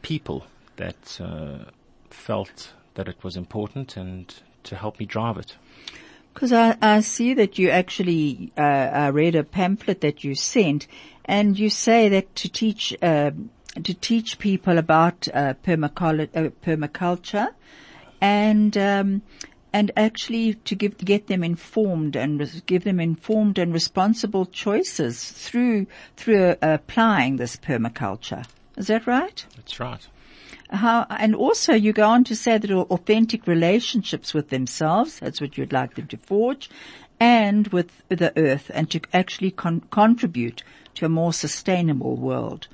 people 0.03 0.45
that 0.77 1.19
uh, 1.19 1.71
felt 2.11 2.75
that 2.97 3.09
it 3.09 3.25
was 3.25 3.39
important 3.39 3.97
and 3.97 4.35
to 4.65 4.77
help 4.77 5.01
me 5.01 5.07
drive 5.07 5.39
it. 5.39 5.57
Because 6.35 6.53
I, 6.53 6.77
I 6.83 7.01
see 7.01 7.33
that 7.33 7.59
you 7.59 7.71
actually, 7.71 8.53
uh, 8.59 8.89
I 9.05 9.07
read 9.09 9.35
a 9.35 9.43
pamphlet 9.43 10.03
that 10.03 10.23
you 10.25 10.35
sent, 10.35 10.87
and 11.25 11.59
you 11.59 11.71
say 11.71 12.11
that 12.11 12.35
to 12.37 12.51
teach, 12.51 12.95
uh, 13.01 13.31
to 13.83 13.95
teach 13.95 14.39
people 14.39 14.77
about 14.77 15.27
uh, 15.33 15.55
permacul- 15.65 16.29
uh, 16.37 16.51
permaculture, 16.63 17.49
and 18.21 18.77
um, 18.77 19.23
and 19.73 19.91
actually 19.97 20.55
to 20.55 20.75
give 20.75 20.97
get 20.99 21.27
them 21.27 21.45
informed 21.45 22.17
and 22.17 22.65
give 22.67 22.85
them 22.85 23.01
informed 23.01 23.59
and 23.59 23.73
responsible 23.73 24.47
choices 24.47 25.31
through 25.33 25.87
through 26.17 26.51
uh, 26.51 26.57
applying 26.63 27.37
this 27.37 27.57
permaculture. 27.57 28.47
Is 28.77 28.89
that 28.89 29.07
right? 29.07 29.45
That's 29.57 29.81
right. 29.81 30.07
How, 30.71 31.07
and 31.11 31.35
also 31.35 31.75
you 31.75 31.93
go 31.93 32.09
on 32.09 32.25
to 32.25 32.35
say 32.35 32.59
that 32.59 32.71
authentic 32.71 33.47
relationships 33.47 34.35
with 34.35 34.49
themselves, 34.49 35.21
that's 35.21 35.41
what 35.41 35.57
you'd 35.57 35.73
like 35.73 35.95
them 35.95 36.09
to 36.09 36.17
forge, 36.17 36.69
and 37.21 37.69
with 37.69 38.03
the 38.09 38.33
earth, 38.37 38.71
and 38.75 38.91
to 38.91 39.01
actually 39.13 39.53
con- 39.53 39.83
contribute 39.91 40.65
to 40.97 41.07
a 41.07 41.11
more 41.11 41.33
sustainable 41.33 42.17
world. 42.17 42.67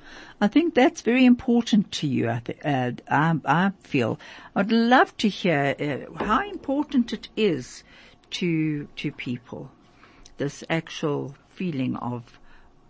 I 0.43 0.47
think 0.49 0.73
that's 0.73 0.99
very 0.99 1.23
important 1.23 1.93
to 1.93 2.05
you, 2.05 2.29
I, 2.29 2.41
th- 2.43 2.59
uh, 2.65 2.91
I, 3.07 3.39
I 3.45 3.71
feel. 3.79 4.19
I'd 4.53 4.73
love 4.73 5.15
to 5.19 5.29
hear 5.29 5.73
uh, 5.79 5.99
how 6.21 6.45
important 6.49 7.13
it 7.13 7.29
is 7.37 7.85
to, 8.31 8.89
to 8.97 9.13
people, 9.13 9.71
this 10.39 10.61
actual 10.69 11.37
feeling 11.47 11.95
of, 11.95 12.41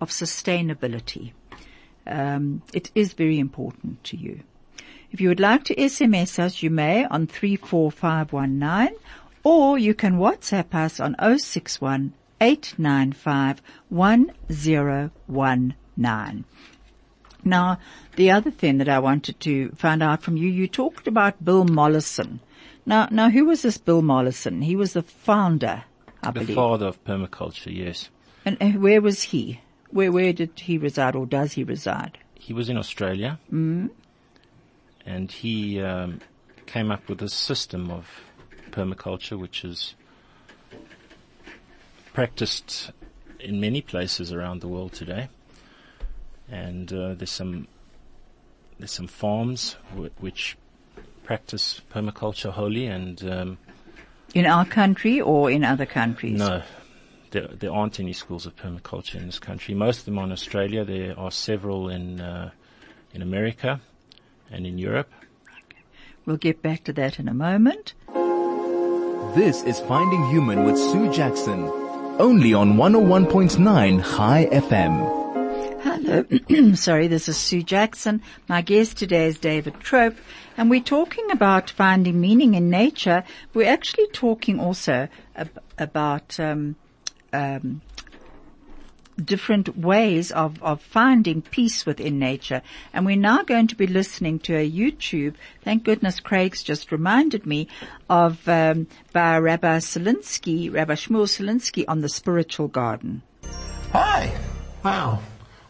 of 0.01 0.09
sustainability. 0.09 1.33
Um, 2.07 2.63
it 2.73 2.89
is 2.95 3.13
very 3.13 3.37
important 3.37 4.03
to 4.05 4.17
you. 4.17 4.39
If 5.11 5.21
you 5.21 5.29
would 5.29 5.39
like 5.39 5.63
to 5.65 5.75
SMS 5.75 6.39
us, 6.39 6.63
you 6.63 6.71
may 6.71 7.05
on 7.05 7.27
34519 7.27 8.97
or 9.43 9.77
you 9.77 9.93
can 9.93 10.17
WhatsApp 10.17 10.73
us 10.73 10.99
on 10.99 11.15
061 11.37 12.13
895 12.41 13.61
1019. 13.89 16.45
Now, 17.45 17.77
the 18.15 18.31
other 18.31 18.51
thing 18.51 18.77
that 18.77 18.87
I 18.89 18.99
wanted 18.99 19.39
to 19.41 19.69
find 19.71 20.01
out 20.01 20.21
from 20.23 20.37
you, 20.37 20.49
you 20.49 20.67
talked 20.67 21.07
about 21.07 21.43
Bill 21.43 21.65
Mollison. 21.65 22.39
Now, 22.85 23.07
now 23.11 23.29
who 23.29 23.45
was 23.45 23.61
this 23.63 23.77
Bill 23.77 24.01
Mollison? 24.01 24.61
He 24.61 24.75
was 24.75 24.93
the 24.93 25.01
founder, 25.03 25.83
I 26.21 26.31
The 26.31 26.39
believe. 26.41 26.55
father 26.55 26.87
of 26.87 27.03
permaculture, 27.03 27.75
yes. 27.75 28.09
And 28.45 28.57
uh, 28.61 28.71
where 28.79 29.01
was 29.01 29.23
he? 29.23 29.59
Where, 29.91 30.11
where 30.11 30.33
did 30.33 30.59
he 30.59 30.77
reside 30.77 31.15
or 31.15 31.25
does 31.25 31.53
he 31.53 31.63
reside? 31.63 32.17
he 32.35 32.51
was 32.51 32.67
in 32.67 32.75
Australia, 32.77 33.39
Mm. 33.53 33.89
and 35.05 35.31
he 35.31 35.79
um, 35.81 36.19
came 36.65 36.91
up 36.91 37.07
with 37.07 37.21
a 37.21 37.29
system 37.29 37.89
of 37.89 38.05
permaculture, 38.71 39.39
which 39.39 39.63
is 39.63 39.95
practiced 42.13 42.91
in 43.39 43.59
many 43.61 43.81
places 43.81 44.33
around 44.33 44.59
the 44.61 44.67
world 44.67 44.91
today. 44.91 45.29
And 46.49 46.91
uh, 46.93 47.13
there's 47.15 47.31
some 47.31 47.67
there's 48.79 48.91
some 48.91 49.07
farms 49.07 49.75
w- 49.91 50.09
which 50.19 50.57
practice 51.23 51.81
permaculture 51.93 52.51
wholly, 52.51 52.85
and 52.87 53.23
um, 53.29 53.57
In 54.35 54.45
our 54.45 54.65
country 54.65 55.21
or 55.21 55.49
in 55.49 55.63
other 55.63 55.85
countries? 55.85 56.37
no, 56.39 56.61
there, 57.31 57.47
there 57.47 57.71
aren't 57.71 57.99
any 57.99 58.13
schools 58.13 58.45
of 58.45 58.55
permaculture 58.55 59.15
in 59.15 59.25
this 59.27 59.39
country. 59.39 59.73
Most 59.73 59.99
of 59.99 60.05
them 60.05 60.17
are 60.19 60.25
in 60.25 60.31
Australia. 60.31 60.83
There 60.83 61.17
are 61.17 61.31
several 61.31 61.89
in 61.89 62.19
uh, 62.19 62.51
in 63.13 63.21
America 63.21 63.79
and 64.51 64.65
in 64.67 64.77
Europe. 64.77 65.09
We'll 66.25 66.37
get 66.37 66.61
back 66.61 66.83
to 66.85 66.93
that 66.93 67.19
in 67.19 67.27
a 67.27 67.33
moment. 67.33 67.93
This 69.35 69.63
is 69.63 69.79
Finding 69.81 70.27
Human 70.29 70.63
with 70.63 70.77
Sue 70.77 71.11
Jackson. 71.11 71.63
Only 72.19 72.53
on 72.53 72.73
101.9 72.75 74.03
Chai 74.15 74.47
FM. 74.51 75.22
Hello. 76.05 76.25
Sorry, 76.75 77.07
this 77.07 77.29
is 77.29 77.37
Sue 77.37 77.63
Jackson. 77.63 78.21
My 78.49 78.61
guest 78.61 78.97
today 78.97 79.27
is 79.27 79.37
David 79.37 79.79
Trope, 79.79 80.17
and 80.57 80.69
we're 80.69 80.81
talking 80.81 81.31
about 81.31 81.69
finding 81.69 82.19
meaning 82.19 82.55
in 82.55 82.69
nature. 82.69 83.23
We're 83.53 83.71
actually 83.71 84.07
talking 84.07 84.59
also 84.59 85.07
ab- 85.33 85.63
about 85.77 86.37
um, 86.41 86.75
um, 87.31 87.81
different 89.23 89.77
ways 89.77 90.33
of, 90.33 90.61
of 90.61 90.81
finding 90.81 91.41
peace 91.41 91.85
within 91.85 92.19
nature. 92.19 92.63
And 92.91 93.05
we're 93.05 93.15
now 93.15 93.43
going 93.43 93.67
to 93.67 93.75
be 93.75 93.87
listening 93.87 94.39
to 94.39 94.57
a 94.57 94.69
YouTube. 94.69 95.35
Thank 95.63 95.85
goodness 95.85 96.19
Craig's 96.19 96.63
just 96.63 96.91
reminded 96.91 97.45
me 97.45 97.69
of 98.09 98.45
um, 98.49 98.87
by 99.13 99.37
Rabbi 99.37 99.77
Silinsky, 99.77 100.73
Rabbi 100.73 100.95
Shmuel 100.95 101.29
Silinsky 101.29 101.85
on 101.87 102.01
the 102.01 102.09
spiritual 102.09 102.67
garden. 102.67 103.21
Hi. 103.93 104.37
Wow. 104.83 105.21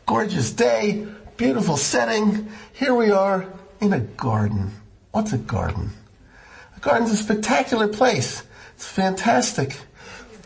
Gorgeous 0.05 0.51
day, 0.51 1.07
beautiful 1.37 1.77
setting. 1.77 2.49
Here 2.73 2.93
we 2.93 3.11
are 3.11 3.47
in 3.79 3.93
a 3.93 4.01
garden. 4.01 4.71
What's 5.11 5.31
a 5.31 5.37
garden? 5.37 5.91
A 6.75 6.79
garden's 6.81 7.11
a 7.11 7.17
spectacular 7.17 7.87
place. 7.87 8.43
It's 8.75 8.85
fantastic. 8.85 9.73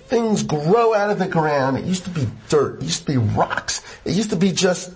Things 0.07 0.43
grow 0.43 0.93
out 0.93 1.09
of 1.09 1.17
the 1.17 1.27
ground. 1.27 1.77
It 1.77 1.85
used 1.85 2.03
to 2.03 2.11
be 2.11 2.27
dirt. 2.49 2.81
It 2.81 2.83
used 2.83 3.07
to 3.07 3.11
be 3.13 3.17
rocks. 3.17 3.83
It 4.05 4.13
used 4.13 4.29
to 4.29 4.35
be 4.35 4.51
just 4.51 4.93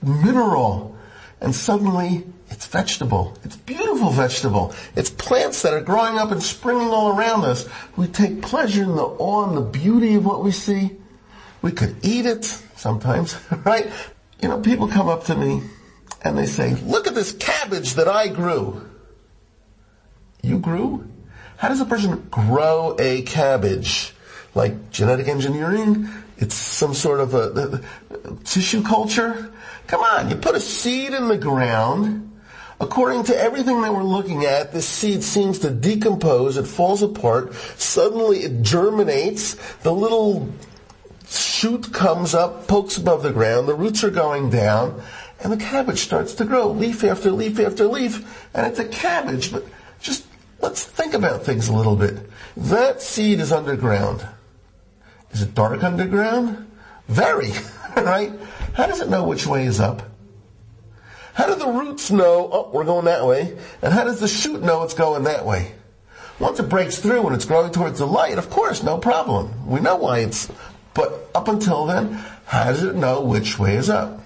mineral. 0.00 0.96
And 1.40 1.52
suddenly 1.52 2.24
it's 2.50 2.66
vegetable. 2.66 3.36
It's 3.42 3.56
beautiful 3.56 4.10
vegetable. 4.10 4.74
It's 4.94 5.10
plants 5.10 5.62
that 5.62 5.74
are 5.74 5.80
growing 5.80 6.18
up 6.18 6.30
and 6.30 6.42
springing 6.42 6.88
all 6.88 7.18
around 7.18 7.44
us. 7.44 7.68
We 7.96 8.06
take 8.06 8.42
pleasure 8.42 8.84
in 8.84 8.94
the 8.94 9.02
awe 9.02 9.48
and 9.48 9.56
the 9.56 9.60
beauty 9.60 10.14
of 10.14 10.24
what 10.24 10.44
we 10.44 10.52
see. 10.52 10.92
We 11.62 11.72
could 11.72 11.96
eat 12.02 12.26
it 12.26 12.44
sometimes, 12.76 13.36
right? 13.64 13.90
You 14.40 14.48
know, 14.48 14.60
people 14.60 14.88
come 14.88 15.08
up 15.08 15.24
to 15.24 15.36
me 15.36 15.62
and 16.22 16.36
they 16.36 16.46
say, 16.46 16.74
look 16.74 17.06
at 17.06 17.14
this 17.14 17.32
cabbage 17.32 17.94
that 17.94 18.08
I 18.08 18.28
grew. 18.28 18.88
You 20.42 20.58
grew? 20.58 21.08
How 21.56 21.68
does 21.68 21.80
a 21.80 21.86
person 21.86 22.26
grow 22.30 22.96
a 22.98 23.22
cabbage? 23.22 24.12
Like 24.54 24.90
genetic 24.90 25.28
engineering? 25.28 26.08
It's 26.36 26.54
some 26.54 26.94
sort 26.94 27.20
of 27.20 27.34
a, 27.34 27.82
a 28.10 28.34
tissue 28.44 28.82
culture? 28.82 29.52
Come 29.86 30.02
on, 30.02 30.30
you 30.30 30.36
put 30.36 30.54
a 30.54 30.60
seed 30.60 31.12
in 31.12 31.28
the 31.28 31.38
ground. 31.38 32.32
According 32.80 33.24
to 33.24 33.36
everything 33.38 33.82
that 33.82 33.94
we're 33.94 34.02
looking 34.02 34.44
at, 34.44 34.72
this 34.72 34.86
seed 34.86 35.22
seems 35.22 35.60
to 35.60 35.70
decompose, 35.70 36.56
it 36.56 36.66
falls 36.66 37.02
apart, 37.02 37.54
suddenly 37.54 38.40
it 38.40 38.62
germinates, 38.62 39.54
the 39.76 39.92
little 39.92 40.52
shoot 41.38 41.92
comes 41.92 42.34
up, 42.34 42.66
pokes 42.68 42.96
above 42.96 43.22
the 43.22 43.32
ground, 43.32 43.68
the 43.68 43.74
roots 43.74 44.04
are 44.04 44.10
going 44.10 44.50
down, 44.50 45.02
and 45.40 45.52
the 45.52 45.56
cabbage 45.56 45.98
starts 45.98 46.34
to 46.34 46.44
grow, 46.44 46.70
leaf 46.70 47.04
after 47.04 47.30
leaf 47.30 47.58
after 47.60 47.86
leaf, 47.86 48.48
and 48.54 48.66
it's 48.66 48.78
a 48.78 48.88
cabbage, 48.88 49.52
but 49.52 49.64
just 50.00 50.26
let's 50.60 50.84
think 50.84 51.14
about 51.14 51.44
things 51.44 51.68
a 51.68 51.72
little 51.72 51.96
bit. 51.96 52.18
That 52.56 53.02
seed 53.02 53.40
is 53.40 53.52
underground. 53.52 54.26
Is 55.32 55.42
it 55.42 55.54
dark 55.54 55.82
underground? 55.82 56.70
Very, 57.08 57.52
right? 57.96 58.32
How 58.74 58.86
does 58.86 59.00
it 59.00 59.08
know 59.08 59.24
which 59.24 59.46
way 59.46 59.66
is 59.66 59.80
up? 59.80 60.02
How 61.34 61.46
do 61.46 61.56
the 61.56 61.66
roots 61.66 62.12
know, 62.12 62.48
oh, 62.52 62.70
we're 62.72 62.84
going 62.84 63.06
that 63.06 63.26
way? 63.26 63.58
And 63.82 63.92
how 63.92 64.04
does 64.04 64.20
the 64.20 64.28
shoot 64.28 64.62
know 64.62 64.84
it's 64.84 64.94
going 64.94 65.24
that 65.24 65.44
way? 65.44 65.72
Once 66.38 66.60
it 66.60 66.68
breaks 66.68 66.98
through 66.98 67.26
and 67.26 67.34
it's 67.34 67.44
growing 67.44 67.72
towards 67.72 67.98
the 67.98 68.06
light, 68.06 68.38
of 68.38 68.50
course, 68.50 68.82
no 68.82 68.98
problem. 68.98 69.66
We 69.66 69.80
know 69.80 69.96
why 69.96 70.20
it's, 70.20 70.50
but 70.94 71.28
up 71.34 71.48
until 71.48 71.86
then, 71.86 72.12
how 72.46 72.64
does 72.64 72.82
it 72.82 72.94
know 72.94 73.20
which 73.20 73.58
way 73.58 73.76
is 73.76 73.90
up? 73.90 74.20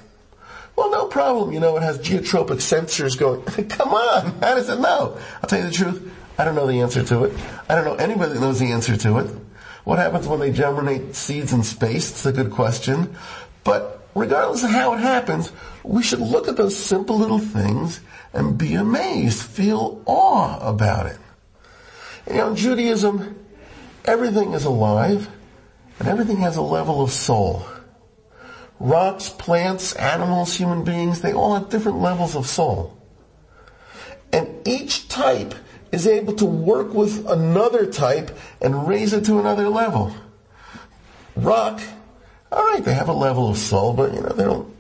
Well, 0.77 0.91
no 0.91 1.07
problem. 1.07 1.53
You 1.53 1.61
know, 1.61 1.77
it 1.77 1.83
has 1.83 1.99
geotropic 1.99 2.59
sensors 2.59 3.19
going, 3.19 3.43
come 3.69 3.89
on, 3.89 4.33
how 4.41 4.55
does 4.55 4.69
it 4.69 4.79
know? 4.79 5.19
I'll 5.43 5.49
tell 5.49 5.59
you 5.59 5.67
the 5.67 5.73
truth, 5.73 6.13
I 6.39 6.45
don't 6.45 6.55
know 6.55 6.67
the 6.67 6.81
answer 6.83 7.03
to 7.03 7.25
it. 7.25 7.37
I 7.69 7.75
don't 7.75 7.85
know 7.85 7.95
anybody 7.97 8.35
that 8.35 8.41
knows 8.41 8.61
the 8.61 8.71
answer 8.71 8.97
to 8.97 9.19
it. 9.19 9.35
What 9.85 9.99
happens 9.99 10.29
when 10.29 10.39
they 10.39 10.53
germinate 10.53 11.17
seeds 11.17 11.53
in 11.53 11.63
space? 11.63 12.11
It's 12.11 12.27
a 12.27 12.33
good 12.33 12.53
question. 12.53 13.17
But 13.65 14.07
regardless 14.15 14.63
of 14.63 14.71
how 14.71 14.93
it 14.95 14.99
happens, 14.99 15.51
we 15.83 16.03
should 16.03 16.21
look 16.21 16.47
at 16.47 16.57
those 16.57 16.77
simple 16.77 17.19
little 17.19 17.39
things 17.39 18.01
and 18.33 18.59
be 18.59 18.75
amazed, 18.75 19.43
feel 19.43 20.03
awe 20.07 20.59
about 20.61 21.07
it. 21.07 21.19
You 22.29 22.35
know, 22.35 22.51
in 22.51 22.57
Judaism, 22.57 23.37
everything 24.05 24.53
is 24.53 24.65
alive 24.65 25.29
and 25.99 26.09
everything 26.09 26.39
has 26.39 26.57
a 26.57 26.63
level 26.63 27.03
of 27.03 27.11
soul. 27.11 27.67
Rocks, 28.81 29.29
plants, 29.29 29.93
animals, 29.95 30.55
human 30.55 30.85
beings, 30.85 31.21
they 31.21 31.33
all 31.33 31.55
have 31.55 31.69
different 31.69 32.01
levels 32.01 32.37
of 32.37 32.47
soul. 32.47 32.97
And 34.33 34.67
each 34.67 35.09
type 35.09 35.55
is 35.91 36.07
able 36.07 36.35
to 36.35 36.45
work 36.45 36.95
with 36.95 37.27
another 37.27 37.87
type 37.87 38.37
and 38.61 38.87
raise 38.87 39.13
it 39.13 39.25
to 39.25 39.41
another 39.41 39.69
level. 39.69 40.15
Rock, 41.35 41.81
alright, 42.53 42.85
they 42.85 42.95
have 42.95 43.09
a 43.09 43.13
level 43.13 43.49
of 43.49 43.57
soul, 43.57 43.95
but 43.95 44.15
you 44.15 44.21
know, 44.21 44.29
they 44.29 44.45
don't, 44.45 44.77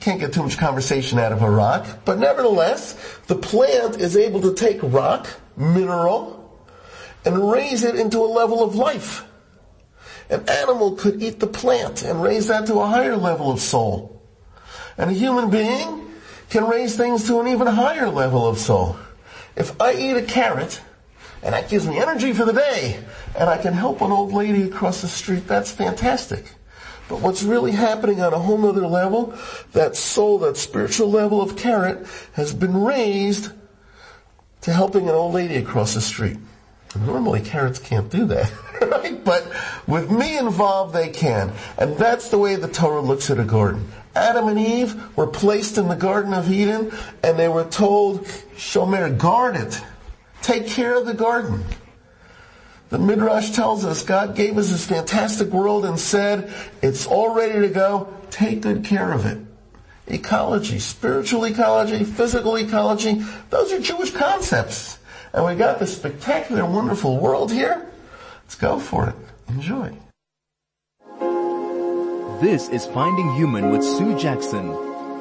can't 0.00 0.20
get 0.20 0.32
too 0.32 0.42
much 0.42 0.56
conversation 0.56 1.18
out 1.18 1.32
of 1.32 1.42
a 1.42 1.50
rock. 1.50 1.86
But 2.04 2.18
nevertheless, 2.18 2.94
the 3.26 3.36
plant 3.36 4.00
is 4.00 4.16
able 4.16 4.42
to 4.42 4.54
take 4.54 4.78
rock, 4.82 5.28
mineral, 5.56 6.40
and 7.24 7.50
raise 7.50 7.82
it 7.82 7.96
into 7.96 8.18
a 8.18 8.28
level 8.28 8.62
of 8.62 8.76
life. 8.76 9.24
An 10.30 10.48
animal 10.48 10.92
could 10.92 11.22
eat 11.22 11.40
the 11.40 11.46
plant 11.46 12.02
and 12.02 12.22
raise 12.22 12.48
that 12.48 12.66
to 12.66 12.80
a 12.80 12.86
higher 12.86 13.16
level 13.16 13.50
of 13.50 13.60
soul. 13.60 14.22
And 14.96 15.10
a 15.10 15.14
human 15.14 15.50
being 15.50 16.12
can 16.50 16.66
raise 16.66 16.96
things 16.96 17.26
to 17.26 17.40
an 17.40 17.48
even 17.48 17.66
higher 17.66 18.08
level 18.08 18.46
of 18.46 18.58
soul. 18.58 18.96
If 19.56 19.80
I 19.80 19.94
eat 19.94 20.16
a 20.16 20.22
carrot, 20.22 20.80
and 21.42 21.52
that 21.52 21.68
gives 21.68 21.86
me 21.86 21.98
energy 21.98 22.32
for 22.32 22.44
the 22.44 22.52
day, 22.52 23.04
and 23.36 23.50
I 23.50 23.58
can 23.58 23.74
help 23.74 24.00
an 24.00 24.10
old 24.10 24.32
lady 24.32 24.62
across 24.62 25.02
the 25.02 25.08
street, 25.08 25.46
that's 25.46 25.70
fantastic. 25.70 26.44
But 27.08 27.20
what's 27.20 27.42
really 27.42 27.72
happening 27.72 28.22
on 28.22 28.32
a 28.32 28.38
whole 28.38 28.56
nother 28.56 28.86
level, 28.86 29.34
that 29.72 29.94
soul, 29.94 30.38
that 30.38 30.56
spiritual 30.56 31.10
level 31.10 31.42
of 31.42 31.56
carrot 31.56 32.06
has 32.32 32.54
been 32.54 32.82
raised 32.82 33.52
to 34.62 34.72
helping 34.72 35.08
an 35.08 35.14
old 35.14 35.34
lady 35.34 35.56
across 35.56 35.94
the 35.94 36.00
street. 36.00 36.38
Normally 36.96 37.40
carrots 37.40 37.78
can't 37.78 38.10
do 38.10 38.24
that, 38.26 38.50
right? 38.82 39.24
But 39.24 39.50
with 39.86 40.10
me 40.10 40.38
involved, 40.38 40.94
they 40.94 41.08
can. 41.10 41.52
And 41.78 41.96
that's 41.96 42.28
the 42.28 42.38
way 42.38 42.56
the 42.56 42.68
Torah 42.68 43.00
looks 43.00 43.30
at 43.30 43.38
a 43.38 43.44
garden. 43.44 43.88
Adam 44.14 44.48
and 44.48 44.58
Eve 44.58 45.16
were 45.16 45.26
placed 45.26 45.76
in 45.76 45.88
the 45.88 45.96
Garden 45.96 46.32
of 46.32 46.50
Eden 46.50 46.92
and 47.22 47.38
they 47.38 47.48
were 47.48 47.64
told, 47.64 48.24
Shomer, 48.56 49.16
guard 49.16 49.56
it. 49.56 49.80
Take 50.42 50.66
care 50.66 50.94
of 50.94 51.06
the 51.06 51.14
garden. 51.14 51.64
The 52.90 52.98
Midrash 52.98 53.50
tells 53.50 53.84
us 53.84 54.04
God 54.04 54.36
gave 54.36 54.56
us 54.56 54.70
this 54.70 54.86
fantastic 54.86 55.48
world 55.48 55.84
and 55.84 55.98
said, 55.98 56.52
it's 56.80 57.06
all 57.06 57.34
ready 57.34 57.60
to 57.60 57.68
go. 57.68 58.12
Take 58.30 58.60
good 58.60 58.84
care 58.84 59.12
of 59.12 59.26
it. 59.26 59.38
Ecology, 60.06 60.78
spiritual 60.78 61.44
ecology, 61.44 62.04
physical 62.04 62.56
ecology, 62.56 63.24
those 63.50 63.72
are 63.72 63.80
Jewish 63.80 64.10
concepts. 64.12 64.98
And 65.32 65.44
we 65.44 65.56
got 65.56 65.80
this 65.80 65.96
spectacular, 65.96 66.64
wonderful 66.64 67.18
world 67.18 67.50
here. 67.50 67.90
Let's 68.44 68.56
go 68.56 68.78
for 68.78 69.08
it. 69.08 69.14
Enjoy. 69.48 69.96
This 72.42 72.68
is 72.68 72.84
Finding 72.84 73.34
Human 73.36 73.70
with 73.70 73.82
Sue 73.82 74.18
Jackson, 74.18 74.68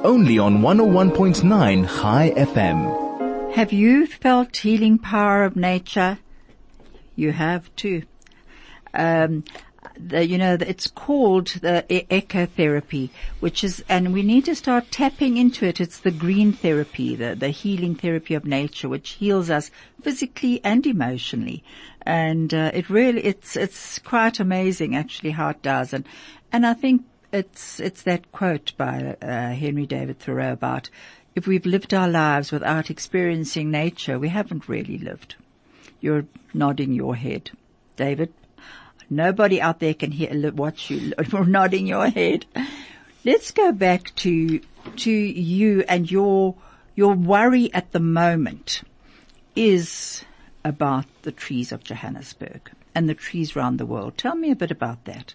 only 0.03 0.38
on 0.38 0.57
101.9 0.57 2.01
Chai 2.01 2.34
FM. 2.36 3.53
Have 3.53 3.71
you 3.71 4.07
felt 4.07 4.57
healing 4.57 4.97
power 4.97 5.45
of 5.45 5.55
nature? 5.55 6.19
You 7.15 7.32
have 7.32 7.74
too. 7.78 8.03
Um, 8.93 9.45
the, 9.97 10.26
you 10.26 10.38
know, 10.38 10.57
it's 10.59 10.88
called 10.88 11.47
the 11.61 11.86
e- 11.89 12.05
ecotherapy, 12.09 13.09
which 13.39 13.63
is, 13.63 13.84
and 13.88 14.13
we 14.13 14.24
need 14.24 14.45
to 14.45 14.55
start 14.55 14.91
tapping 14.91 15.38
into 15.38 15.65
it. 15.65 15.80
It's 15.80 15.99
the 15.99 16.11
green 16.11 16.51
therapy, 16.51 17.15
the, 17.15 17.36
the 17.36 17.49
healing 17.49 17.95
therapy 17.95 18.34
of 18.34 18.45
nature, 18.45 18.89
which 18.89 19.11
heals 19.11 19.49
us 19.49 19.71
physically 20.01 20.59
and 20.63 20.86
emotionally. 20.86 21.63
And, 22.05 22.53
uh, 22.53 22.71
it 22.73 22.89
really, 22.89 23.23
it's, 23.23 23.55
it's 23.55 23.99
quite 23.99 24.39
amazing 24.39 24.95
actually 24.95 25.31
how 25.31 25.49
it 25.49 25.61
does. 25.61 25.93
And, 25.93 26.05
and 26.51 26.65
I 26.65 26.73
think 26.73 27.03
it's, 27.31 27.79
it's 27.79 28.03
that 28.03 28.31
quote 28.31 28.73
by, 28.77 29.15
uh, 29.21 29.53
Henry 29.53 29.85
David 29.85 30.19
Thoreau 30.19 30.51
about, 30.51 30.89
if 31.35 31.47
we've 31.47 31.65
lived 31.65 31.93
our 31.93 32.09
lives 32.09 32.51
without 32.51 32.89
experiencing 32.89 33.71
nature, 33.71 34.19
we 34.19 34.29
haven't 34.29 34.69
really 34.69 34.97
lived. 34.97 35.35
You're 35.99 36.25
nodding 36.53 36.93
your 36.93 37.15
head. 37.15 37.51
David? 37.95 38.33
Nobody 39.09 39.61
out 39.61 39.79
there 39.79 39.93
can 39.93 40.11
hear, 40.11 40.51
watch 40.51 40.89
you 40.89 41.13
nodding 41.31 41.87
your 41.87 42.07
head. 42.09 42.45
Let's 43.25 43.51
go 43.51 43.71
back 43.71 44.13
to, 44.17 44.59
to 44.97 45.11
you 45.11 45.83
and 45.87 46.09
your, 46.09 46.55
your 46.95 47.13
worry 47.13 47.73
at 47.73 47.91
the 47.91 47.99
moment 47.99 48.81
is 49.55 50.23
about 50.64 51.05
the 51.24 51.32
trees 51.32 51.72
of 51.72 51.84
Johannesburg 51.84 52.72
and 52.95 53.09
the 53.09 53.14
trees 53.14 53.55
around 53.55 53.78
the 53.78 53.86
world. 53.86 54.18
Tell 54.18 54.36
me 54.36 54.51
a 54.51 54.55
bit 54.55 54.72
about 54.72 55.05
that. 55.05 55.34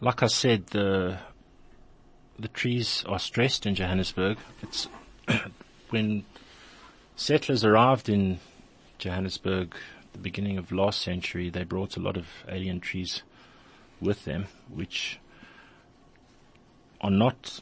Like 0.00 0.22
I 0.22 0.26
said, 0.26 0.68
the, 0.68 1.18
the 2.38 2.48
trees 2.48 3.04
are 3.06 3.18
stressed 3.18 3.66
in 3.66 3.74
Johannesburg. 3.74 4.38
It's 4.62 4.88
when 5.90 6.24
settlers 7.16 7.64
arrived 7.64 8.08
in 8.08 8.38
Johannesburg 8.98 9.74
at 9.74 10.12
the 10.12 10.18
beginning 10.18 10.58
of 10.58 10.72
last 10.72 11.00
century, 11.00 11.50
they 11.50 11.64
brought 11.64 11.96
a 11.96 12.00
lot 12.00 12.16
of 12.16 12.26
alien 12.48 12.80
trees 12.80 13.22
with 14.00 14.24
them, 14.24 14.46
which 14.68 15.18
are 17.00 17.10
not 17.10 17.60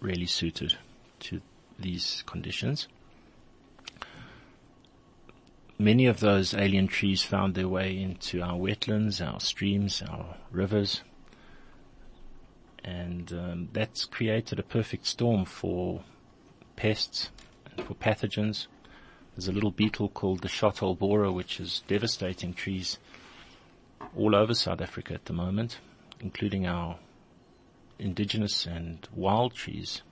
really 0.00 0.26
suited 0.26 0.76
to 1.20 1.40
these 1.78 2.22
conditions. 2.26 2.88
Many 5.78 6.06
of 6.06 6.20
those 6.20 6.54
alien 6.54 6.86
trees 6.86 7.22
found 7.22 7.54
their 7.54 7.68
way 7.68 8.00
into 8.00 8.40
our 8.40 8.56
wetlands, 8.56 9.20
our 9.20 9.40
streams, 9.40 10.02
our 10.02 10.36
rivers, 10.50 11.02
and 12.84 13.32
um, 13.32 13.68
that's 13.72 14.04
created 14.04 14.58
a 14.58 14.62
perfect 14.62 15.06
storm 15.06 15.44
for 15.44 16.02
pests 16.76 17.30
and 17.70 17.86
for 17.86 17.94
pathogens 17.94 18.66
there's 19.34 19.48
a 19.48 19.52
little 19.52 19.72
beetle 19.72 20.08
called 20.08 20.42
the 20.42 20.48
shot 20.48 20.78
hole 20.78 20.94
borer, 20.94 21.32
which 21.32 21.58
is 21.58 21.82
devastating 21.88 22.54
trees 22.54 22.98
all 24.16 24.36
over 24.36 24.54
South 24.54 24.80
Africa 24.80 25.14
at 25.14 25.24
the 25.24 25.32
moment, 25.32 25.78
including 26.20 26.66
our 26.66 26.98
indigenous 27.98 28.64
and 28.64 29.08
wild 29.12 29.54
trees. 29.54 30.02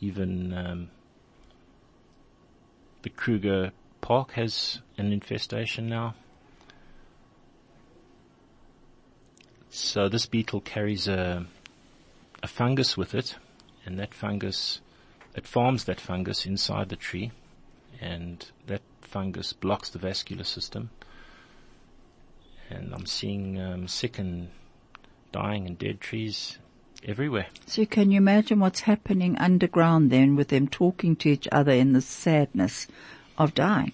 Even 0.00 0.52
um, 0.52 0.90
the 3.02 3.10
Kruger 3.10 3.70
Park 4.00 4.32
has 4.32 4.80
an 4.98 5.12
infestation 5.12 5.88
now. 5.88 6.14
So 9.70 10.08
this 10.08 10.26
beetle 10.26 10.60
carries 10.60 11.06
a, 11.06 11.46
a 12.42 12.48
fungus 12.48 12.96
with 12.96 13.14
it, 13.14 13.36
and 13.86 13.98
that 13.98 14.12
fungus, 14.12 14.80
it 15.36 15.46
farms 15.46 15.84
that 15.84 16.00
fungus 16.00 16.44
inside 16.44 16.88
the 16.88 16.96
tree 16.96 17.30
and 18.00 18.44
that 18.66 18.82
fungus 19.00 19.52
blocks 19.52 19.90
the 19.90 19.98
vascular 19.98 20.44
system. 20.44 20.90
And 22.68 22.94
I'm 22.94 23.06
seeing 23.06 23.60
um, 23.60 23.88
sick 23.88 24.18
and 24.18 24.50
dying 25.32 25.66
and 25.66 25.78
dead 25.78 26.00
trees 26.00 26.58
everywhere. 27.04 27.46
So 27.66 27.84
can 27.86 28.10
you 28.10 28.18
imagine 28.18 28.60
what's 28.60 28.80
happening 28.80 29.36
underground 29.38 30.10
then 30.10 30.36
with 30.36 30.48
them 30.48 30.68
talking 30.68 31.16
to 31.16 31.28
each 31.28 31.48
other 31.50 31.72
in 31.72 31.92
the 31.92 32.00
sadness 32.00 32.86
of 33.40 33.54
dying? 33.54 33.92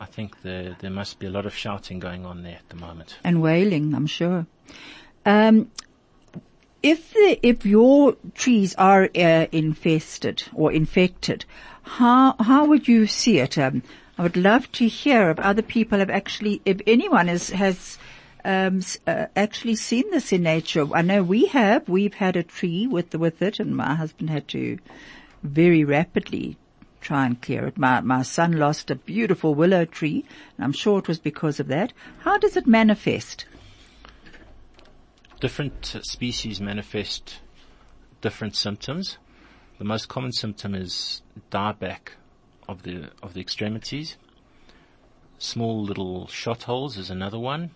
I 0.00 0.06
think 0.06 0.42
there 0.42 0.76
there 0.80 0.90
must 0.90 1.20
be 1.20 1.26
a 1.26 1.30
lot 1.30 1.46
of 1.46 1.54
shouting 1.54 2.00
going 2.00 2.26
on 2.26 2.42
there 2.42 2.56
at 2.56 2.68
the 2.68 2.76
moment. 2.76 3.16
And 3.22 3.40
wailing, 3.40 3.94
I'm 3.94 4.08
sure. 4.08 4.46
Um, 5.24 5.70
if 6.82 7.12
the, 7.12 7.38
if 7.46 7.64
your 7.64 8.16
trees 8.34 8.74
are 8.74 9.04
uh, 9.14 9.46
infested 9.52 10.42
or 10.52 10.72
infected, 10.72 11.44
how 11.82 12.34
how 12.40 12.64
would 12.64 12.88
you 12.88 13.06
see 13.06 13.38
it? 13.38 13.56
Um, 13.56 13.82
I 14.18 14.22
would 14.22 14.36
love 14.36 14.70
to 14.72 14.88
hear 14.88 15.30
if 15.30 15.38
other 15.38 15.62
people 15.62 16.00
have 16.00 16.10
actually, 16.10 16.60
if 16.64 16.80
anyone 16.86 17.28
has 17.28 17.50
has 17.50 17.98
um, 18.44 18.80
uh, 19.06 19.26
actually 19.36 19.76
seen 19.76 20.10
this 20.10 20.32
in 20.32 20.42
nature. 20.42 20.92
I 20.92 21.02
know 21.02 21.22
we 21.22 21.46
have. 21.46 21.88
We've 21.88 22.14
had 22.14 22.34
a 22.34 22.42
tree 22.42 22.88
with 22.88 23.14
with 23.14 23.40
it, 23.40 23.60
and 23.60 23.76
my 23.76 23.94
husband 23.94 24.30
had 24.30 24.48
to 24.48 24.78
very 25.44 25.84
rapidly 25.84 26.56
try 27.02 27.26
and 27.26 27.40
clear 27.40 27.66
it. 27.66 27.76
My 27.76 28.00
my 28.00 28.22
son 28.22 28.52
lost 28.52 28.90
a 28.90 28.94
beautiful 28.94 29.54
willow 29.54 29.84
tree, 29.84 30.24
and 30.56 30.64
I'm 30.64 30.72
sure 30.72 30.98
it 30.98 31.08
was 31.08 31.18
because 31.18 31.60
of 31.60 31.68
that. 31.68 31.92
How 32.20 32.38
does 32.38 32.56
it 32.56 32.66
manifest? 32.66 33.46
Different 35.40 35.84
species 36.02 36.60
manifest 36.60 37.40
different 38.20 38.56
symptoms. 38.56 39.18
The 39.78 39.84
most 39.84 40.08
common 40.08 40.32
symptom 40.32 40.74
is 40.74 41.22
dieback 41.50 42.14
of 42.68 42.82
the 42.84 43.10
of 43.22 43.34
the 43.34 43.40
extremities. 43.40 44.16
Small 45.38 45.82
little 45.82 46.28
shot 46.28 46.62
holes 46.62 46.96
is 46.96 47.10
another 47.10 47.38
one. 47.38 47.72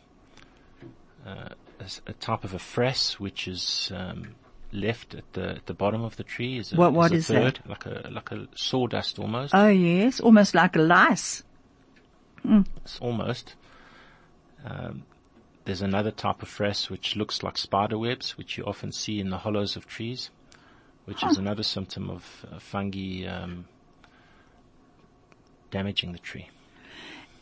Uh, 1.27 1.49
a, 1.81 2.11
a, 2.11 2.13
type 2.13 2.45
of 2.45 2.55
a 2.55 2.59
frass 2.59 3.15
which 3.15 3.49
is 3.49 3.91
um, 3.93 4.37
left 4.73 5.15
at 5.15 5.33
the 5.33 5.51
at 5.57 5.67
the 5.67 5.75
bottom 5.75 6.03
of 6.03 6.17
the 6.17 6.25
tree 6.25 6.59
is 6.59 6.73
a, 6.73 6.77
what 6.77 6.93
what 6.93 7.13
is, 7.13 7.31
is 7.31 7.37
third, 7.37 7.61
that? 7.63 7.69
like 7.69 7.87
a 7.87 8.09
like 8.11 8.31
a 8.33 8.49
sawdust 8.55 9.19
almost. 9.19 9.55
Oh 9.55 9.69
yes, 9.69 10.21
almost 10.21 10.55
like 10.55 10.77
a 10.77 10.81
lice. 10.81 11.43
Mm. 12.45 12.67
It's 12.79 12.99
almost. 13.01 13.55
Um, 14.65 15.05
there's 15.65 15.83
another 15.83 16.13
type 16.13 16.43
of 16.43 16.49
frass 16.49 16.89
which 16.89 17.17
looks 17.17 17.43
like 17.43 17.59
spider 17.59 17.99
webs, 17.99 18.39
which 18.39 18.57
you 18.57 18.65
often 18.65 18.93
see 18.93 19.21
in 19.21 19.31
the 19.31 19.39
hollows 19.39 19.77
of 19.77 19.87
trees, 19.87 20.31
which 21.05 21.21
huh. 21.21 21.29
is 21.31 21.39
another 21.39 21.65
symptom 21.65 22.09
of 22.09 22.47
uh, 22.51 22.59
fungi 22.59 23.27
um, 23.27 23.67
damaging 25.71 26.13
the 26.13 26.19
tree. 26.19 26.49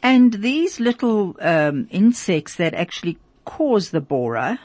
And 0.03 0.35
these 0.35 0.81
little 0.81 1.37
um, 1.41 1.87
insects 1.91 2.57
that 2.57 2.75
actually 2.75 3.19
cause 3.45 3.91
the 3.91 4.01
borer, 4.01 4.59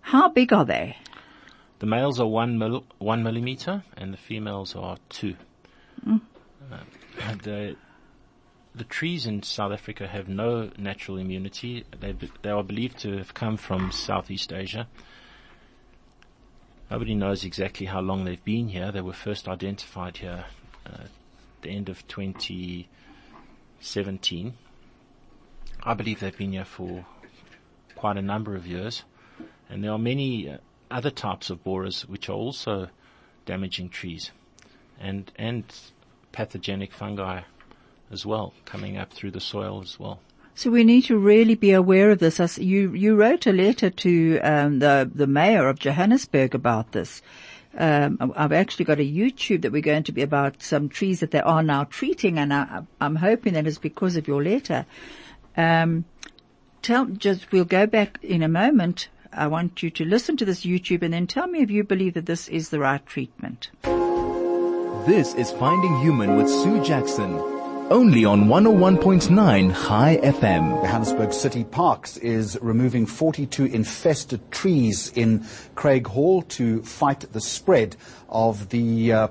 how 0.00 0.28
big 0.28 0.52
are 0.52 0.64
they? 0.64 0.96
The 1.78 1.86
males 1.86 2.18
are 2.18 2.26
one 2.26 2.58
mil, 2.58 2.84
one 2.98 3.22
millimeter, 3.22 3.84
and 3.96 4.12
the 4.12 4.16
females 4.16 4.74
are 4.74 4.96
two. 5.08 5.36
Mm. 6.06 6.20
Uh, 6.70 6.76
the 7.42 7.76
the 8.74 8.84
trees 8.84 9.26
in 9.26 9.42
South 9.42 9.72
Africa 9.72 10.06
have 10.06 10.28
no 10.28 10.70
natural 10.78 11.18
immunity. 11.18 11.84
They, 11.98 12.14
they 12.42 12.50
are 12.50 12.62
believed 12.62 12.98
to 13.00 13.16
have 13.18 13.34
come 13.34 13.56
from 13.56 13.90
Southeast 13.90 14.52
Asia. 14.52 14.86
Nobody 16.90 17.14
knows 17.14 17.44
exactly 17.44 17.86
how 17.86 18.00
long 18.00 18.24
they've 18.24 18.44
been 18.44 18.68
here. 18.68 18.92
They 18.92 19.00
were 19.00 19.12
first 19.12 19.48
identified 19.48 20.18
here 20.18 20.44
uh, 20.86 21.02
at 21.02 21.10
the 21.62 21.70
end 21.70 21.88
of 21.88 22.06
2017. 22.08 24.54
I 25.82 25.94
believe 25.94 26.20
they've 26.20 26.36
been 26.36 26.52
here 26.52 26.64
for 26.64 27.04
quite 27.94 28.16
a 28.16 28.22
number 28.22 28.54
of 28.54 28.66
years. 28.66 29.02
And 29.68 29.84
there 29.84 29.92
are 29.92 29.98
many 29.98 30.48
uh, 30.48 30.58
other 30.90 31.10
types 31.10 31.50
of 31.50 31.62
borers 31.64 32.02
which 32.02 32.28
are 32.28 32.34
also 32.34 32.88
damaging 33.46 33.88
trees 33.88 34.30
and, 35.00 35.32
and 35.36 35.64
pathogenic 36.32 36.92
fungi 36.92 37.42
as 38.10 38.24
well, 38.24 38.54
coming 38.64 38.96
up 38.96 39.12
through 39.12 39.30
the 39.30 39.40
soil 39.40 39.80
as 39.82 39.98
well. 39.98 40.20
So 40.54 40.70
we 40.70 40.82
need 40.82 41.02
to 41.02 41.16
really 41.16 41.54
be 41.54 41.70
aware 41.70 42.10
of 42.10 42.18
this. 42.18 42.58
You 42.58 42.92
you 42.92 43.14
wrote 43.14 43.46
a 43.46 43.52
letter 43.52 43.90
to 43.90 44.40
um, 44.40 44.80
the 44.80 45.08
the 45.14 45.28
mayor 45.28 45.68
of 45.68 45.78
Johannesburg 45.78 46.52
about 46.52 46.90
this. 46.90 47.22
Um, 47.76 48.32
I've 48.34 48.50
actually 48.50 48.86
got 48.86 48.98
a 48.98 49.08
YouTube 49.08 49.62
that 49.62 49.70
we're 49.70 49.82
going 49.82 50.02
to 50.02 50.12
be 50.12 50.22
about 50.22 50.60
some 50.60 50.88
trees 50.88 51.20
that 51.20 51.30
they 51.30 51.40
are 51.40 51.62
now 51.62 51.84
treating, 51.84 52.38
and 52.38 52.52
I, 52.52 52.82
am 53.00 53.14
hoping 53.14 53.52
that 53.52 53.68
is 53.68 53.78
because 53.78 54.16
of 54.16 54.26
your 54.26 54.42
letter. 54.42 54.84
Um, 55.56 56.04
tell 56.82 57.04
just 57.04 57.52
we'll 57.52 57.64
go 57.64 57.86
back 57.86 58.18
in 58.22 58.42
a 58.42 58.48
moment. 58.48 59.08
I 59.32 59.46
want 59.46 59.82
you 59.82 59.90
to 59.90 60.04
listen 60.04 60.36
to 60.38 60.44
this 60.44 60.64
YouTube 60.64 61.02
and 61.02 61.12
then 61.12 61.26
tell 61.26 61.46
me 61.46 61.60
if 61.60 61.70
you 61.70 61.84
believe 61.84 62.14
that 62.14 62.26
this 62.26 62.48
is 62.48 62.70
the 62.70 62.78
right 62.78 63.04
treatment. 63.04 63.70
This 65.06 65.34
is 65.34 65.52
Finding 65.52 66.00
Human 66.00 66.36
with 66.36 66.48
Sue 66.48 66.82
Jackson 66.84 67.57
only 67.90 68.24
on 68.24 68.44
101.9 68.44 69.88
Chai 69.88 70.18
FM. 70.22 70.82
Johannesburg 70.82 71.32
City 71.32 71.64
Parks 71.64 72.18
is 72.18 72.58
removing 72.60 73.06
42 73.06 73.64
infested 73.64 74.50
trees 74.50 75.10
in 75.14 75.40
Craighall 75.74 76.46
to 76.48 76.82
fight 76.82 77.20
the 77.32 77.40
spread 77.40 77.96
of 78.28 78.68
the 78.68 79.12
uh, 79.12 79.28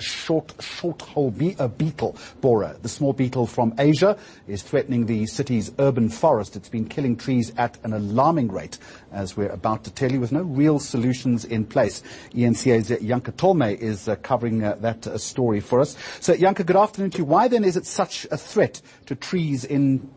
short, 0.00 0.54
short 0.58 1.02
hole 1.02 1.30
be- 1.30 1.56
uh, 1.58 1.68
beetle 1.68 2.16
borer. 2.40 2.76
The 2.80 2.88
small 2.88 3.12
beetle 3.12 3.46
from 3.46 3.74
Asia 3.78 4.16
is 4.48 4.62
threatening 4.62 5.06
the 5.06 5.26
city's 5.26 5.70
urban 5.78 6.08
forest. 6.08 6.56
It's 6.56 6.70
been 6.70 6.86
killing 6.86 7.16
trees 7.16 7.52
at 7.58 7.78
an 7.84 7.92
alarming 7.92 8.50
rate, 8.50 8.78
as 9.12 9.36
we're 9.36 9.48
about 9.48 9.84
to 9.84 9.90
tell 9.90 10.10
you, 10.10 10.20
with 10.20 10.32
no 10.32 10.42
real 10.42 10.78
solutions 10.78 11.44
in 11.44 11.64
place. 11.64 12.02
eNCA's 12.32 12.90
Janke 12.90 13.36
Tolme 13.36 13.62
is 13.62 14.08
uh, 14.08 14.16
covering 14.16 14.62
uh, 14.62 14.76
that 14.80 15.06
uh, 15.06 15.18
story 15.18 15.60
for 15.60 15.80
us. 15.80 15.96
So, 16.20 16.34
Janke, 16.34 16.66
good 16.66 16.76
afternoon 16.76 17.10
to 17.12 17.18
you. 17.18 17.24
Why 17.24 17.48
then 17.48 17.64
is 17.64 17.76
it 17.76 17.86
such 17.86 18.26
a 18.30 18.36
threat 18.36 18.80
to 19.06 19.14
trees 19.14 19.64
in 19.64 20.08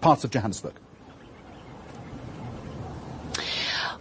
parts 0.00 0.24
of 0.24 0.30
Johannesburg? 0.30 0.74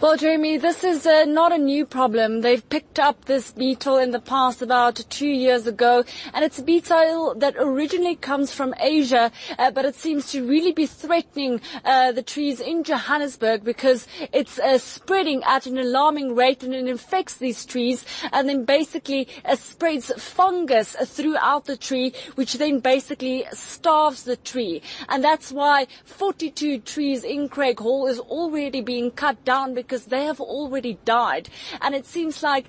Well, 0.01 0.17
Jeremy, 0.17 0.57
this 0.57 0.83
is 0.83 1.07
uh, 1.07 1.23
not 1.23 1.53
a 1.53 1.57
new 1.57 1.85
problem. 1.85 2.41
They've 2.41 2.67
picked 2.67 2.99
up 2.99 3.25
this 3.25 3.51
beetle 3.51 3.97
in 3.97 4.11
the 4.11 4.19
past 4.19 4.61
about 4.61 4.97
two 5.09 5.29
years 5.29 5.67
ago, 5.67 6.03
and 6.33 6.43
it's 6.43 6.59
a 6.59 6.63
beetle 6.63 7.35
that 7.37 7.55
originally 7.57 8.17
comes 8.17 8.53
from 8.53 8.73
Asia, 8.77 9.31
uh, 9.57 9.71
but 9.71 9.85
it 9.85 9.95
seems 9.95 10.29
to 10.33 10.45
really 10.45 10.73
be 10.73 10.85
threatening 10.85 11.61
uh, 11.85 12.11
the 12.11 12.23
trees 12.23 12.59
in 12.59 12.83
Johannesburg 12.83 13.63
because 13.63 14.05
it's 14.33 14.59
uh, 14.59 14.79
spreading 14.79 15.41
at 15.43 15.65
an 15.65 15.77
alarming 15.77 16.35
rate 16.35 16.61
and 16.61 16.73
it 16.73 16.87
infects 16.89 17.35
these 17.35 17.65
trees 17.65 18.05
and 18.33 18.49
then 18.49 18.65
basically 18.65 19.29
uh, 19.45 19.55
spreads 19.55 20.11
fungus 20.17 20.97
throughout 21.05 21.65
the 21.65 21.77
tree, 21.77 22.13
which 22.35 22.55
then 22.55 22.81
basically 22.81 23.45
starves 23.53 24.23
the 24.23 24.35
tree. 24.35 24.81
And 25.07 25.23
that's 25.23 25.53
why 25.53 25.87
42 26.03 26.79
trees 26.79 27.23
in 27.23 27.47
Craighall 27.47 28.09
is 28.09 28.19
already 28.19 28.81
being 28.81 29.09
cut 29.09 29.45
down 29.45 29.73
because 29.85 30.05
they 30.05 30.25
have 30.25 30.39
already 30.39 30.97
died. 31.05 31.49
And 31.81 31.95
it 31.95 32.05
seems 32.05 32.43
like 32.43 32.65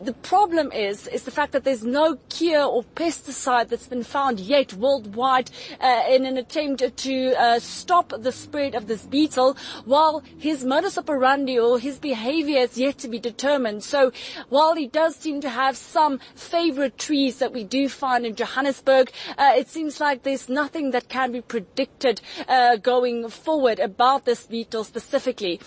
the 0.00 0.12
problem 0.12 0.70
is 0.72 1.06
is 1.08 1.24
the 1.24 1.30
fact 1.30 1.52
that 1.52 1.64
there's 1.64 1.84
no 1.84 2.16
cure 2.28 2.62
or 2.62 2.84
pesticide 2.94 3.68
that's 3.68 3.88
been 3.88 4.04
found 4.04 4.38
yet 4.38 4.72
worldwide 4.74 5.50
uh, 5.80 6.04
in 6.08 6.24
an 6.24 6.36
attempt 6.36 6.96
to 6.96 7.34
uh, 7.34 7.58
stop 7.58 8.12
the 8.18 8.32
spread 8.32 8.74
of 8.74 8.86
this 8.86 9.06
beetle 9.06 9.56
while 9.84 10.22
his 10.38 10.64
modus 10.64 10.98
operandi 10.98 11.58
or 11.58 11.78
his 11.78 11.98
behavior 11.98 12.60
is 12.60 12.78
yet 12.78 12.98
to 12.98 13.08
be 13.08 13.18
determined 13.18 13.82
so 13.82 14.12
while 14.48 14.74
he 14.74 14.86
does 14.86 15.16
seem 15.16 15.40
to 15.40 15.50
have 15.50 15.76
some 15.76 16.20
favorite 16.34 16.96
trees 16.98 17.38
that 17.38 17.52
we 17.52 17.64
do 17.64 17.88
find 17.88 18.24
in 18.24 18.34
Johannesburg 18.34 19.10
uh, 19.36 19.52
it 19.56 19.68
seems 19.68 20.00
like 20.00 20.22
there's 20.22 20.48
nothing 20.48 20.92
that 20.92 21.08
can 21.08 21.32
be 21.32 21.40
predicted 21.40 22.20
uh, 22.46 22.76
going 22.76 23.28
forward 23.28 23.80
about 23.80 24.24
this 24.24 24.46
beetle 24.46 24.84
specifically 24.84 25.60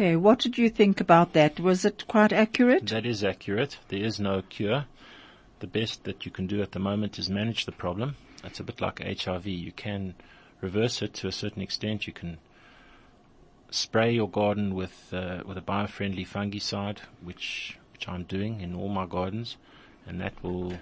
Okay, 0.00 0.16
what 0.16 0.38
did 0.38 0.56
you 0.56 0.70
think 0.70 0.98
about 0.98 1.34
that? 1.34 1.60
Was 1.60 1.84
it 1.84 2.06
quite 2.08 2.32
accurate? 2.32 2.86
That 2.86 3.04
is 3.04 3.22
accurate. 3.22 3.76
There 3.88 4.02
is 4.02 4.18
no 4.18 4.40
cure. 4.40 4.86
The 5.58 5.66
best 5.66 6.04
that 6.04 6.24
you 6.24 6.30
can 6.30 6.46
do 6.46 6.62
at 6.62 6.72
the 6.72 6.78
moment 6.78 7.18
is 7.18 7.28
manage 7.28 7.66
the 7.66 7.72
problem. 7.72 8.16
It's 8.42 8.58
a 8.58 8.64
bit 8.64 8.80
like 8.80 9.02
HIV. 9.02 9.46
You 9.46 9.72
can 9.72 10.14
reverse 10.62 11.02
it 11.02 11.12
to 11.16 11.28
a 11.28 11.32
certain 11.32 11.60
extent. 11.60 12.06
You 12.06 12.14
can 12.14 12.38
spray 13.70 14.14
your 14.14 14.30
garden 14.30 14.74
with 14.74 15.12
uh, 15.12 15.42
with 15.44 15.58
a 15.58 15.60
biofriendly 15.60 16.26
fungicide, 16.26 17.00
which 17.22 17.76
which 17.92 18.08
I'm 18.08 18.22
doing 18.22 18.62
in 18.62 18.74
all 18.74 18.88
my 18.88 19.04
gardens, 19.04 19.58
and 20.06 20.18
that 20.22 20.42
will 20.42 20.78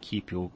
keep 0.00 0.30
your 0.30 0.50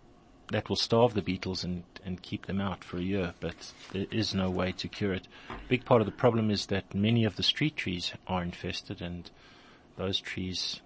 that 0.51 0.69
will 0.69 0.77
starve 0.77 1.15
the 1.15 1.23
beetles 1.23 1.65
and, 1.65 1.85
and 2.05 2.23
keep 2.23 2.47
them 2.47 2.61
out 2.61 2.83
for 2.83 2.97
a 2.97 3.03
year, 3.03 3.35
but 3.41 3.73
there 3.93 4.07
is 4.11 4.35
no 4.35 4.51
way 4.51 4.73
to 4.73 4.89
cure 4.89 5.13
it. 5.13 5.29
A 5.51 5.55
big 5.69 5.85
part 5.85 6.01
of 6.01 6.07
the 6.07 6.13
problem 6.13 6.51
is 6.51 6.67
that 6.67 6.95
many 6.95 7.25
of 7.25 7.37
the 7.37 7.43
street 7.43 7.77
trees 7.77 8.13
are 8.27 8.43
infested 8.43 9.03
and 9.03 9.31
those 9.97 10.21
trees 10.21 10.81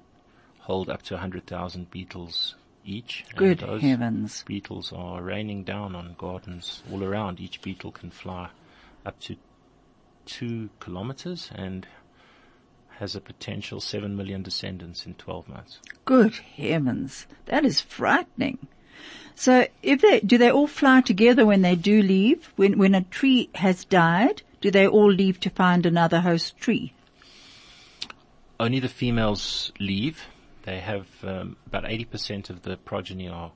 hold 0.61 0.89
up 0.89 1.03
to 1.03 1.15
100,000 1.15 1.91
beetles 1.91 2.55
each. 2.85 3.25
Good 3.37 3.61
those 3.61 3.83
heavens. 3.83 4.43
Beetles 4.47 4.93
are 4.93 5.23
raining 5.23 5.65
down 5.65 5.95
on 5.95 6.17
gardens 6.19 6.83
all 6.91 7.05
around. 7.05 7.41
Each 7.41 7.63
beetle 7.63 7.93
can 7.93 8.11
fly 8.11 8.51
up 9.07 9.19
to 9.21 9.37
two 10.25 10.71
kilometers 10.81 11.51
and 11.55 11.87
has 12.99 13.17
a 13.17 13.21
potential 13.21 13.81
seven 13.81 14.17
million 14.17 14.43
descendants 14.43 15.07
in 15.07 15.15
12 15.15 15.49
months. 15.49 15.79
Good 16.05 16.35
heavens. 16.35 17.27
That 17.47 17.65
is 17.65 17.81
frightening. 17.81 18.69
So 19.35 19.67
if 19.83 20.01
they, 20.01 20.21
do 20.21 20.39
they 20.39 20.51
all 20.51 20.67
fly 20.67 21.01
together 21.01 21.47
when 21.47 21.63
they 21.63 21.75
do 21.75 22.03
leave? 22.03 22.53
When, 22.57 22.79
when 22.79 22.95
a 22.95 23.03
tree 23.03 23.49
has 23.55 23.85
died, 23.85 24.43
do 24.61 24.71
they 24.71 24.87
all 24.87 25.11
leave 25.11 25.41
to 25.41 25.51
find 25.51 25.85
another 25.87 26.21
host 26.21 26.59
tree? 26.59 26.93
Only 28.61 28.79
the 28.79 28.89
females 28.89 29.73
leave. 29.81 30.27
They 30.65 30.79
have 30.79 31.09
um, 31.25 31.57
about 31.67 31.85
80% 31.85 32.51
of 32.51 32.63
the 32.63 32.77
progeny 32.77 33.29
are 33.29 33.51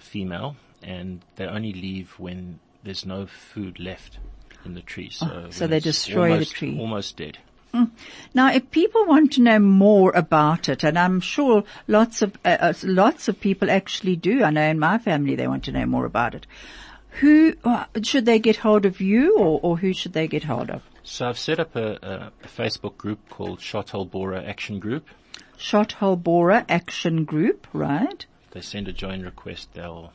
female, 0.00 0.56
and 0.82 1.22
they 1.36 1.44
only 1.46 1.72
leave 1.72 2.12
when 2.18 2.60
there's 2.82 3.04
no 3.04 3.26
food 3.26 3.78
left 3.78 4.18
in 4.64 4.74
the 4.74 4.80
tree. 4.80 5.10
So, 5.10 5.26
Oh, 5.46 5.50
so 5.50 5.66
they 5.66 5.80
destroy 5.80 6.38
the 6.38 6.44
tree. 6.46 6.78
Almost 6.78 7.16
dead. 7.16 7.38
Mm. 7.74 7.90
Now, 8.34 8.52
if 8.52 8.70
people 8.70 9.04
want 9.04 9.32
to 9.32 9.42
know 9.42 9.58
more 9.58 10.12
about 10.14 10.68
it, 10.68 10.84
and 10.84 10.96
I'm 10.96 11.20
sure 11.20 11.64
lots 11.88 12.22
of 12.22 12.36
uh, 12.44 12.56
uh, 12.60 12.72
lots 12.84 13.26
of 13.26 13.40
people 13.40 13.68
actually 13.68 14.14
do. 14.14 14.44
I 14.44 14.50
know 14.50 14.62
in 14.62 14.78
my 14.78 14.98
family 14.98 15.34
they 15.34 15.48
want 15.48 15.64
to 15.64 15.72
know 15.72 15.84
more 15.84 16.06
about 16.06 16.36
it. 16.36 16.46
Who 17.20 17.54
uh, 17.64 17.86
should 18.02 18.26
they 18.26 18.38
get 18.38 18.56
hold 18.56 18.86
of 18.86 19.00
you, 19.00 19.36
or, 19.36 19.58
or 19.60 19.76
who 19.76 19.92
should 19.92 20.12
they 20.12 20.28
get 20.28 20.44
hold 20.44 20.70
of? 20.70 20.82
So 21.02 21.28
I've 21.28 21.38
set 21.38 21.58
up 21.58 21.74
a, 21.74 22.32
a, 22.42 22.46
Facebook 22.46 22.96
group 22.96 23.28
called 23.28 23.58
Shothole 23.58 24.08
Borer 24.08 24.38
Action 24.38 24.78
Group. 24.78 25.08
Shot 25.56 25.92
Hole 25.92 26.16
Borer 26.16 26.64
Action 26.68 27.24
Group, 27.24 27.66
right? 27.72 28.24
If 28.44 28.50
They 28.52 28.60
send 28.60 28.86
a 28.86 28.92
join 28.92 29.22
request. 29.22 29.74
They'll 29.74 30.12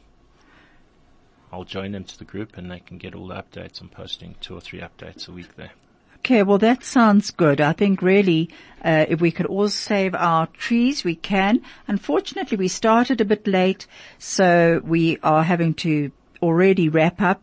I'll 1.51 1.65
join 1.65 1.91
them 1.91 2.05
to 2.05 2.17
the 2.17 2.25
group, 2.25 2.57
and 2.57 2.71
they 2.71 2.79
can 2.79 2.97
get 2.97 3.15
all 3.15 3.27
the 3.27 3.35
updates. 3.35 3.81
I'm 3.81 3.89
posting 3.89 4.35
two 4.39 4.55
or 4.55 4.61
three 4.61 4.79
updates 4.79 5.27
a 5.27 5.33
week 5.33 5.57
there. 5.57 5.71
Okay, 6.19 6.43
well 6.43 6.57
that 6.57 6.83
sounds 6.83 7.31
good. 7.31 7.61
I 7.61 7.73
think 7.73 8.01
really, 8.01 8.49
uh, 8.83 9.05
if 9.07 9.21
we 9.21 9.31
could 9.31 9.45
all 9.45 9.69
save 9.69 10.13
our 10.13 10.47
trees, 10.47 11.03
we 11.03 11.15
can. 11.15 11.61
Unfortunately, 11.87 12.57
we 12.57 12.67
started 12.67 13.21
a 13.21 13.25
bit 13.25 13.47
late, 13.47 13.87
so 14.17 14.81
we 14.83 15.17
are 15.23 15.43
having 15.43 15.73
to 15.75 16.11
already 16.41 16.89
wrap 16.89 17.21
up. 17.21 17.41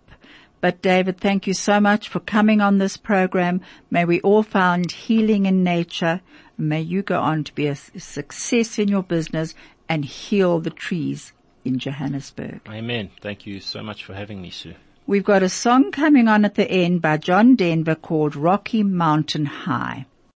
But 0.61 0.83
David, 0.83 1.19
thank 1.21 1.47
you 1.47 1.55
so 1.55 1.81
much 1.81 2.09
for 2.09 2.21
coming 2.21 2.61
on 2.61 2.79
this 2.79 2.97
program. 2.97 3.61
May 3.91 4.05
we 4.05 4.21
all 4.21 4.43
find 4.43 4.91
healing 4.91 5.47
in 5.47 5.63
nature. 5.63 6.21
May 6.59 6.81
you 6.81 7.03
go 7.03 7.21
on 7.21 7.45
to 7.45 7.55
be 7.55 7.67
a 7.67 7.77
success 7.77 8.79
in 8.79 8.89
your 8.89 9.03
business 9.03 9.55
and 9.89 10.05
heal 10.05 10.61
the 10.61 10.71
trees 10.71 11.33
in 11.65 11.79
Johannesburg. 11.79 12.61
Amen. 12.69 13.11
Thank 13.21 13.47
you 13.47 13.61
so 13.61 13.83
much 13.83 14.05
for 14.05 14.15
having 14.15 14.41
me, 14.41 14.51
Sue. 14.51 14.75
We've 15.09 15.23
got 15.23 15.45
a 15.45 15.49
song 15.49 15.93
coming 15.93 16.27
on 16.27 16.45
at 16.45 16.57
the 16.57 16.69
end 16.69 17.01
by 17.01 17.19
John 17.19 17.55
Denver 17.55 17.95
called 17.95 18.35
Rocky 18.35 18.83
Mountain 18.83 19.47
High. 19.47 20.07